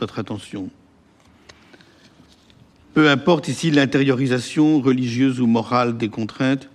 notre 0.02 0.18
attention. 0.18 0.72
Peu 2.96 3.12
importe 3.12 3.48
ici 3.48 3.70
l'intériorisation 3.70 4.82
religieuse 4.82 5.40
ou 5.40 5.46
morale 5.46 6.00
des 6.00 6.10
contraintes, 6.10 6.68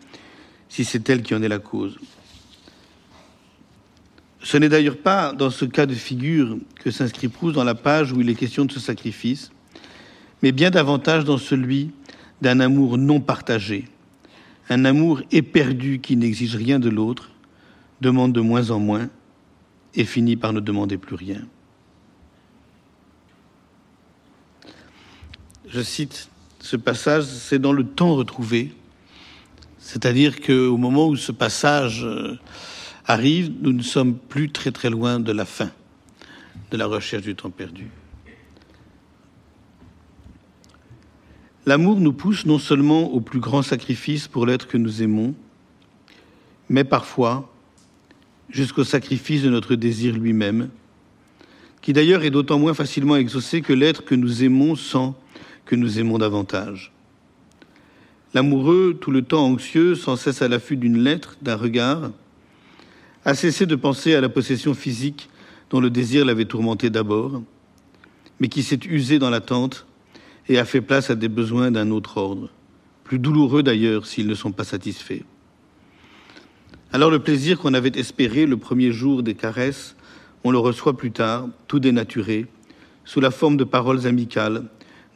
si 0.68 0.85
c'est 0.85 1.11
elle 1.11 1.25
qui 1.25 1.35
en 1.35 1.43
est 1.43 1.49
la 1.49 1.59
cause. 1.59 1.99
Ce 4.43 4.57
n'est 4.57 4.68
d'ailleurs 4.68 4.99
pas 4.99 5.32
dans 5.32 5.51
ce 5.51 5.64
cas 5.64 5.86
de 5.86 5.95
figure 5.95 6.59
que 6.76 6.90
s'inscrit 6.90 7.28
Proust 7.28 7.55
dans 7.55 7.64
la 7.64 7.76
page 7.76 8.12
où 8.12 8.20
il 8.20 8.28
est 8.28 8.34
question 8.34 8.64
de 8.64 8.72
ce 8.72 8.80
sacrifice, 8.80 9.53
mais 10.43 10.51
bien 10.51 10.70
davantage 10.70 11.24
dans 11.24 11.38
celui 11.38 11.93
d'un 12.40 12.59
amour 12.59 12.99
non 12.99 13.20
partagé, 13.20 13.84
un 14.68 14.84
amour 14.84 15.22
éperdu 15.30 16.01
qui 16.01 16.16
n'exige 16.16 16.57
rien 16.57 16.80
de 16.80 16.88
l'autre, 16.88 17.30
demande 18.01 18.32
de 18.32 18.40
moins 18.40 18.70
en 18.70 18.80
moins 18.80 19.09
et 19.95 20.05
finit 20.05 20.36
par 20.36 20.53
ne 20.53 20.59
demander 20.59 20.99
plus 20.99 21.14
rien. 21.14 21.43
Je 25.68 25.80
cite 25.80 26.28
ce 26.59 26.76
passage, 26.76 27.24
c'est 27.24 27.61
dans 27.61 27.72
le 27.72 27.84
temps 27.84 28.14
retrouvé, 28.16 28.74
c'est-à-dire 29.78 30.40
qu'au 30.40 30.76
moment 30.76 31.07
où 31.07 31.16
ce 31.16 31.32
passage 31.32 32.05
euh, 32.05 32.38
arrive, 33.07 33.53
nous 33.61 33.73
ne 33.73 33.83
sommes 33.83 34.17
plus 34.17 34.51
très 34.51 34.71
très 34.71 34.91
loin 34.91 35.21
de 35.21 35.33
la 35.33 35.45
fin 35.45 35.71
de 36.71 36.77
la 36.77 36.87
recherche 36.87 37.25
du 37.25 37.35
temps 37.35 37.51
perdu. 37.51 37.89
L'amour 41.65 42.01
nous 42.01 42.13
pousse 42.13 42.45
non 42.45 42.59
seulement 42.59 43.13
au 43.13 43.21
plus 43.21 43.39
grand 43.39 43.63
sacrifice 43.63 44.27
pour 44.27 44.47
l'être 44.47 44.67
que 44.67 44.79
nous 44.79 45.03
aimons, 45.03 45.35
mais 46.69 46.83
parfois 46.83 47.53
jusqu'au 48.51 48.85
sacrifice 48.85 49.43
de 49.43 49.51
notre 49.51 49.75
désir 49.75 50.17
lui-même, 50.17 50.71
qui 51.81 51.93
d'ailleurs 51.93 52.25
est 52.25 52.31
d'autant 52.31 52.59
moins 52.59 52.75
facilement 52.75 53.17
exaucé 53.17 53.61
que 53.61 53.73
l'être 53.73 54.05
que 54.05 54.15
nous 54.15 54.43
aimons 54.43 54.77
sent 54.77 55.13
que 55.65 55.77
nous 55.77 55.99
aimons 55.99 56.19
davantage. 56.19 56.93
L'amoureux, 58.35 58.99
tout 59.01 59.11
le 59.11 59.23
temps 59.23 59.45
anxieux, 59.45 59.95
sans 59.95 60.17
cesse 60.17 60.43
à 60.43 60.49
l'affût 60.49 60.77
d'une 60.77 60.99
lettre, 60.99 61.37
d'un 61.43 61.57
regard, 61.57 62.11
a 63.25 63.35
cessé 63.35 63.66
de 63.66 63.77
penser 63.77 64.14
à 64.14 64.20
la 64.20 64.29
possession 64.29 64.75
physique 64.75 65.29
dont 65.70 65.81
le 65.81 65.91
désir 65.91 66.25
l'avait 66.25 66.45
tourmenté 66.45 66.91
d'abord, 66.91 67.43
mais 68.41 68.49
qui 68.49 68.62
s'est 68.62 68.81
usé 68.85 69.18
dans 69.18 69.31
l'attente 69.31 69.87
et 70.49 70.59
a 70.59 70.64
fait 70.64 70.81
place 70.81 71.11
à 71.11 71.14
des 71.14 71.29
besoins 71.29 71.70
d'un 71.70 71.91
autre 71.91 72.16
ordre, 72.16 72.51
plus 73.05 73.18
douloureux 73.18 73.62
d'ailleurs 73.62 74.07
s'ils 74.07 74.27
ne 74.27 74.35
sont 74.35 74.53
pas 74.53 74.64
satisfaits. 74.64 75.23
Alors 76.93 77.11
le 77.11 77.20
plaisir 77.20 77.59
qu'on 77.59 77.75
avait 77.75 77.97
espéré 77.99 78.45
le 78.45 78.57
premier 78.57 78.93
jour 78.93 79.23
des 79.23 79.35
caresses, 79.35 79.97
on 80.45 80.51
le 80.51 80.59
reçoit 80.59 80.97
plus 80.97 81.12
tard, 81.12 81.49
tout 81.68 81.79
dénaturé, 81.79 82.47
sous 83.05 83.20
la 83.20 83.31
forme 83.31 83.57
de 83.57 83.64
paroles 83.64 84.07
amicales, 84.07 84.64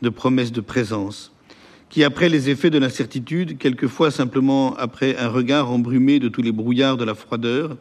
de 0.01 0.09
promesses 0.09 0.53
de 0.53 0.61
présence, 0.61 1.33
qui, 1.89 2.05
après 2.05 2.29
les 2.29 2.51
effets 2.51 2.71
de 2.71 2.79
l'incertitude, 2.79 3.59
quelquefois 3.59 4.11
simplement 4.11 4.75
après 4.77 5.17
un 5.17 5.29
regard 5.29 5.71
embrumé 5.71 6.19
de 6.19 6.29
tous 6.29 6.43
les 6.43 6.53
brouillards 6.53 6.97
de 6.97 7.05
la 7.05 7.15
froideur, 7.15 7.77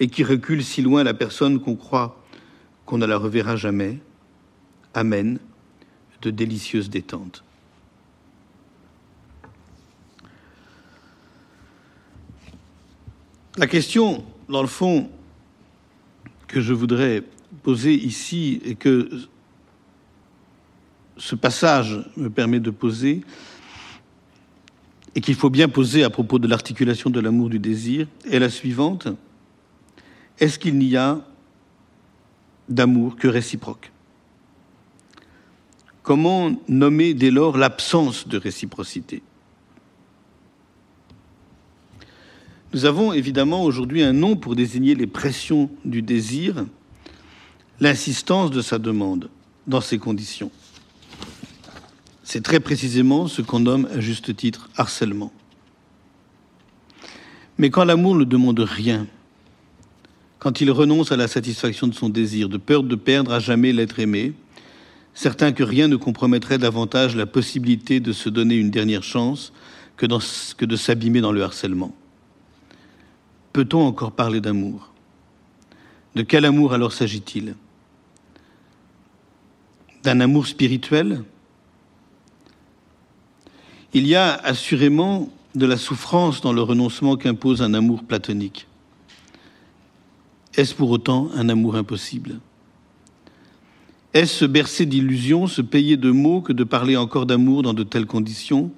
et 0.00 0.08
qui 0.08 0.24
recule 0.24 0.64
si 0.64 0.82
loin 0.82 1.04
la 1.04 1.14
personne 1.14 1.60
qu'on 1.60 1.76
croit 1.76 2.18
qu'on 2.86 2.98
ne 2.98 3.06
la 3.06 3.16
reverra 3.16 3.56
jamais, 3.56 3.98
amène 4.94 5.38
de 6.22 6.30
délicieuses 6.30 6.90
détentes. 6.90 7.44
La 13.58 13.66
question, 13.66 14.24
dans 14.48 14.62
le 14.62 14.68
fond, 14.68 15.10
que 16.48 16.60
je 16.60 16.72
voudrais 16.72 17.22
poser 17.62 17.94
ici 17.94 18.60
et 18.64 18.74
que 18.74 19.10
ce 21.16 21.34
passage 21.34 21.98
me 22.16 22.30
permet 22.30 22.60
de 22.60 22.70
poser, 22.70 23.22
et 25.14 25.20
qu'il 25.20 25.34
faut 25.34 25.50
bien 25.50 25.68
poser 25.68 26.04
à 26.04 26.10
propos 26.10 26.38
de 26.38 26.48
l'articulation 26.48 27.10
de 27.10 27.20
l'amour 27.20 27.50
du 27.50 27.58
désir, 27.58 28.06
est 28.30 28.38
la 28.38 28.48
suivante. 28.48 29.08
Est-ce 30.38 30.58
qu'il 30.58 30.78
n'y 30.78 30.96
a 30.96 31.20
d'amour 32.68 33.16
que 33.16 33.28
réciproque? 33.28 33.92
Comment 36.02 36.56
nommer 36.66 37.14
dès 37.14 37.30
lors 37.30 37.56
l'absence 37.56 38.26
de 38.26 38.38
réciprocité? 38.38 39.22
Nous 42.72 42.86
avons 42.86 43.12
évidemment 43.12 43.64
aujourd'hui 43.64 44.02
un 44.02 44.14
nom 44.14 44.34
pour 44.34 44.56
désigner 44.56 44.94
les 44.94 45.06
pressions 45.06 45.70
du 45.84 46.00
désir, 46.00 46.64
l'insistance 47.80 48.50
de 48.50 48.62
sa 48.62 48.78
demande 48.78 49.28
dans 49.66 49.82
ces 49.82 49.98
conditions. 49.98 50.50
C'est 52.32 52.40
très 52.40 52.60
précisément 52.60 53.28
ce 53.28 53.42
qu'on 53.42 53.60
nomme 53.60 53.86
à 53.94 54.00
juste 54.00 54.34
titre 54.34 54.70
harcèlement. 54.78 55.30
Mais 57.58 57.68
quand 57.68 57.84
l'amour 57.84 58.14
ne 58.14 58.24
demande 58.24 58.60
rien, 58.60 59.06
quand 60.38 60.62
il 60.62 60.70
renonce 60.70 61.12
à 61.12 61.18
la 61.18 61.28
satisfaction 61.28 61.88
de 61.88 61.94
son 61.94 62.08
désir, 62.08 62.48
de 62.48 62.56
peur 62.56 62.84
de 62.84 62.94
perdre 62.94 63.34
à 63.34 63.38
jamais 63.38 63.74
l'être 63.74 64.00
aimé, 64.00 64.32
certain 65.12 65.52
que 65.52 65.62
rien 65.62 65.88
ne 65.88 65.96
compromettrait 65.96 66.56
davantage 66.56 67.16
la 67.16 67.26
possibilité 67.26 68.00
de 68.00 68.14
se 68.14 68.30
donner 68.30 68.54
une 68.54 68.70
dernière 68.70 69.02
chance 69.02 69.52
que, 69.98 70.06
que 70.54 70.64
de 70.64 70.76
s'abîmer 70.76 71.20
dans 71.20 71.32
le 71.32 71.42
harcèlement. 71.42 71.94
Peut-on 73.52 73.82
encore 73.82 74.12
parler 74.12 74.40
d'amour? 74.40 74.90
De 76.14 76.22
quel 76.22 76.46
amour 76.46 76.72
alors 76.72 76.94
s'agit-il? 76.94 77.56
D'un 80.02 80.20
amour 80.20 80.46
spirituel? 80.46 81.24
Il 83.94 84.06
y 84.06 84.14
a 84.14 84.34
assurément 84.34 85.28
de 85.54 85.66
la 85.66 85.76
souffrance 85.76 86.40
dans 86.40 86.54
le 86.54 86.62
renoncement 86.62 87.16
qu'impose 87.16 87.60
un 87.60 87.74
amour 87.74 88.04
platonique. 88.04 88.66
Est-ce 90.54 90.74
pour 90.74 90.90
autant 90.90 91.30
un 91.34 91.50
amour 91.50 91.76
impossible? 91.76 92.40
Est-ce 94.14 94.34
se 94.34 94.44
bercer 94.46 94.86
d'illusions, 94.86 95.46
se 95.46 95.60
payer 95.60 95.98
de 95.98 96.10
mots 96.10 96.40
que 96.40 96.52
de 96.54 96.64
parler 96.64 96.96
encore 96.96 97.26
d'amour 97.26 97.62
dans 97.62 97.74
de 97.74 97.82
telles 97.82 98.06
conditions, 98.06 98.70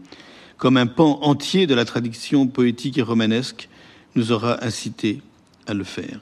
comme 0.56 0.76
un 0.76 0.86
pan 0.86 1.20
entier 1.22 1.66
de 1.66 1.74
la 1.74 1.84
tradition 1.84 2.46
poétique 2.46 2.98
et 2.98 3.02
romanesque 3.02 3.68
nous 4.16 4.32
aura 4.32 4.64
incité 4.64 5.22
à 5.66 5.74
le 5.74 5.84
faire. 5.84 6.20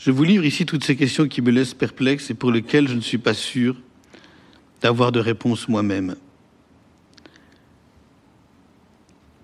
Je 0.00 0.10
vous 0.10 0.24
livre 0.24 0.46
ici 0.46 0.64
toutes 0.64 0.82
ces 0.82 0.96
questions 0.96 1.28
qui 1.28 1.42
me 1.42 1.50
laissent 1.50 1.74
perplexe 1.74 2.30
et 2.30 2.34
pour 2.34 2.50
lesquelles 2.50 2.88
je 2.88 2.94
ne 2.94 3.02
suis 3.02 3.18
pas 3.18 3.34
sûr 3.34 3.76
d'avoir 4.80 5.12
de 5.12 5.20
réponse 5.20 5.68
moi-même. 5.68 6.16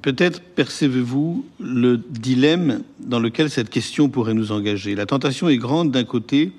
Peut-être 0.00 0.40
percevez-vous 0.40 1.44
le 1.60 1.98
dilemme 1.98 2.84
dans 3.00 3.20
lequel 3.20 3.50
cette 3.50 3.68
question 3.68 4.08
pourrait 4.08 4.32
nous 4.32 4.50
engager. 4.50 4.94
La 4.94 5.04
tentation 5.04 5.50
est 5.50 5.58
grande 5.58 5.90
d'un 5.90 6.04
côté 6.04 6.52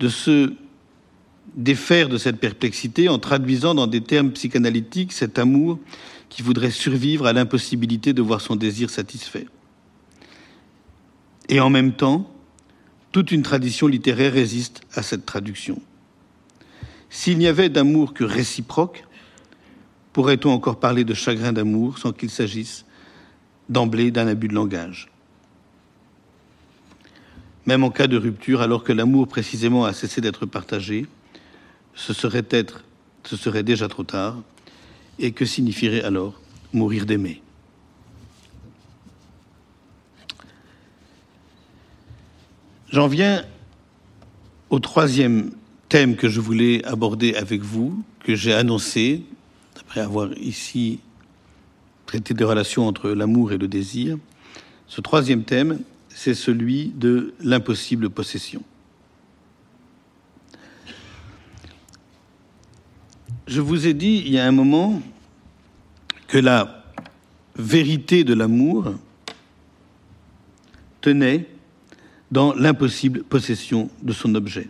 de 0.00 0.08
se 0.08 0.54
défaire 1.54 2.08
de 2.08 2.18
cette 2.18 2.40
perplexité 2.40 3.08
en 3.08 3.20
traduisant 3.20 3.76
dans 3.76 3.86
des 3.86 4.00
termes 4.00 4.32
psychanalytiques 4.32 5.12
cet 5.12 5.38
amour 5.38 5.78
qui 6.28 6.42
voudrait 6.42 6.72
survivre 6.72 7.26
à 7.26 7.32
l'impossibilité 7.32 8.14
de 8.14 8.22
voir 8.22 8.40
son 8.40 8.56
désir 8.56 8.90
satisfait. 8.90 9.46
Et 11.48 11.60
en 11.60 11.70
même 11.70 11.92
temps, 11.92 12.28
toute 13.12 13.30
une 13.30 13.42
tradition 13.42 13.86
littéraire 13.86 14.32
résiste 14.32 14.80
à 14.94 15.02
cette 15.02 15.26
traduction. 15.26 15.80
S'il 17.10 17.36
n'y 17.38 17.46
avait 17.46 17.68
d'amour 17.68 18.14
que 18.14 18.24
réciproque, 18.24 19.04
pourrait-on 20.14 20.50
encore 20.50 20.80
parler 20.80 21.04
de 21.04 21.12
chagrin 21.12 21.52
d'amour 21.52 21.98
sans 21.98 22.12
qu'il 22.12 22.30
s'agisse 22.30 22.86
d'emblée 23.68 24.10
d'un 24.10 24.26
abus 24.26 24.48
de 24.48 24.54
langage? 24.54 25.10
Même 27.66 27.84
en 27.84 27.90
cas 27.90 28.06
de 28.06 28.16
rupture, 28.16 28.62
alors 28.62 28.82
que 28.82 28.92
l'amour 28.92 29.28
précisément 29.28 29.84
a 29.84 29.92
cessé 29.92 30.20
d'être 30.20 30.46
partagé, 30.46 31.06
ce 31.94 32.12
serait 32.12 32.46
être, 32.50 32.82
ce 33.24 33.36
serait 33.36 33.62
déjà 33.62 33.88
trop 33.88 34.04
tard. 34.04 34.42
Et 35.18 35.32
que 35.32 35.44
signifierait 35.44 36.02
alors 36.02 36.40
mourir 36.72 37.04
d'aimer? 37.04 37.42
J'en 42.92 43.08
viens 43.08 43.42
au 44.68 44.78
troisième 44.78 45.52
thème 45.88 46.14
que 46.14 46.28
je 46.28 46.40
voulais 46.40 46.84
aborder 46.84 47.34
avec 47.34 47.62
vous, 47.62 48.04
que 48.20 48.34
j'ai 48.34 48.52
annoncé, 48.52 49.22
après 49.80 50.00
avoir 50.00 50.30
ici 50.36 51.00
traité 52.04 52.34
des 52.34 52.44
relations 52.44 52.86
entre 52.86 53.08
l'amour 53.08 53.52
et 53.52 53.56
le 53.56 53.66
désir. 53.66 54.18
Ce 54.88 55.00
troisième 55.00 55.44
thème, 55.44 55.80
c'est 56.10 56.34
celui 56.34 56.88
de 56.88 57.32
l'impossible 57.40 58.10
possession. 58.10 58.62
Je 63.46 63.62
vous 63.62 63.86
ai 63.86 63.94
dit 63.94 64.22
il 64.26 64.32
y 64.32 64.38
a 64.38 64.46
un 64.46 64.52
moment 64.52 65.00
que 66.28 66.36
la 66.36 66.84
vérité 67.56 68.22
de 68.22 68.34
l'amour 68.34 68.92
tenait 71.00 71.46
dans 72.32 72.54
l'impossible 72.54 73.22
possession 73.22 73.88
de 74.02 74.12
son 74.12 74.34
objet. 74.34 74.68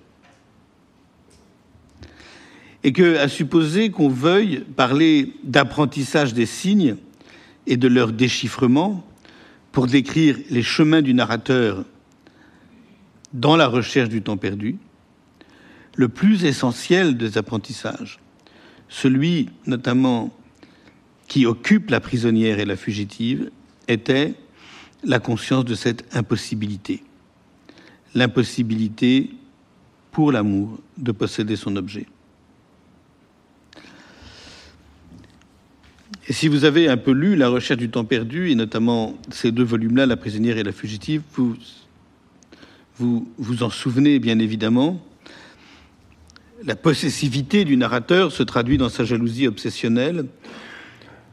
Et 2.85 2.93
que, 2.93 3.17
à 3.17 3.29
supposer 3.29 3.91
qu'on 3.91 4.09
veuille 4.09 4.65
parler 4.77 5.33
d'apprentissage 5.45 6.35
des 6.35 6.47
signes 6.47 6.97
et 7.67 7.77
de 7.77 7.89
leur 7.89 8.13
déchiffrement 8.13 9.07
pour 9.71 9.87
décrire 9.87 10.37
les 10.51 10.63
chemins 10.63 11.01
du 11.01 11.15
narrateur 11.15 11.85
dans 13.33 13.57
la 13.57 13.69
recherche 13.69 14.11
du 14.11 14.21
temps 14.21 14.37
perdu, 14.37 14.77
le 15.95 16.09
plus 16.09 16.45
essentiel 16.45 17.17
des 17.17 17.39
apprentissages 17.39 18.19
celui 18.93 19.49
notamment 19.67 20.31
qui 21.27 21.47
occupe 21.47 21.91
la 21.91 22.01
prisonnière 22.01 22.59
et 22.59 22.67
la 22.67 22.77
fugitive 22.77 23.51
était 23.89 24.35
la 25.03 25.19
conscience 25.19 25.65
de 25.65 25.75
cette 25.75 26.05
impossibilité. 26.15 27.03
L'impossibilité 28.15 29.31
pour 30.11 30.33
l'amour 30.33 30.79
de 30.99 31.13
posséder 31.13 31.57
son 31.57 31.77
objet. 31.77 32.07
Et 36.29 36.33
si 36.33 36.49
vous 36.49 36.65
avez 36.65 36.89
un 36.89 36.97
peu 36.97 37.13
lu 37.13 37.37
La 37.37 37.49
recherche 37.49 37.79
du 37.79 37.89
temps 37.89 38.05
perdu, 38.05 38.51
et 38.51 38.55
notamment 38.55 39.19
ces 39.31 39.51
deux 39.51 39.65
volumes-là, 39.65 40.07
La 40.07 40.17
prisonnière 40.17 40.59
et 40.59 40.63
La 40.63 40.73
fugitive, 40.73 41.23
vous 41.35 41.57
vous, 42.99 43.29
vous 43.39 43.63
en 43.63 43.71
souvenez 43.71 44.19
bien 44.19 44.39
évidemment. 44.39 45.05
La 46.65 46.77
possessivité 46.77 47.65
du 47.65 47.77
narrateur 47.77 48.31
se 48.31 48.43
traduit 48.43 48.79
dans 48.79 48.89
sa 48.89 49.05
jalousie 49.05 49.49
obsessionnelle, 49.49 50.27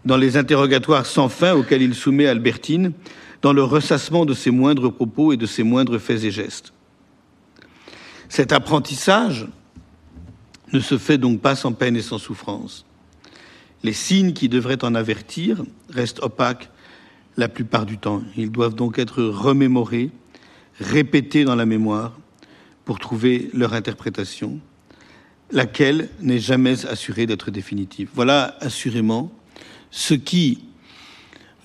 dans 0.06 0.18
les 0.18 0.38
interrogatoires 0.38 1.06
sans 1.06 1.30
fin 1.30 1.54
auxquels 1.54 1.82
il 1.82 1.94
soumet 1.94 2.28
Albertine, 2.28 2.94
dans 3.42 3.54
le 3.54 3.64
ressassement 3.64 4.26
de 4.26 4.34
ses 4.34 4.52
moindres 4.52 4.92
propos 4.92 5.32
et 5.32 5.38
de 5.38 5.46
ses 5.46 5.64
moindres 5.64 6.00
faits 6.00 6.24
et 6.24 6.32
gestes. 6.32 6.74
Cet 8.28 8.52
apprentissage 8.52 9.48
ne 10.72 10.80
se 10.80 10.98
fait 10.98 11.18
donc 11.18 11.42
pas 11.42 11.56
sans 11.56 11.74
peine 11.74 11.96
et 11.96 12.02
sans 12.02 12.18
souffrance. 12.18 12.86
Les 13.84 13.94
signes 13.94 14.34
qui 14.34 14.50
devraient 14.50 14.84
en 14.84 14.94
avertir 14.94 15.64
restent 15.90 16.22
opaques 16.22 16.70
la 17.38 17.48
plupart 17.48 17.86
du 17.86 17.98
temps. 17.98 18.22
Ils 18.36 18.52
doivent 18.52 18.76
donc 18.76 19.00
être 19.00 19.24
remémorés, 19.24 20.12
répétés 20.80 21.46
dans 21.46 21.56
la 21.56 21.66
mémoire 21.66 22.20
pour 22.86 23.00
trouver 23.00 23.50
leur 23.54 23.74
interprétation, 23.74 24.60
laquelle 25.52 26.10
n'est 26.20 26.40
jamais 26.40 26.86
assurée 26.86 27.26
d'être 27.26 27.52
définitive. 27.52 28.10
Voilà 28.14 28.58
assurément 28.60 29.32
ce 29.90 30.14
qui, 30.14 30.66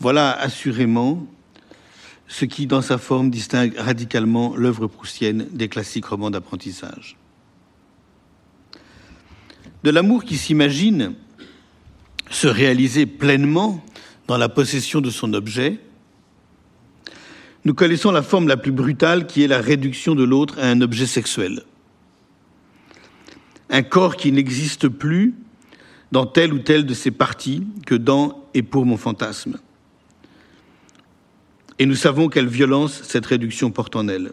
voilà 0.00 0.32
assurément 0.32 1.26
ce 2.26 2.44
qui, 2.44 2.66
dans 2.66 2.82
sa 2.82 2.98
forme, 2.98 3.30
distingue 3.30 3.76
radicalement 3.76 4.56
l'œuvre 4.56 4.86
proustienne 4.86 5.46
des 5.52 5.68
classiques 5.68 6.06
romans 6.06 6.30
d'apprentissage. 6.30 7.16
De 9.82 9.90
l'amour 9.90 10.24
qui 10.24 10.38
s'imagine 10.38 11.14
se 12.30 12.46
réaliser 12.46 13.06
pleinement 13.06 13.84
dans 14.26 14.38
la 14.38 14.48
possession 14.48 15.00
de 15.00 15.10
son 15.10 15.34
objet, 15.34 15.78
nous 17.64 17.74
connaissons 17.74 18.10
la 18.10 18.22
forme 18.22 18.48
la 18.48 18.56
plus 18.56 18.72
brutale 18.72 19.26
qui 19.26 19.42
est 19.42 19.48
la 19.48 19.60
réduction 19.60 20.14
de 20.14 20.24
l'autre 20.24 20.58
à 20.58 20.68
un 20.68 20.80
objet 20.80 21.06
sexuel. 21.06 21.62
Un 23.70 23.82
corps 23.82 24.16
qui 24.16 24.32
n'existe 24.32 24.88
plus 24.88 25.34
dans 26.12 26.26
telle 26.26 26.52
ou 26.52 26.58
telle 26.58 26.86
de 26.86 26.94
ses 26.94 27.10
parties 27.10 27.66
que 27.86 27.94
dans 27.94 28.44
et 28.54 28.62
pour 28.62 28.86
mon 28.86 28.96
fantasme. 28.96 29.58
Et 31.78 31.86
nous 31.86 31.94
savons 31.94 32.28
quelle 32.28 32.46
violence 32.46 33.02
cette 33.02 33.26
réduction 33.26 33.70
porte 33.70 33.96
en 33.96 34.08
elle. 34.08 34.32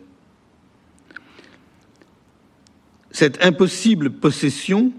Cette 3.11 3.43
impossible 3.43 4.11
possession, 4.11 4.91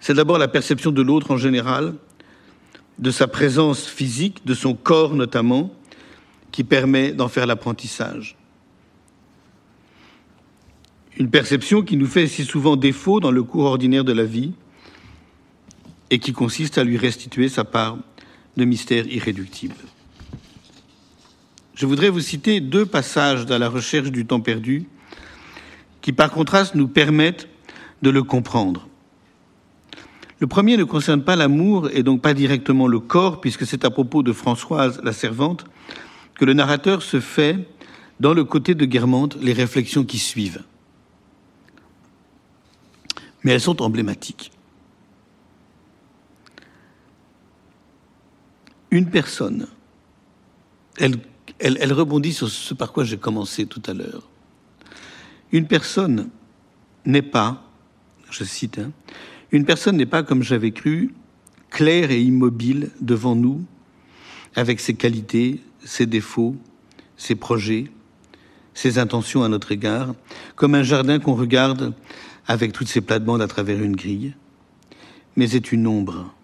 c'est 0.00 0.14
d'abord 0.14 0.38
la 0.38 0.48
perception 0.48 0.90
de 0.90 1.02
l'autre 1.02 1.30
en 1.30 1.36
général, 1.36 1.94
de 2.98 3.10
sa 3.10 3.28
présence 3.28 3.86
physique, 3.86 4.44
de 4.44 4.54
son 4.54 4.74
corps 4.74 5.14
notamment, 5.14 5.72
qui 6.50 6.64
permet 6.64 7.12
d'en 7.12 7.28
faire 7.28 7.46
l'apprentissage. 7.46 8.36
Une 11.18 11.30
perception 11.30 11.82
qui 11.82 11.96
nous 11.96 12.06
fait 12.06 12.26
si 12.26 12.44
souvent 12.44 12.76
défaut 12.76 13.20
dans 13.20 13.30
le 13.30 13.42
cours 13.42 13.64
ordinaire 13.64 14.04
de 14.04 14.12
la 14.12 14.24
vie 14.24 14.52
et 16.10 16.18
qui 16.18 16.32
consiste 16.32 16.78
à 16.78 16.84
lui 16.84 16.96
restituer 16.96 17.48
sa 17.48 17.64
part 17.64 17.98
de 18.56 18.64
mystère 18.64 19.06
irréductible. 19.06 19.74
Je 21.82 21.86
voudrais 21.88 22.10
vous 22.10 22.20
citer 22.20 22.60
deux 22.60 22.86
passages 22.86 23.44
dans 23.44 23.58
la 23.58 23.68
recherche 23.68 24.12
du 24.12 24.24
temps 24.24 24.38
perdu 24.38 24.86
qui, 26.00 26.12
par 26.12 26.30
contraste, 26.30 26.76
nous 26.76 26.86
permettent 26.86 27.48
de 28.02 28.10
le 28.10 28.22
comprendre. 28.22 28.86
Le 30.38 30.46
premier 30.46 30.76
ne 30.76 30.84
concerne 30.84 31.24
pas 31.24 31.34
l'amour 31.34 31.90
et 31.92 32.04
donc 32.04 32.22
pas 32.22 32.34
directement 32.34 32.86
le 32.86 33.00
corps, 33.00 33.40
puisque 33.40 33.66
c'est 33.66 33.84
à 33.84 33.90
propos 33.90 34.22
de 34.22 34.32
Françoise, 34.32 35.00
la 35.02 35.12
servante, 35.12 35.64
que 36.36 36.44
le 36.44 36.52
narrateur 36.52 37.02
se 37.02 37.18
fait, 37.18 37.58
dans 38.20 38.32
le 38.32 38.44
côté 38.44 38.76
de 38.76 38.84
Guermantes, 38.84 39.36
les 39.40 39.52
réflexions 39.52 40.04
qui 40.04 40.18
suivent. 40.18 40.62
Mais 43.42 43.50
elles 43.50 43.60
sont 43.60 43.82
emblématiques. 43.82 44.52
Une 48.92 49.10
personne, 49.10 49.66
elle, 50.98 51.16
elle, 51.62 51.92
rebondit 51.92 52.32
sur 52.32 52.48
ce 52.48 52.74
par 52.74 52.92
quoi 52.92 53.04
j'ai 53.04 53.18
commencé 53.18 53.66
tout 53.66 53.82
à 53.86 53.94
l'heure. 53.94 54.28
Une 55.52 55.66
personne 55.66 56.28
n'est 57.06 57.22
pas, 57.22 57.62
je 58.30 58.44
cite, 58.44 58.78
hein, 58.78 58.90
une 59.52 59.64
personne 59.64 59.96
n'est 59.96 60.06
pas, 60.06 60.22
comme 60.22 60.42
j'avais 60.42 60.72
cru, 60.72 61.14
claire 61.70 62.10
et 62.10 62.20
immobile 62.20 62.90
devant 63.00 63.36
nous, 63.36 63.64
avec 64.56 64.80
ses 64.80 64.94
qualités, 64.94 65.60
ses 65.84 66.06
défauts, 66.06 66.56
ses 67.16 67.34
projets, 67.34 67.90
ses 68.74 68.98
intentions 68.98 69.44
à 69.44 69.48
notre 69.48 69.72
égard, 69.72 70.14
comme 70.56 70.74
un 70.74 70.82
jardin 70.82 71.18
qu'on 71.18 71.34
regarde 71.34 71.94
avec 72.46 72.72
toutes 72.72 72.88
ses 72.88 73.00
plates-bandes 73.00 73.42
à 73.42 73.46
travers 73.46 73.82
une 73.82 73.96
grille, 73.96 74.34
mais 75.36 75.54
est 75.54 75.72
une 75.72 75.86
ombre 75.86 76.34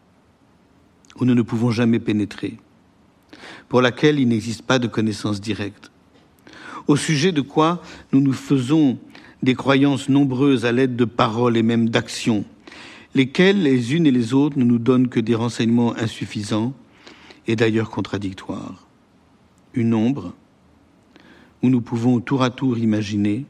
où 1.18 1.24
nous 1.24 1.34
ne 1.34 1.42
pouvons 1.42 1.70
jamais 1.70 1.98
pénétrer, 1.98 2.58
pour 3.68 3.82
laquelle 3.82 4.18
il 4.18 4.28
n'existe 4.28 4.62
pas 4.62 4.78
de 4.78 4.86
connaissance 4.86 5.40
directe, 5.40 5.90
au 6.86 6.96
sujet 6.96 7.32
de 7.32 7.42
quoi 7.42 7.82
nous 8.12 8.20
nous 8.20 8.32
faisons 8.32 8.98
des 9.42 9.54
croyances 9.54 10.08
nombreuses 10.08 10.64
à 10.64 10.72
l'aide 10.72 10.96
de 10.96 11.04
paroles 11.04 11.56
et 11.56 11.62
même 11.62 11.90
d'actions, 11.90 12.44
lesquelles 13.14 13.62
les 13.62 13.94
unes 13.94 14.06
et 14.06 14.10
les 14.10 14.34
autres 14.34 14.58
ne 14.58 14.64
nous 14.64 14.78
donnent 14.78 15.08
que 15.08 15.20
des 15.20 15.34
renseignements 15.34 15.94
insuffisants 15.96 16.72
et 17.46 17.56
d'ailleurs 17.56 17.90
contradictoires 17.90 18.88
une 19.74 19.94
ombre 19.94 20.34
où 21.62 21.68
nous 21.68 21.80
pouvons 21.80 22.20
tour 22.20 22.42
à 22.42 22.50
tour 22.50 22.78
imaginer, 22.78 23.46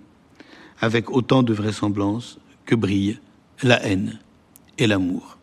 avec 0.80 1.10
autant 1.10 1.42
de 1.42 1.52
vraisemblance, 1.52 2.38
que 2.64 2.74
brillent 2.74 3.18
la 3.62 3.84
haine 3.84 4.18
et 4.78 4.86
l'amour. 4.86 5.37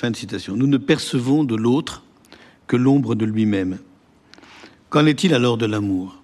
Fin 0.00 0.10
de 0.10 0.16
citation. 0.16 0.56
Nous 0.56 0.66
ne 0.66 0.78
percevons 0.78 1.44
de 1.44 1.54
l'autre 1.54 2.02
que 2.66 2.76
l'ombre 2.76 3.14
de 3.14 3.26
lui-même. 3.26 3.80
Qu'en 4.88 5.04
est-il 5.04 5.34
alors 5.34 5.58
de 5.58 5.66
l'amour? 5.66 6.22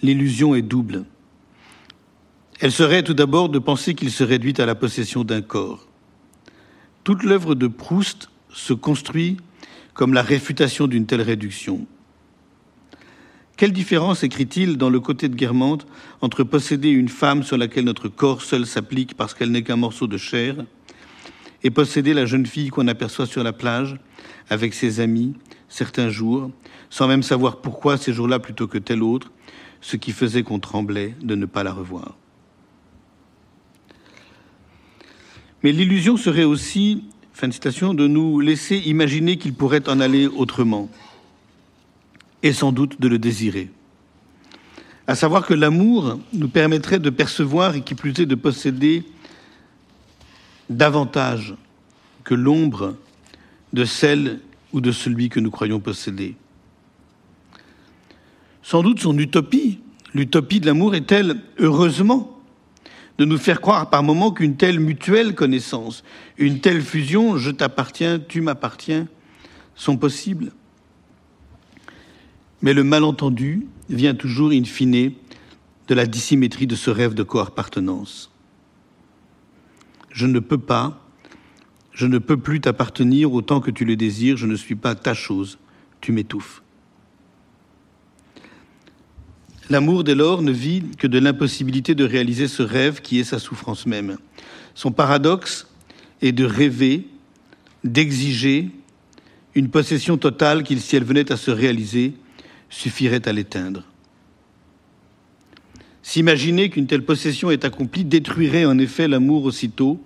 L'illusion 0.00 0.54
est 0.54 0.62
double. 0.62 1.06
Elle 2.60 2.70
serait 2.70 3.02
tout 3.02 3.14
d'abord 3.14 3.48
de 3.48 3.58
penser 3.58 3.96
qu'il 3.96 4.12
se 4.12 4.22
réduit 4.22 4.54
à 4.60 4.64
la 4.64 4.76
possession 4.76 5.24
d'un 5.24 5.42
corps. 5.42 5.88
Toute 7.02 7.24
l'œuvre 7.24 7.56
de 7.56 7.66
Proust 7.66 8.30
se 8.52 8.74
construit 8.74 9.36
comme 9.92 10.14
la 10.14 10.22
réfutation 10.22 10.86
d'une 10.86 11.06
telle 11.06 11.22
réduction. 11.22 11.84
Quelle 13.56 13.72
différence 13.72 14.22
écrit-il 14.22 14.76
dans 14.76 14.88
le 14.88 15.00
côté 15.00 15.28
de 15.28 15.34
Guermantes 15.34 15.84
entre 16.20 16.44
posséder 16.44 16.90
une 16.90 17.08
femme 17.08 17.42
sur 17.42 17.56
laquelle 17.56 17.86
notre 17.86 18.06
corps 18.06 18.42
seul 18.42 18.66
s'applique 18.66 19.16
parce 19.16 19.34
qu'elle 19.34 19.50
n'est 19.50 19.64
qu'un 19.64 19.74
morceau 19.74 20.06
de 20.06 20.16
chair 20.16 20.54
et 21.62 21.70
posséder 21.70 22.14
la 22.14 22.26
jeune 22.26 22.46
fille 22.46 22.68
qu'on 22.68 22.88
aperçoit 22.88 23.26
sur 23.26 23.42
la 23.42 23.52
plage 23.52 23.96
avec 24.48 24.74
ses 24.74 25.00
amis 25.00 25.34
certains 25.68 26.08
jours, 26.08 26.50
sans 26.90 27.06
même 27.06 27.22
savoir 27.22 27.60
pourquoi 27.60 27.96
ces 27.96 28.12
jours-là 28.12 28.38
plutôt 28.38 28.66
que 28.66 28.78
tel 28.78 29.02
autre, 29.02 29.30
ce 29.80 29.96
qui 29.96 30.12
faisait 30.12 30.42
qu'on 30.42 30.58
tremblait 30.58 31.14
de 31.22 31.34
ne 31.34 31.46
pas 31.46 31.62
la 31.62 31.72
revoir. 31.72 32.16
Mais 35.62 35.72
l'illusion 35.72 36.16
serait 36.16 36.44
aussi 36.44 37.04
fin 37.32 37.48
de 37.48 37.52
citation, 37.54 37.94
de 37.94 38.06
nous 38.06 38.40
laisser 38.40 38.76
imaginer 38.76 39.38
qu'il 39.38 39.54
pourrait 39.54 39.88
en 39.88 40.00
aller 40.00 40.26
autrement, 40.26 40.90
et 42.42 42.52
sans 42.52 42.72
doute 42.72 43.00
de 43.00 43.08
le 43.08 43.18
désirer. 43.18 43.70
À 45.06 45.14
savoir 45.14 45.46
que 45.46 45.54
l'amour 45.54 46.20
nous 46.32 46.48
permettrait 46.48 46.98
de 46.98 47.10
percevoir 47.10 47.76
et 47.76 47.80
qui 47.80 47.94
plus 47.94 48.10
est 48.20 48.26
de 48.26 48.34
posséder 48.34 49.04
davantage 50.70 51.54
que 52.24 52.34
l'ombre 52.34 52.96
de 53.74 53.84
celle 53.84 54.40
ou 54.72 54.80
de 54.80 54.92
celui 54.92 55.28
que 55.28 55.40
nous 55.40 55.50
croyons 55.50 55.80
posséder. 55.80 56.36
Sans 58.62 58.82
doute 58.82 59.00
son 59.00 59.18
utopie, 59.18 59.80
l'utopie 60.14 60.60
de 60.60 60.66
l'amour 60.66 60.94
est-elle, 60.94 61.42
heureusement, 61.58 62.40
de 63.18 63.24
nous 63.24 63.36
faire 63.36 63.60
croire 63.60 63.90
par 63.90 64.02
moments 64.02 64.30
qu'une 64.30 64.56
telle 64.56 64.80
mutuelle 64.80 65.34
connaissance, 65.34 66.04
une 66.38 66.60
telle 66.60 66.80
fusion, 66.80 67.36
je 67.36 67.50
t'appartiens, 67.50 68.18
tu 68.18 68.40
m'appartiens, 68.40 69.08
sont 69.74 69.96
possibles. 69.96 70.52
Mais 72.62 72.72
le 72.72 72.84
malentendu 72.84 73.66
vient 73.88 74.14
toujours, 74.14 74.52
in 74.52 74.64
fine, 74.64 75.12
de 75.88 75.94
la 75.94 76.06
dissymétrie 76.06 76.66
de 76.66 76.76
ce 76.76 76.90
rêve 76.90 77.14
de 77.14 77.22
coappartenance. 77.22 78.29
Je 80.10 80.26
ne 80.26 80.38
peux 80.38 80.58
pas, 80.58 81.06
je 81.92 82.06
ne 82.06 82.18
peux 82.18 82.36
plus 82.36 82.60
t'appartenir 82.60 83.32
autant 83.32 83.60
que 83.60 83.70
tu 83.70 83.84
le 83.84 83.96
désires, 83.96 84.36
je 84.36 84.46
ne 84.46 84.56
suis 84.56 84.74
pas 84.74 84.94
ta 84.94 85.14
chose, 85.14 85.58
tu 86.00 86.12
m'étouffes. 86.12 86.62
L'amour, 89.70 90.02
dès 90.02 90.16
lors, 90.16 90.42
ne 90.42 90.50
vit 90.50 90.82
que 90.98 91.06
de 91.06 91.18
l'impossibilité 91.20 91.94
de 91.94 92.04
réaliser 92.04 92.48
ce 92.48 92.62
rêve 92.62 93.00
qui 93.00 93.20
est 93.20 93.24
sa 93.24 93.38
souffrance 93.38 93.86
même. 93.86 94.18
Son 94.74 94.90
paradoxe 94.90 95.68
et 96.20 96.32
de 96.32 96.44
rêver, 96.44 97.06
d'exiger 97.84 98.70
une 99.54 99.70
possession 99.70 100.16
totale 100.16 100.64
qui, 100.64 100.78
si 100.80 100.96
elle 100.96 101.04
venait 101.04 101.30
à 101.30 101.36
se 101.36 101.52
réaliser, 101.52 102.14
suffirait 102.68 103.26
à 103.28 103.32
l'éteindre. 103.32 103.84
S'imaginer 106.02 106.70
qu'une 106.70 106.86
telle 106.86 107.04
possession 107.04 107.50
est 107.50 107.64
accomplie 107.64 108.04
détruirait 108.04 108.64
en 108.64 108.78
effet 108.78 109.08
l'amour 109.08 109.44
aussitôt, 109.44 110.02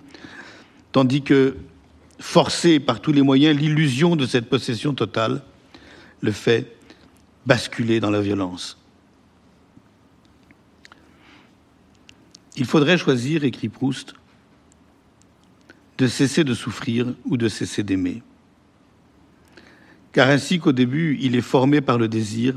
tandis 0.91 1.21
que, 1.21 1.57
forcer 2.19 2.79
par 2.79 3.01
tous 3.01 3.11
les 3.11 3.21
moyens 3.21 3.57
l'illusion 3.57 4.15
de 4.15 4.25
cette 4.25 4.49
possession 4.49 4.93
totale, 4.93 5.41
le 6.21 6.31
fait 6.31 6.75
basculer 7.45 7.99
dans 7.99 8.09
la 8.09 8.21
violence. 8.21 8.77
Il 12.57 12.65
faudrait 12.65 12.97
choisir, 12.97 13.43
écrit 13.43 13.69
Proust, 13.69 14.13
de 15.97 16.07
cesser 16.07 16.43
de 16.43 16.53
souffrir 16.53 17.13
ou 17.25 17.37
de 17.37 17.47
cesser 17.47 17.83
d'aimer. 17.83 18.21
Car 20.11 20.29
ainsi 20.29 20.59
qu'au 20.59 20.71
début 20.71 21.17
il 21.21 21.35
est 21.35 21.41
formé 21.41 21.81
par 21.81 21.97
le 21.97 22.07
désir, 22.07 22.55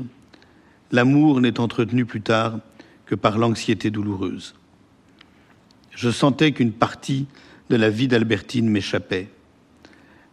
l'amour 0.91 1.41
n'est 1.41 1.59
entretenu 1.59 2.05
plus 2.05 2.21
tard 2.21 2.59
que 3.09 3.15
par 3.15 3.39
l'anxiété 3.39 3.89
douloureuse. 3.89 4.53
Je 5.89 6.11
sentais 6.11 6.51
qu'une 6.51 6.71
partie 6.71 7.25
de 7.71 7.75
la 7.75 7.89
vie 7.89 8.07
d'Albertine 8.07 8.69
m'échappait. 8.69 9.29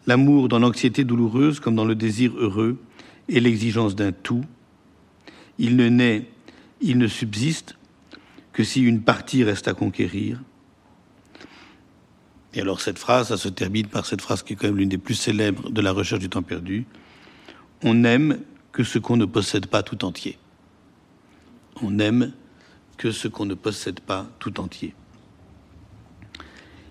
L'amour 0.06 0.48
dans 0.50 0.58
l'anxiété 0.58 1.02
douloureuse 1.02 1.58
comme 1.58 1.74
dans 1.74 1.86
le 1.86 1.94
désir 1.94 2.36
heureux 2.36 2.76
et 3.30 3.40
l'exigence 3.40 3.96
d'un 3.96 4.12
tout. 4.12 4.44
Il 5.58 5.76
ne 5.76 5.88
naît, 5.88 6.28
il 6.82 6.98
ne 6.98 7.08
subsiste 7.08 7.78
que 8.52 8.62
si 8.62 8.82
une 8.82 9.00
partie 9.00 9.42
reste 9.42 9.68
à 9.68 9.72
conquérir. 9.72 10.42
Et 12.52 12.60
alors 12.60 12.82
cette 12.82 12.98
phrase, 12.98 13.28
ça 13.28 13.38
se 13.38 13.48
termine 13.48 13.86
par 13.86 14.04
cette 14.04 14.20
phrase 14.20 14.42
qui 14.42 14.52
est 14.52 14.56
quand 14.56 14.66
même 14.66 14.76
l'une 14.76 14.90
des 14.90 14.98
plus 14.98 15.14
célèbres 15.14 15.70
de 15.70 15.80
la 15.80 15.92
recherche 15.92 16.20
du 16.20 16.28
temps 16.28 16.42
perdu. 16.42 16.84
On 17.82 17.94
n'aime 17.94 18.38
que 18.72 18.84
ce 18.84 18.98
qu'on 18.98 19.16
ne 19.16 19.24
possède 19.24 19.64
pas 19.64 19.82
tout 19.82 20.04
entier. 20.04 20.36
On 21.80 21.90
n'aime 21.90 22.34
que 22.96 23.10
ce 23.10 23.28
qu'on 23.28 23.44
ne 23.44 23.54
possède 23.54 24.00
pas 24.00 24.26
tout 24.38 24.60
entier. 24.60 24.94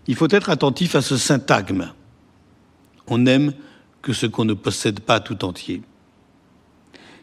Il 0.07 0.15
faut 0.15 0.27
être 0.29 0.49
attentif 0.49 0.95
à 0.95 1.01
ce 1.01 1.17
syntagme. 1.17 1.91
On 3.07 3.17
n'aime 3.17 3.53
que 4.01 4.13
ce 4.13 4.25
qu'on 4.25 4.45
ne 4.45 4.53
possède 4.53 4.99
pas 4.99 5.19
tout 5.19 5.43
entier. 5.43 5.81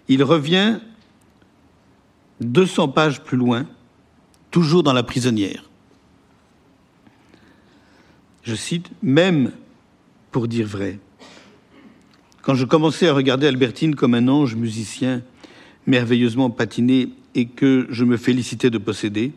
Il 0.09 0.22
revient 0.24 0.80
200 2.41 2.89
pages 2.89 3.22
plus 3.22 3.37
loin 3.37 3.66
toujours 4.51 4.83
dans 4.83 4.93
la 4.93 5.03
prisonnière. 5.03 5.70
Je 8.43 8.55
cite, 8.57 8.91
même 9.03 9.53
pour 10.33 10.49
dire 10.49 10.66
vrai. 10.66 10.99
Quand 12.43 12.57
je 12.57 12.64
commençais 12.64 13.07
à 13.07 13.12
regarder 13.12 13.47
Albertine 13.47 13.95
comme 13.95 14.14
un 14.14 14.26
ange 14.26 14.57
musicien 14.57 15.22
merveilleusement 15.87 16.51
patiné 16.51 17.11
et 17.35 17.47
que 17.47 17.87
je 17.91 18.05
me 18.05 18.16
félicitais 18.16 18.70
de 18.70 18.78
posséder, 18.78 19.33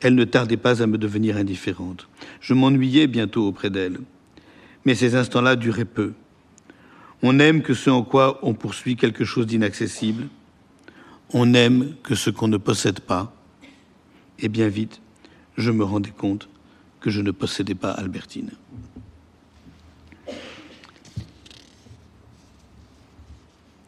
elle 0.00 0.14
ne 0.14 0.24
tardait 0.24 0.56
pas 0.56 0.82
à 0.82 0.86
me 0.86 0.98
devenir 0.98 1.36
indifférente. 1.36 2.08
Je 2.40 2.54
m'ennuyais 2.54 3.06
bientôt 3.06 3.46
auprès 3.46 3.70
d'elle. 3.70 3.98
Mais 4.84 4.94
ces 4.94 5.14
instants-là 5.14 5.56
duraient 5.56 5.84
peu. 5.84 6.12
On 7.22 7.32
n'aime 7.32 7.62
que 7.62 7.74
ce 7.74 7.90
en 7.90 8.02
quoi 8.02 8.38
on 8.42 8.54
poursuit 8.54 8.96
quelque 8.96 9.24
chose 9.24 9.46
d'inaccessible. 9.46 10.28
On 11.32 11.46
n'aime 11.46 11.94
que 12.02 12.14
ce 12.14 12.30
qu'on 12.30 12.48
ne 12.48 12.58
possède 12.58 13.00
pas. 13.00 13.34
Et 14.38 14.48
bien 14.48 14.68
vite, 14.68 15.00
je 15.56 15.70
me 15.70 15.82
rendais 15.82 16.10
compte 16.10 16.48
que 17.00 17.10
je 17.10 17.20
ne 17.20 17.30
possédais 17.30 17.74
pas 17.74 17.90
Albertine. 17.90 18.50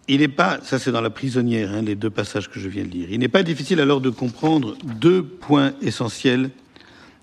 Il 0.09 0.21
n'est 0.21 0.29
pas, 0.29 0.59
ça 0.63 0.79
c'est 0.79 0.91
dans 0.91 1.03
la 1.03 1.11
prisonnière, 1.11 1.71
hein, 1.73 1.83
les 1.83 1.95
deux 1.95 2.11
passages 2.11 2.49
que 2.49 2.59
je 2.59 2.69
viens 2.69 2.85
de 2.85 2.89
lire, 2.89 3.09
il 3.11 3.19
n'est 3.19 3.29
pas 3.29 3.43
difficile 3.43 3.81
alors 3.81 4.01
de 4.01 4.11
comprendre 4.11 4.77
deux 4.83 5.23
points 5.23 5.75
essentiels 5.83 6.51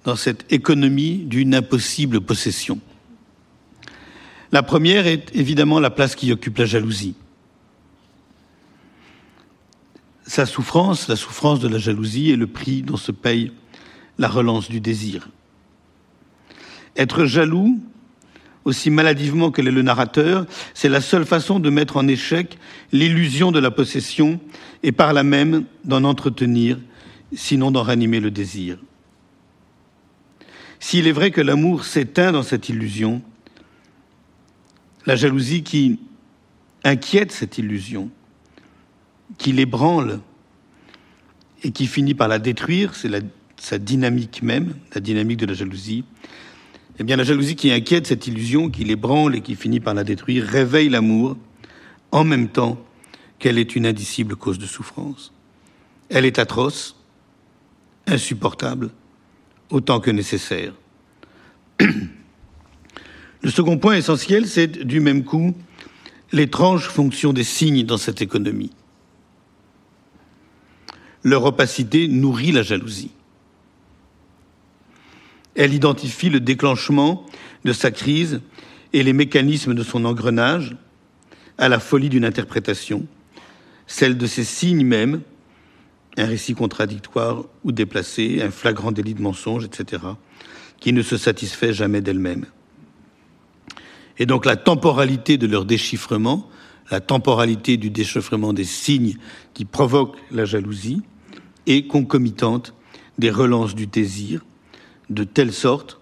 dans 0.03 0.15
cette 0.15 0.51
économie 0.53 1.17
d'une 1.25 1.55
impossible 1.55 2.21
possession. 2.21 2.79
La 4.51 4.61
première 4.61 5.07
est 5.07 5.35
évidemment 5.35 5.79
la 5.79 5.89
place 5.89 6.15
qui 6.15 6.31
occupe 6.31 6.59
la 6.59 6.65
jalousie. 6.65 7.15
sa 10.27 10.45
souffrance, 10.45 11.07
la 11.07 11.15
souffrance 11.15 11.59
de 11.59 11.67
la 11.67 11.77
jalousie 11.77 12.31
est 12.31 12.35
le 12.35 12.47
prix 12.47 12.81
dont 12.81 12.97
se 12.97 13.11
paye 13.11 13.51
la 14.17 14.27
relance 14.27 14.69
du 14.69 14.79
désir. 14.79 15.29
Être 16.95 17.25
jaloux, 17.25 17.79
aussi 18.65 18.89
maladivement 18.89 19.51
que 19.51 19.61
l'est 19.61 19.71
le 19.71 19.83
narrateur, 19.83 20.45
c'est 20.73 20.89
la 20.89 21.01
seule 21.01 21.25
façon 21.25 21.59
de 21.59 21.69
mettre 21.69 21.97
en 21.97 22.07
échec 22.07 22.57
l'illusion 22.91 23.51
de 23.51 23.59
la 23.59 23.71
possession 23.71 24.39
et 24.83 24.91
par 24.91 25.13
là 25.13 25.23
même 25.23 25.65
d'en 25.83 26.03
entretenir, 26.03 26.79
sinon 27.33 27.71
d'en 27.71 27.83
ranimer 27.83 28.19
le 28.19 28.31
désir. 28.31 28.79
S'il 30.79 31.07
est 31.07 31.11
vrai 31.11 31.31
que 31.31 31.41
l'amour 31.41 31.85
s'éteint 31.85 32.31
dans 32.31 32.43
cette 32.43 32.69
illusion, 32.69 33.21
la 35.05 35.15
jalousie 35.15 35.63
qui 35.63 35.99
inquiète 36.83 37.31
cette 37.31 37.57
illusion, 37.57 38.09
qui 39.37 39.51
l'ébranle 39.51 40.19
et 41.63 41.71
qui 41.71 41.87
finit 41.87 42.13
par 42.13 42.27
la 42.27 42.39
détruire, 42.39 42.95
c'est 42.95 43.09
sa 43.57 43.77
dynamique 43.77 44.41
même, 44.43 44.75
la 44.93 45.01
dynamique 45.01 45.37
de 45.37 45.45
la 45.45 45.53
jalousie. 45.53 46.03
Eh 46.97 47.03
bien, 47.03 47.17
la 47.17 47.23
jalousie 47.23 47.55
qui 47.55 47.71
inquiète 47.71 48.07
cette 48.07 48.27
illusion, 48.27 48.69
qui 48.69 48.83
l'ébranle 48.83 49.35
et 49.35 49.41
qui 49.41 49.55
finit 49.55 49.79
par 49.79 49.93
la 49.93 50.03
détruire, 50.03 50.45
réveille 50.45 50.89
l'amour 50.89 51.37
en 52.11 52.23
même 52.23 52.47
temps 52.47 52.77
qu'elle 53.39 53.57
est 53.57 53.75
une 53.75 53.85
indicible 53.85 54.35
cause 54.35 54.59
de 54.59 54.65
souffrance. 54.65 55.33
Elle 56.09 56.25
est 56.25 56.39
atroce, 56.39 56.95
insupportable, 58.07 58.91
autant 59.69 59.99
que 59.99 60.11
nécessaire. 60.11 60.73
Le 63.41 63.51
second 63.51 63.77
point 63.77 63.95
essentiel, 63.95 64.47
c'est 64.47 64.85
du 64.85 64.99
même 65.01 65.23
coup 65.23 65.55
l'étrange 66.31 66.87
fonction 66.87 67.33
des 67.33 67.43
signes 67.43 67.85
dans 67.85 67.97
cette 67.97 68.21
économie 68.21 68.71
leur 71.25 71.43
opacité 71.43 72.07
nourrit 72.07 72.51
la 72.51 72.61
jalousie. 72.61 73.09
Elle 75.55 75.73
identifie 75.73 76.29
le 76.29 76.39
déclenchement 76.39 77.25
de 77.63 77.73
sa 77.73 77.91
crise 77.91 78.41
et 78.93 79.03
les 79.03 79.13
mécanismes 79.13 79.73
de 79.73 79.83
son 79.83 80.05
engrenage 80.05 80.75
à 81.57 81.69
la 81.69 81.79
folie 81.79 82.09
d'une 82.09 82.25
interprétation, 82.25 83.05
celle 83.87 84.17
de 84.17 84.27
ses 84.27 84.43
signes 84.43 84.85
mêmes, 84.85 85.21
un 86.17 86.25
récit 86.25 86.53
contradictoire 86.53 87.43
ou 87.63 87.71
déplacé, 87.71 88.41
un 88.41 88.51
flagrant 88.51 88.91
délit 88.91 89.13
de 89.13 89.21
mensonge, 89.21 89.65
etc., 89.65 90.03
qui 90.79 90.93
ne 90.93 91.01
se 91.01 91.17
satisfait 91.17 91.73
jamais 91.73 92.01
d'elle-même. 92.01 92.45
Et 94.17 94.25
donc 94.25 94.45
la 94.45 94.55
temporalité 94.55 95.37
de 95.37 95.47
leur 95.47 95.65
déchiffrement, 95.65 96.49
la 96.91 97.01
temporalité 97.01 97.77
du 97.77 97.89
déchiffrement 97.89 98.53
des 98.53 98.63
signes 98.63 99.17
qui 99.53 99.65
provoquent 99.65 100.17
la 100.31 100.45
jalousie, 100.45 101.01
et 101.67 101.87
concomitante 101.87 102.73
des 103.17 103.31
relances 103.31 103.75
du 103.75 103.87
désir, 103.87 104.45
de 105.09 105.23
telle 105.23 105.53
sorte 105.53 105.99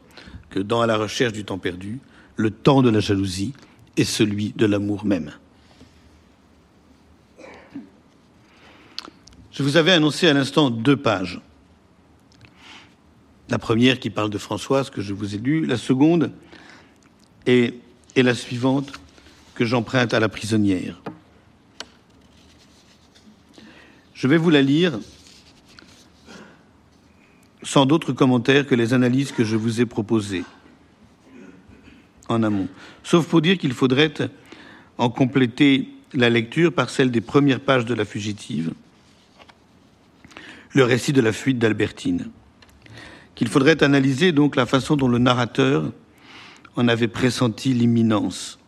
que 0.50 0.60
dans 0.60 0.86
la 0.86 0.98
recherche 0.98 1.34
du 1.34 1.46
temps 1.46 1.58
perdu, 1.58 2.00
le 2.36 2.52
temps 2.52 2.82
de 2.82 2.90
la 2.90 3.00
jalousie 3.00 3.54
est 3.98 4.04
celui 4.04 4.54
de 4.56 4.66
l'amour 4.66 5.06
même. 5.06 5.32
Je 9.52 9.62
vous 9.62 9.78
avais 9.78 9.92
annoncé 9.92 10.28
à 10.28 10.34
l'instant 10.34 10.72
deux 10.72 10.98
pages. 10.98 11.40
La 13.50 13.60
première 13.60 14.00
qui 14.00 14.10
parle 14.10 14.32
de 14.32 14.38
Françoise, 14.40 14.90
que 14.90 15.02
je 15.02 15.14
vous 15.14 15.36
ai 15.36 15.38
lue, 15.38 15.66
la 15.66 15.78
seconde 15.78 16.32
est, 17.46 17.76
est 18.16 18.24
la 18.24 18.34
suivante 18.34 18.92
que 19.54 19.66
j'emprunte 19.66 20.14
à 20.14 20.20
la 20.20 20.30
prisonnière. 20.30 21.02
Je 24.14 24.28
vais 24.28 24.38
vous 24.38 24.50
la 24.50 24.62
lire 24.62 25.00
sans 27.64 27.86
d'autres 27.86 28.14
commentaires 28.14 28.68
que 28.68 28.76
les 28.76 28.94
analyses 28.94 29.32
que 29.32 29.44
je 29.44 29.56
vous 29.56 29.82
ai 29.82 29.86
proposées 29.86 30.44
en 32.30 32.44
amont. 32.44 32.68
Sauf 33.04 33.28
pour 33.28 33.42
dire 33.42 33.58
qu'il 33.58 33.74
faudrait 33.74 34.14
en 34.98 35.10
compléter 35.10 35.90
la 36.14 36.30
lecture 36.30 36.72
par 36.72 36.90
celle 36.90 37.12
des 37.12 37.22
premières 37.22 37.60
pages 37.60 37.86
de 37.86 37.94
La 37.94 38.06
fugitive, 38.06 38.74
le 40.74 40.84
récit 40.84 41.14
de 41.14 41.22
la 41.22 41.34
fuite 41.34 41.60
d'Albertine. 41.60 42.30
Qu'il 43.36 43.48
faudrait 43.48 43.84
analyser 43.84 44.32
donc 44.32 44.56
la 44.56 44.66
façon 44.66 44.96
dont 44.96 45.08
le 45.08 45.18
narrateur 45.18 45.92
en 46.76 46.88
avait 46.88 47.08
pressenti 47.08 47.74
l'imminence 47.74 48.60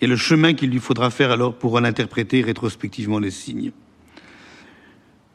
et 0.00 0.06
le 0.06 0.16
chemin 0.16 0.54
qu'il 0.54 0.70
lui 0.70 0.80
faudra 0.80 1.10
faire 1.10 1.30
alors 1.30 1.54
pour 1.54 1.74
en 1.74 1.84
interpréter 1.84 2.42
rétrospectivement 2.42 3.18
les 3.18 3.30
signes 3.30 3.72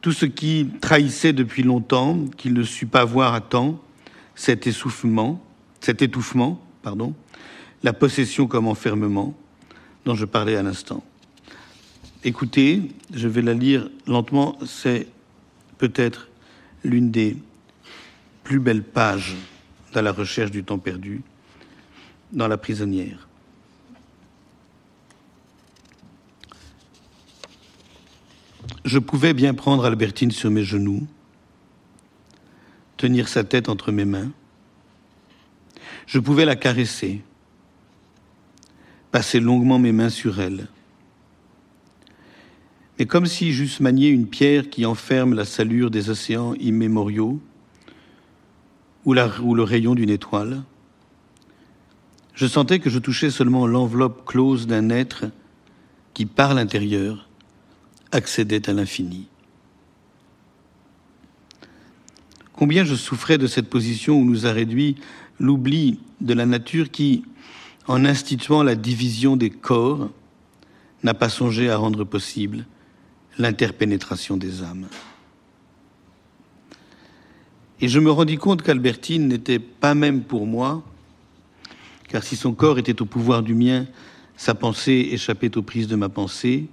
tout 0.00 0.12
ce 0.12 0.26
qui 0.26 0.68
trahissait 0.80 1.32
depuis 1.32 1.62
longtemps, 1.62 2.26
qu'il 2.36 2.54
ne 2.54 2.62
sut 2.62 2.86
pas 2.86 3.04
voir 3.04 3.34
à 3.34 3.40
temps, 3.40 3.80
cet 4.34 4.66
essoufflement, 4.66 5.44
cet 5.80 6.02
étouffement, 6.02 6.60
pardon, 6.82 7.14
la 7.82 7.92
possession 7.92 8.46
comme 8.46 8.66
enfermement 8.66 9.34
dont 10.04 10.14
je 10.14 10.24
parlais 10.24 10.56
à 10.56 10.62
l'instant. 10.62 11.04
Écoutez, 12.24 12.82
je 13.14 13.28
vais 13.28 13.42
la 13.42 13.54
lire 13.54 13.90
lentement, 14.06 14.58
c'est 14.66 15.06
peut-être 15.78 16.28
l'une 16.84 17.10
des 17.10 17.36
plus 18.44 18.60
belles 18.60 18.82
pages 18.82 19.36
dans 19.92 20.02
la 20.02 20.12
recherche 20.12 20.50
du 20.50 20.64
temps 20.64 20.78
perdu 20.78 21.22
dans 22.32 22.48
la 22.48 22.58
prisonnière. 22.58 23.29
Je 28.84 28.98
pouvais 28.98 29.34
bien 29.34 29.52
prendre 29.54 29.84
Albertine 29.84 30.30
sur 30.30 30.50
mes 30.50 30.64
genoux, 30.64 31.06
tenir 32.96 33.28
sa 33.28 33.44
tête 33.44 33.68
entre 33.68 33.92
mes 33.92 34.04
mains. 34.04 34.30
Je 36.06 36.18
pouvais 36.18 36.44
la 36.44 36.56
caresser, 36.56 37.22
passer 39.10 39.40
longuement 39.40 39.78
mes 39.78 39.92
mains 39.92 40.08
sur 40.08 40.40
elle. 40.40 40.68
Mais 42.98 43.06
comme 43.06 43.26
si 43.26 43.52
j'eusse 43.52 43.80
manié 43.80 44.10
une 44.10 44.26
pierre 44.26 44.68
qui 44.68 44.84
enferme 44.84 45.34
la 45.34 45.46
salure 45.46 45.90
des 45.90 46.10
océans 46.10 46.54
immémoriaux 46.54 47.40
ou, 49.06 49.14
le 49.14 49.62
rayon 49.62 49.94
d'une 49.94 50.10
étoile, 50.10 50.62
je 52.34 52.46
sentais 52.46 52.78
que 52.78 52.90
je 52.90 52.98
touchais 52.98 53.30
seulement 53.30 53.66
l'enveloppe 53.66 54.26
close 54.26 54.66
d'un 54.66 54.90
être 54.90 55.26
qui, 56.12 56.26
par 56.26 56.52
l'intérieur, 56.52 57.29
accédait 58.12 58.68
à 58.68 58.72
l'infini. 58.72 59.26
Combien 62.52 62.84
je 62.84 62.94
souffrais 62.94 63.38
de 63.38 63.46
cette 63.46 63.70
position 63.70 64.16
où 64.16 64.24
nous 64.24 64.46
a 64.46 64.52
réduit 64.52 64.96
l'oubli 65.38 65.98
de 66.20 66.34
la 66.34 66.44
nature 66.44 66.90
qui, 66.90 67.24
en 67.86 68.04
instituant 68.04 68.62
la 68.62 68.74
division 68.74 69.36
des 69.36 69.50
corps, 69.50 70.10
n'a 71.02 71.14
pas 71.14 71.30
songé 71.30 71.70
à 71.70 71.78
rendre 71.78 72.04
possible 72.04 72.66
l'interpénétration 73.38 74.36
des 74.36 74.62
âmes. 74.62 74.88
Et 77.80 77.88
je 77.88 77.98
me 77.98 78.10
rendis 78.10 78.36
compte 78.36 78.60
qu'Albertine 78.60 79.26
n'était 79.28 79.58
pas 79.58 79.94
même 79.94 80.22
pour 80.22 80.46
moi, 80.46 80.84
car 82.08 82.22
si 82.22 82.36
son 82.36 82.52
corps 82.52 82.78
était 82.78 83.00
au 83.00 83.06
pouvoir 83.06 83.42
du 83.42 83.54
mien, 83.54 83.86
sa 84.36 84.54
pensée 84.54 85.08
échappait 85.12 85.56
aux 85.56 85.62
prises 85.62 85.88
de 85.88 85.96
ma 85.96 86.10
pensée, 86.10 86.68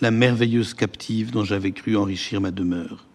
la 0.00 0.10
merveilleuse 0.10 0.74
captive 0.74 1.30
dont 1.30 1.44
j'avais 1.44 1.72
cru 1.72 1.96
enrichir 1.96 2.40
ma 2.40 2.50
demeure, 2.50 3.06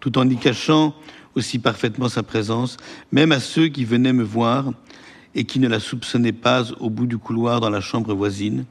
tout 0.00 0.18
en 0.18 0.28
y 0.28 0.36
cachant 0.36 0.94
aussi 1.34 1.58
parfaitement 1.58 2.08
sa 2.08 2.22
présence, 2.22 2.76
même 3.12 3.32
à 3.32 3.40
ceux 3.40 3.68
qui 3.68 3.84
venaient 3.84 4.12
me 4.12 4.24
voir 4.24 4.72
et 5.34 5.44
qui 5.44 5.58
ne 5.58 5.68
la 5.68 5.80
soupçonnaient 5.80 6.32
pas 6.32 6.72
au 6.80 6.90
bout 6.90 7.06
du 7.06 7.18
couloir 7.18 7.60
dans 7.60 7.70
la 7.70 7.80
chambre 7.80 8.14
voisine, 8.14 8.64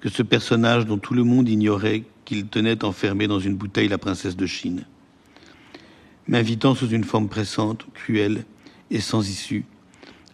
que 0.00 0.08
ce 0.08 0.22
personnage 0.22 0.84
dont 0.84 0.98
tout 0.98 1.14
le 1.14 1.22
monde 1.22 1.48
ignorait 1.48 2.04
qu'il 2.24 2.46
tenait 2.46 2.84
enfermé 2.84 3.28
dans 3.28 3.38
une 3.38 3.54
bouteille 3.54 3.88
la 3.88 3.98
princesse 3.98 4.36
de 4.36 4.46
Chine, 4.46 4.84
m'invitant 6.26 6.74
sous 6.74 6.88
une 6.88 7.04
forme 7.04 7.28
pressante, 7.28 7.86
cruelle 7.94 8.44
et 8.90 9.00
sans 9.00 9.28
issue, 9.28 9.64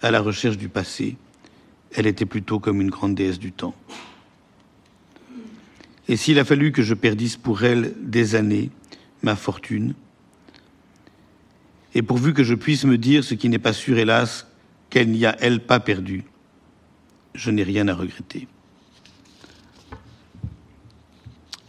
à 0.00 0.10
la 0.10 0.20
recherche 0.20 0.56
du 0.56 0.68
passé, 0.68 1.16
elle 1.94 2.06
était 2.06 2.26
plutôt 2.26 2.60
comme 2.60 2.80
une 2.80 2.90
grande 2.90 3.14
déesse 3.14 3.38
du 3.38 3.52
temps. 3.52 3.74
Et 6.08 6.16
s'il 6.16 6.38
a 6.38 6.44
fallu 6.44 6.72
que 6.72 6.82
je 6.82 6.94
perdisse 6.94 7.36
pour 7.36 7.64
elle 7.64 7.94
des 8.00 8.34
années, 8.34 8.70
ma 9.22 9.36
fortune, 9.36 9.94
et 11.94 12.02
pourvu 12.02 12.32
que 12.32 12.44
je 12.44 12.54
puisse 12.54 12.84
me 12.84 12.98
dire 12.98 13.24
ce 13.24 13.34
qui 13.34 13.48
n'est 13.48 13.58
pas 13.58 13.72
sûr, 13.72 13.98
hélas, 13.98 14.46
qu'elle 14.90 15.10
n'y 15.10 15.26
a, 15.26 15.36
elle, 15.40 15.60
pas 15.60 15.80
perdu, 15.80 16.24
je 17.34 17.50
n'ai 17.50 17.62
rien 17.62 17.88
à 17.88 17.94
regretter. 17.94 18.46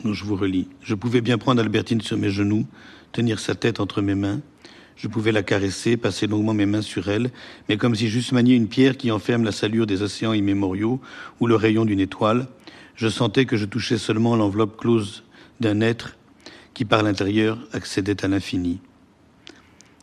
Donc 0.04 0.14
je 0.14 0.24
vous 0.24 0.36
relis. 0.36 0.68
Je 0.82 0.96
pouvais 0.96 1.22
bien 1.22 1.38
prendre 1.38 1.62
Albertine 1.62 2.00
sur 2.00 2.18
mes 2.18 2.30
genoux, 2.30 2.66
tenir 3.12 3.40
sa 3.40 3.56
tête 3.56 3.80
entre 3.80 4.02
mes 4.02 4.16
mains. 4.16 4.40
Je 4.96 5.08
pouvais 5.08 5.32
la 5.32 5.44
caresser, 5.44 5.98
passer 5.98 6.28
longuement 6.28 6.54
mes 6.54 6.66
mains 6.66 6.82
sur 6.82 7.10
elle, 7.10 7.32
mais 7.68 7.78
comme 7.78 7.96
si 7.96 8.10
j'eusse 8.10 8.32
manié 8.32 8.56
une 8.56 8.68
pierre 8.68 8.98
qui 8.98 9.12
enferme 9.12 9.44
la 9.44 9.52
salure 9.52 9.88
des 9.88 10.02
océans 10.02 10.34
immémoriaux 10.34 11.02
ou 11.40 11.48
le 11.48 11.56
rayon 11.56 11.86
d'une 11.86 12.02
étoile, 12.02 12.48
je 13.00 13.08
sentais 13.08 13.46
que 13.46 13.56
je 13.56 13.64
touchais 13.64 13.98
seulement 13.98 14.36
l'enveloppe 14.36 14.76
close 14.76 15.24
d'un 15.62 15.80
être 15.80 16.18
qui, 16.74 16.84
par 16.84 17.02
l'intérieur, 17.02 17.58
accédait 17.72 18.26
à 18.26 18.28
l'infini. 18.28 18.82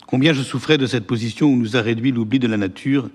Combien 0.07 0.33
je 0.33 0.43
souffrais 0.43 0.79
de 0.79 0.87
cette 0.87 1.07
position 1.07 1.49
où 1.49 1.57
nous 1.57 1.77
a 1.77 1.83
réduit 1.83 2.11
l'oubli 2.11 2.39
de 2.39 2.49
la 2.49 2.57
nature, 2.57 3.11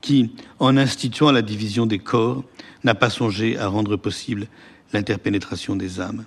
qui, 0.00 0.30
en 0.58 0.78
instituant 0.78 1.30
la 1.30 1.42
division 1.42 1.84
des 1.84 1.98
corps, 1.98 2.42
n'a 2.84 2.94
pas 2.94 3.10
songé 3.10 3.58
à 3.58 3.68
rendre 3.68 3.96
possible 3.96 4.46
l'interpénétration 4.94 5.76
des 5.76 6.00
âmes. 6.00 6.24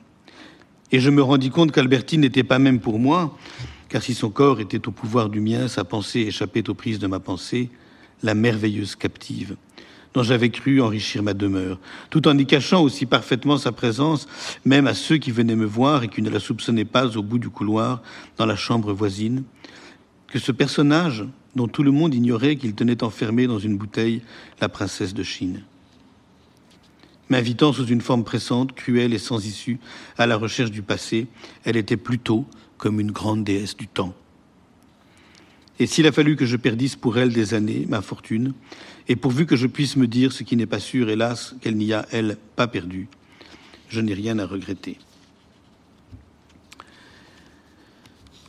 Et 0.91 0.99
je 0.99 1.09
me 1.09 1.23
rendis 1.23 1.49
compte 1.49 1.71
qu'Albertine 1.71 2.21
n'était 2.21 2.43
pas 2.43 2.59
même 2.59 2.79
pour 2.79 2.99
moi, 2.99 3.35
car 3.89 4.03
si 4.03 4.13
son 4.13 4.29
corps 4.29 4.59
était 4.59 4.87
au 4.87 4.91
pouvoir 4.91 5.29
du 5.29 5.39
mien, 5.39 5.67
sa 5.67 5.85
pensée 5.85 6.19
échappait 6.19 6.69
aux 6.69 6.75
prises 6.75 6.99
de 6.99 7.07
ma 7.07 7.19
pensée, 7.19 7.71
la 8.21 8.35
merveilleuse 8.35 8.95
captive, 8.95 9.55
dont 10.13 10.23
j'avais 10.23 10.49
cru 10.49 10.81
enrichir 10.81 11.23
ma 11.23 11.33
demeure, 11.33 11.79
tout 12.09 12.27
en 12.27 12.37
y 12.37 12.45
cachant 12.45 12.81
aussi 12.81 13.05
parfaitement 13.05 13.57
sa 13.57 13.71
présence, 13.71 14.27
même 14.65 14.87
à 14.87 14.93
ceux 14.93 15.17
qui 15.17 15.31
venaient 15.31 15.55
me 15.55 15.65
voir 15.65 16.03
et 16.03 16.07
qui 16.07 16.21
ne 16.21 16.29
la 16.29 16.39
soupçonnaient 16.39 16.85
pas 16.85 17.17
au 17.17 17.23
bout 17.23 17.39
du 17.39 17.49
couloir, 17.49 18.01
dans 18.37 18.45
la 18.45 18.55
chambre 18.55 18.93
voisine, 18.93 19.43
que 20.27 20.39
ce 20.39 20.51
personnage, 20.51 21.25
dont 21.55 21.67
tout 21.67 21.83
le 21.83 21.91
monde 21.91 22.13
ignorait 22.13 22.55
qu'il 22.55 22.73
tenait 22.73 23.03
enfermé 23.03 23.47
dans 23.47 23.59
une 23.59 23.77
bouteille 23.77 24.21
la 24.61 24.69
princesse 24.69 25.13
de 25.13 25.23
Chine, 25.23 25.63
m'invitant 27.29 27.71
sous 27.71 27.85
une 27.85 28.01
forme 28.01 28.23
pressante, 28.23 28.73
cruelle 28.73 29.13
et 29.13 29.19
sans 29.19 29.45
issue 29.45 29.79
à 30.17 30.27
la 30.27 30.35
recherche 30.35 30.71
du 30.71 30.81
passé, 30.81 31.27
elle 31.63 31.77
était 31.77 31.97
plutôt 31.97 32.45
comme 32.77 32.99
une 32.99 33.11
grande 33.11 33.43
déesse 33.43 33.77
du 33.77 33.87
temps. 33.87 34.13
Et 35.81 35.87
s'il 35.87 36.05
a 36.05 36.11
fallu 36.11 36.35
que 36.35 36.45
je 36.45 36.57
perdisse 36.57 36.95
pour 36.95 37.17
elle 37.17 37.33
des 37.33 37.55
années, 37.55 37.87
ma 37.89 38.03
fortune, 38.03 38.53
et 39.07 39.15
pourvu 39.15 39.47
que 39.47 39.55
je 39.55 39.65
puisse 39.65 39.95
me 39.95 40.05
dire 40.05 40.31
ce 40.31 40.43
qui 40.43 40.55
n'est 40.55 40.67
pas 40.67 40.79
sûr, 40.79 41.09
hélas, 41.09 41.55
qu'elle 41.59 41.75
n'y 41.75 41.91
a, 41.91 42.05
elle, 42.11 42.37
pas 42.55 42.67
perdu, 42.67 43.07
je 43.89 43.99
n'ai 43.99 44.13
rien 44.13 44.37
à 44.37 44.45
regretter. 44.45 44.99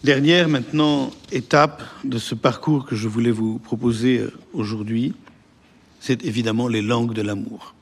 Dernière 0.05 0.47
maintenant 0.51 1.11
étape 1.31 1.83
de 2.05 2.19
ce 2.19 2.35
parcours 2.35 2.85
que 2.85 2.97
je 2.97 3.09
voulais 3.09 3.31
vous 3.31 3.59
proposer 3.59 4.19
euh, 4.19 4.31
aujourd'hui, 4.53 5.15
c'est 6.01 6.27
évidemment 6.27 6.69
les 6.69 6.83
langues 6.83 7.15
de 7.15 7.23
l'amour. 7.23 7.75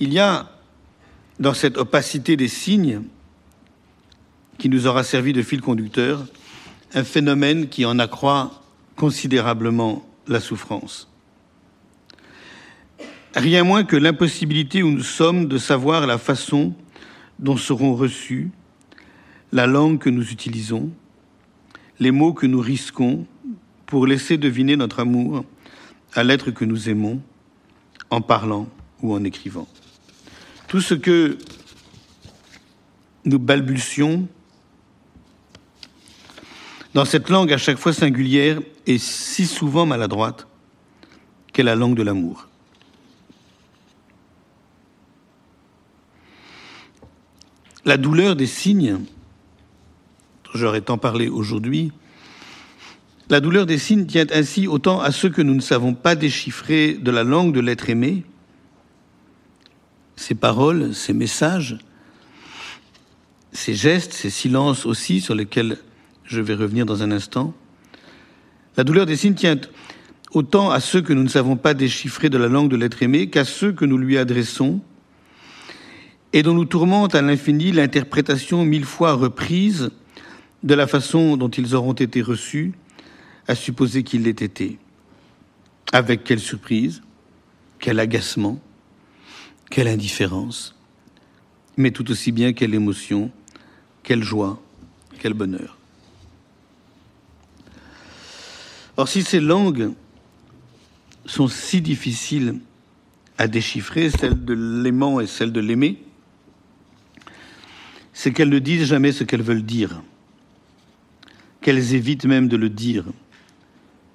Il 0.00 0.12
y 0.12 0.20
a 0.20 0.48
dans 1.40 1.54
cette 1.54 1.76
opacité 1.76 2.36
des 2.36 2.48
signes 2.48 3.02
qui 4.58 4.68
nous 4.68 4.86
aura 4.86 5.02
servi 5.02 5.32
de 5.32 5.42
fil 5.42 5.60
conducteur 5.60 6.24
un 6.94 7.04
phénomène 7.04 7.68
qui 7.68 7.84
en 7.84 7.98
accroît 7.98 8.62
considérablement 8.96 10.06
la 10.26 10.40
souffrance. 10.40 11.08
Rien 13.34 13.62
moins 13.62 13.84
que 13.84 13.96
l'impossibilité 13.96 14.82
où 14.82 14.90
nous 14.90 15.02
sommes 15.02 15.48
de 15.48 15.58
savoir 15.58 16.06
la 16.06 16.18
façon 16.18 16.74
dont 17.38 17.56
seront 17.56 17.94
reçus 17.94 18.50
la 19.52 19.66
langue 19.66 19.98
que 19.98 20.10
nous 20.10 20.30
utilisons, 20.30 20.90
les 22.00 22.10
mots 22.10 22.32
que 22.32 22.46
nous 22.46 22.60
risquons 22.60 23.26
pour 23.86 24.06
laisser 24.06 24.38
deviner 24.38 24.76
notre 24.76 25.00
amour 25.00 25.44
à 26.14 26.22
l'être 26.22 26.50
que 26.50 26.64
nous 26.64 26.88
aimons 26.88 27.20
en 28.10 28.20
parlant 28.20 28.68
ou 29.02 29.14
en 29.14 29.24
écrivant. 29.24 29.68
Tout 30.68 30.80
ce 30.82 30.94
que 30.94 31.38
nous 33.24 33.38
balbutions 33.38 34.28
dans 36.94 37.04
cette 37.04 37.30
langue 37.30 37.52
à 37.52 37.58
chaque 37.58 37.78
fois 37.78 37.92
singulière 37.92 38.60
et 38.86 38.98
si 38.98 39.46
souvent 39.46 39.86
maladroite 39.86 40.46
qu'est 41.52 41.62
la 41.62 41.74
langue 41.74 41.96
de 41.96 42.02
l'amour. 42.02 42.48
La 47.84 47.96
douleur 47.96 48.36
des 48.36 48.46
signes, 48.46 48.98
j'aurais 50.54 50.82
tant 50.82 50.98
parlé 50.98 51.28
aujourd'hui, 51.28 51.92
la 53.30 53.40
douleur 53.40 53.64
des 53.64 53.78
signes 53.78 54.06
tient 54.06 54.26
ainsi 54.32 54.66
autant 54.66 55.00
à 55.00 55.12
ceux 55.12 55.30
que 55.30 55.40
nous 55.42 55.54
ne 55.54 55.60
savons 55.60 55.94
pas 55.94 56.14
déchiffrer 56.14 56.94
de 56.94 57.10
la 57.10 57.24
langue 57.24 57.54
de 57.54 57.60
l'être 57.60 57.88
aimé, 57.88 58.24
ces 60.18 60.34
paroles, 60.34 60.94
ces 60.94 61.12
messages, 61.12 61.78
ces 63.52 63.74
gestes, 63.74 64.12
ces 64.12 64.30
silences 64.30 64.84
aussi 64.84 65.20
sur 65.20 65.34
lesquels 65.34 65.78
je 66.24 66.40
vais 66.40 66.54
revenir 66.54 66.84
dans 66.84 67.04
un 67.04 67.12
instant. 67.12 67.54
La 68.76 68.82
douleur 68.82 69.06
des 69.06 69.16
signes 69.16 69.34
tient 69.34 69.60
autant 70.32 70.70
à 70.70 70.80
ceux 70.80 71.02
que 71.02 71.12
nous 71.12 71.22
ne 71.22 71.28
savons 71.28 71.56
pas 71.56 71.72
déchiffrer 71.72 72.30
de 72.30 72.36
la 72.36 72.48
langue 72.48 72.68
de 72.68 72.76
l'être 72.76 73.00
aimé 73.02 73.30
qu'à 73.30 73.44
ceux 73.44 73.72
que 73.72 73.84
nous 73.84 73.96
lui 73.96 74.18
adressons 74.18 74.80
et 76.32 76.42
dont 76.42 76.52
nous 76.52 76.64
tourmente 76.64 77.14
à 77.14 77.22
l'infini 77.22 77.70
l'interprétation 77.70 78.64
mille 78.64 78.84
fois 78.84 79.12
reprise 79.12 79.90
de 80.64 80.74
la 80.74 80.88
façon 80.88 81.36
dont 81.36 81.48
ils 81.48 81.76
auront 81.76 81.92
été 81.92 82.20
reçus, 82.22 82.72
à 83.46 83.54
supposer 83.54 84.02
qu'ils 84.02 84.24
l'aient 84.24 84.30
été. 84.30 84.78
Avec 85.92 86.24
quelle 86.24 86.40
surprise, 86.40 87.02
quel 87.78 88.00
agacement, 88.00 88.60
quelle 89.70 89.88
indifférence, 89.88 90.74
mais 91.76 91.90
tout 91.90 92.10
aussi 92.10 92.32
bien 92.32 92.52
quelle 92.52 92.74
émotion, 92.74 93.30
quelle 94.02 94.22
joie, 94.22 94.60
quel 95.18 95.34
bonheur. 95.34 95.76
Or, 98.96 99.08
si 99.08 99.22
ces 99.22 99.40
langues 99.40 99.92
sont 101.26 101.48
si 101.48 101.80
difficiles 101.80 102.56
à 103.36 103.46
déchiffrer, 103.46 104.10
celle 104.10 104.44
de 104.44 104.54
l'aimant 104.54 105.20
et 105.20 105.26
celle 105.26 105.52
de 105.52 105.60
l'aimer, 105.60 106.02
c'est 108.12 108.32
qu'elles 108.32 108.48
ne 108.48 108.58
disent 108.58 108.86
jamais 108.86 109.12
ce 109.12 109.22
qu'elles 109.22 109.42
veulent 109.42 109.62
dire, 109.62 110.02
qu'elles 111.60 111.94
évitent 111.94 112.24
même 112.24 112.48
de 112.48 112.56
le 112.56 112.68
dire, 112.68 113.04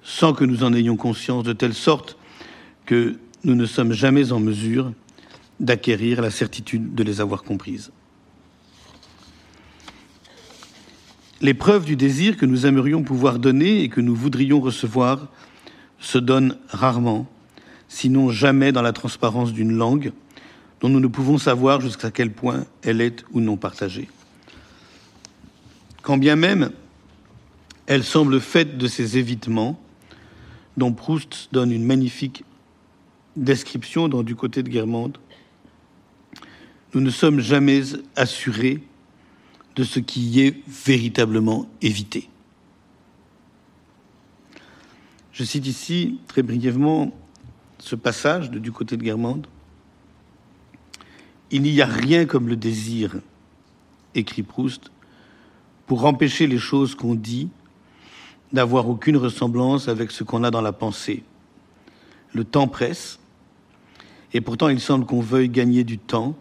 sans 0.02 0.34
que 0.34 0.44
nous 0.44 0.64
en 0.64 0.74
ayons 0.74 0.96
conscience, 0.96 1.44
de 1.44 1.54
telle 1.54 1.72
sorte 1.72 2.18
que 2.84 3.16
nous 3.44 3.54
ne 3.54 3.64
sommes 3.64 3.92
jamais 3.92 4.32
en 4.32 4.40
mesure 4.40 4.92
d'acquérir 5.60 6.20
la 6.20 6.30
certitude 6.30 6.94
de 6.94 7.02
les 7.02 7.20
avoir 7.20 7.42
comprises. 7.42 7.90
Les 11.40 11.54
preuves 11.54 11.84
du 11.84 11.96
désir 11.96 12.36
que 12.36 12.46
nous 12.46 12.66
aimerions 12.66 13.02
pouvoir 13.02 13.38
donner 13.38 13.82
et 13.82 13.88
que 13.88 14.00
nous 14.00 14.14
voudrions 14.14 14.60
recevoir 14.60 15.28
se 15.98 16.18
donnent 16.18 16.56
rarement, 16.68 17.26
sinon 17.88 18.30
jamais 18.30 18.72
dans 18.72 18.82
la 18.82 18.92
transparence 18.92 19.52
d'une 19.52 19.72
langue 19.72 20.12
dont 20.80 20.88
nous 20.88 21.00
ne 21.00 21.06
pouvons 21.06 21.38
savoir 21.38 21.80
jusqu'à 21.80 22.10
quel 22.10 22.30
point 22.30 22.64
elle 22.82 23.00
est 23.00 23.24
ou 23.32 23.40
non 23.40 23.56
partagée. 23.56 24.08
Quand 26.02 26.18
bien 26.18 26.36
même 26.36 26.72
elle 27.86 28.04
semble 28.04 28.40
faite 28.40 28.78
de 28.78 28.86
ces 28.86 29.18
évitements, 29.18 29.78
dont 30.76 30.92
Proust 30.92 31.48
donne 31.52 31.70
une 31.70 31.84
magnifique 31.84 32.44
description 33.36 34.08
dans 34.08 34.22
Du 34.22 34.34
côté 34.36 34.62
de 34.62 34.68
Guermantes, 34.68 35.20
nous 36.94 37.00
ne 37.00 37.10
sommes 37.10 37.40
jamais 37.40 37.82
assurés 38.14 38.80
de 39.74 39.82
ce 39.82 39.98
qui 39.98 40.20
y 40.20 40.40
est 40.46 40.62
véritablement 40.68 41.68
évité. 41.82 42.28
Je 45.32 45.42
cite 45.42 45.66
ici 45.66 46.20
très 46.28 46.44
brièvement 46.44 47.12
ce 47.80 47.96
passage 47.96 48.52
de 48.52 48.60
Du 48.60 48.70
côté 48.70 48.96
de 48.96 49.02
Guermantes. 49.02 49.48
Il 51.50 51.62
n'y 51.62 51.82
a 51.82 51.86
rien 51.86 52.24
comme 52.24 52.48
le 52.48 52.54
désir, 52.54 53.16
écrit 54.14 54.44
Proust, 54.44 54.92
pour 55.86 56.04
empêcher 56.06 56.46
les 56.46 56.58
choses 56.58 56.94
qu'on 56.94 57.16
dit 57.16 57.48
d'avoir 58.52 58.88
aucune 58.88 59.16
ressemblance 59.16 59.88
avec 59.88 60.12
ce 60.12 60.22
qu'on 60.22 60.44
a 60.44 60.52
dans 60.52 60.62
la 60.62 60.72
pensée. 60.72 61.24
Le 62.32 62.44
temps 62.44 62.68
presse, 62.68 63.18
et 64.32 64.40
pourtant 64.40 64.68
il 64.68 64.80
semble 64.80 65.04
qu'on 65.04 65.20
veuille 65.20 65.48
gagner 65.48 65.82
du 65.82 65.98
temps 65.98 66.36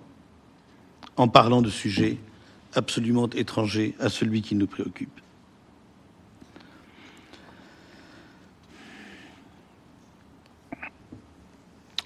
en 1.17 1.27
parlant 1.27 1.61
de 1.61 1.69
sujets 1.69 2.17
absolument 2.73 3.29
étrangers 3.29 3.95
à 3.99 4.09
celui 4.09 4.41
qui 4.41 4.55
nous 4.55 4.67
préoccupe. 4.67 5.19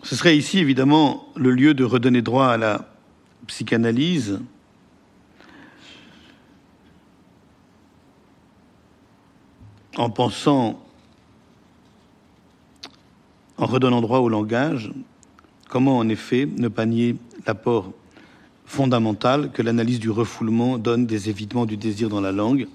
Ce 0.04 0.16
serait 0.16 0.38
ici 0.38 0.60
évidemment 0.60 1.28
le 1.36 1.52
lieu 1.52 1.74
de 1.74 1.84
redonner 1.84 2.22
droit 2.22 2.48
à 2.48 2.58
la 2.58 2.88
psychanalyse, 3.46 4.40
en 9.98 10.10
pensant, 10.10 10.82
en 13.58 13.66
redonnant 13.66 14.02
droit 14.02 14.20
au 14.20 14.30
langage, 14.30 14.92
comment 15.68 15.98
en 15.98 16.08
effet 16.08 16.46
ne 16.46 16.68
pas 16.68 16.86
nier 16.86 17.18
l'apport 17.46 17.92
fondamental 18.68 19.52
que 19.52 19.64
l'analyse 19.64 20.00
du 20.00 20.12
refoulement 20.12 20.78
donne 20.78 21.08
des 21.08 21.30
évitements 21.30 21.66
du 21.66 21.78
désir 21.78 22.10
dans 22.10 22.22
la 22.22 22.34
langue, 22.34 22.68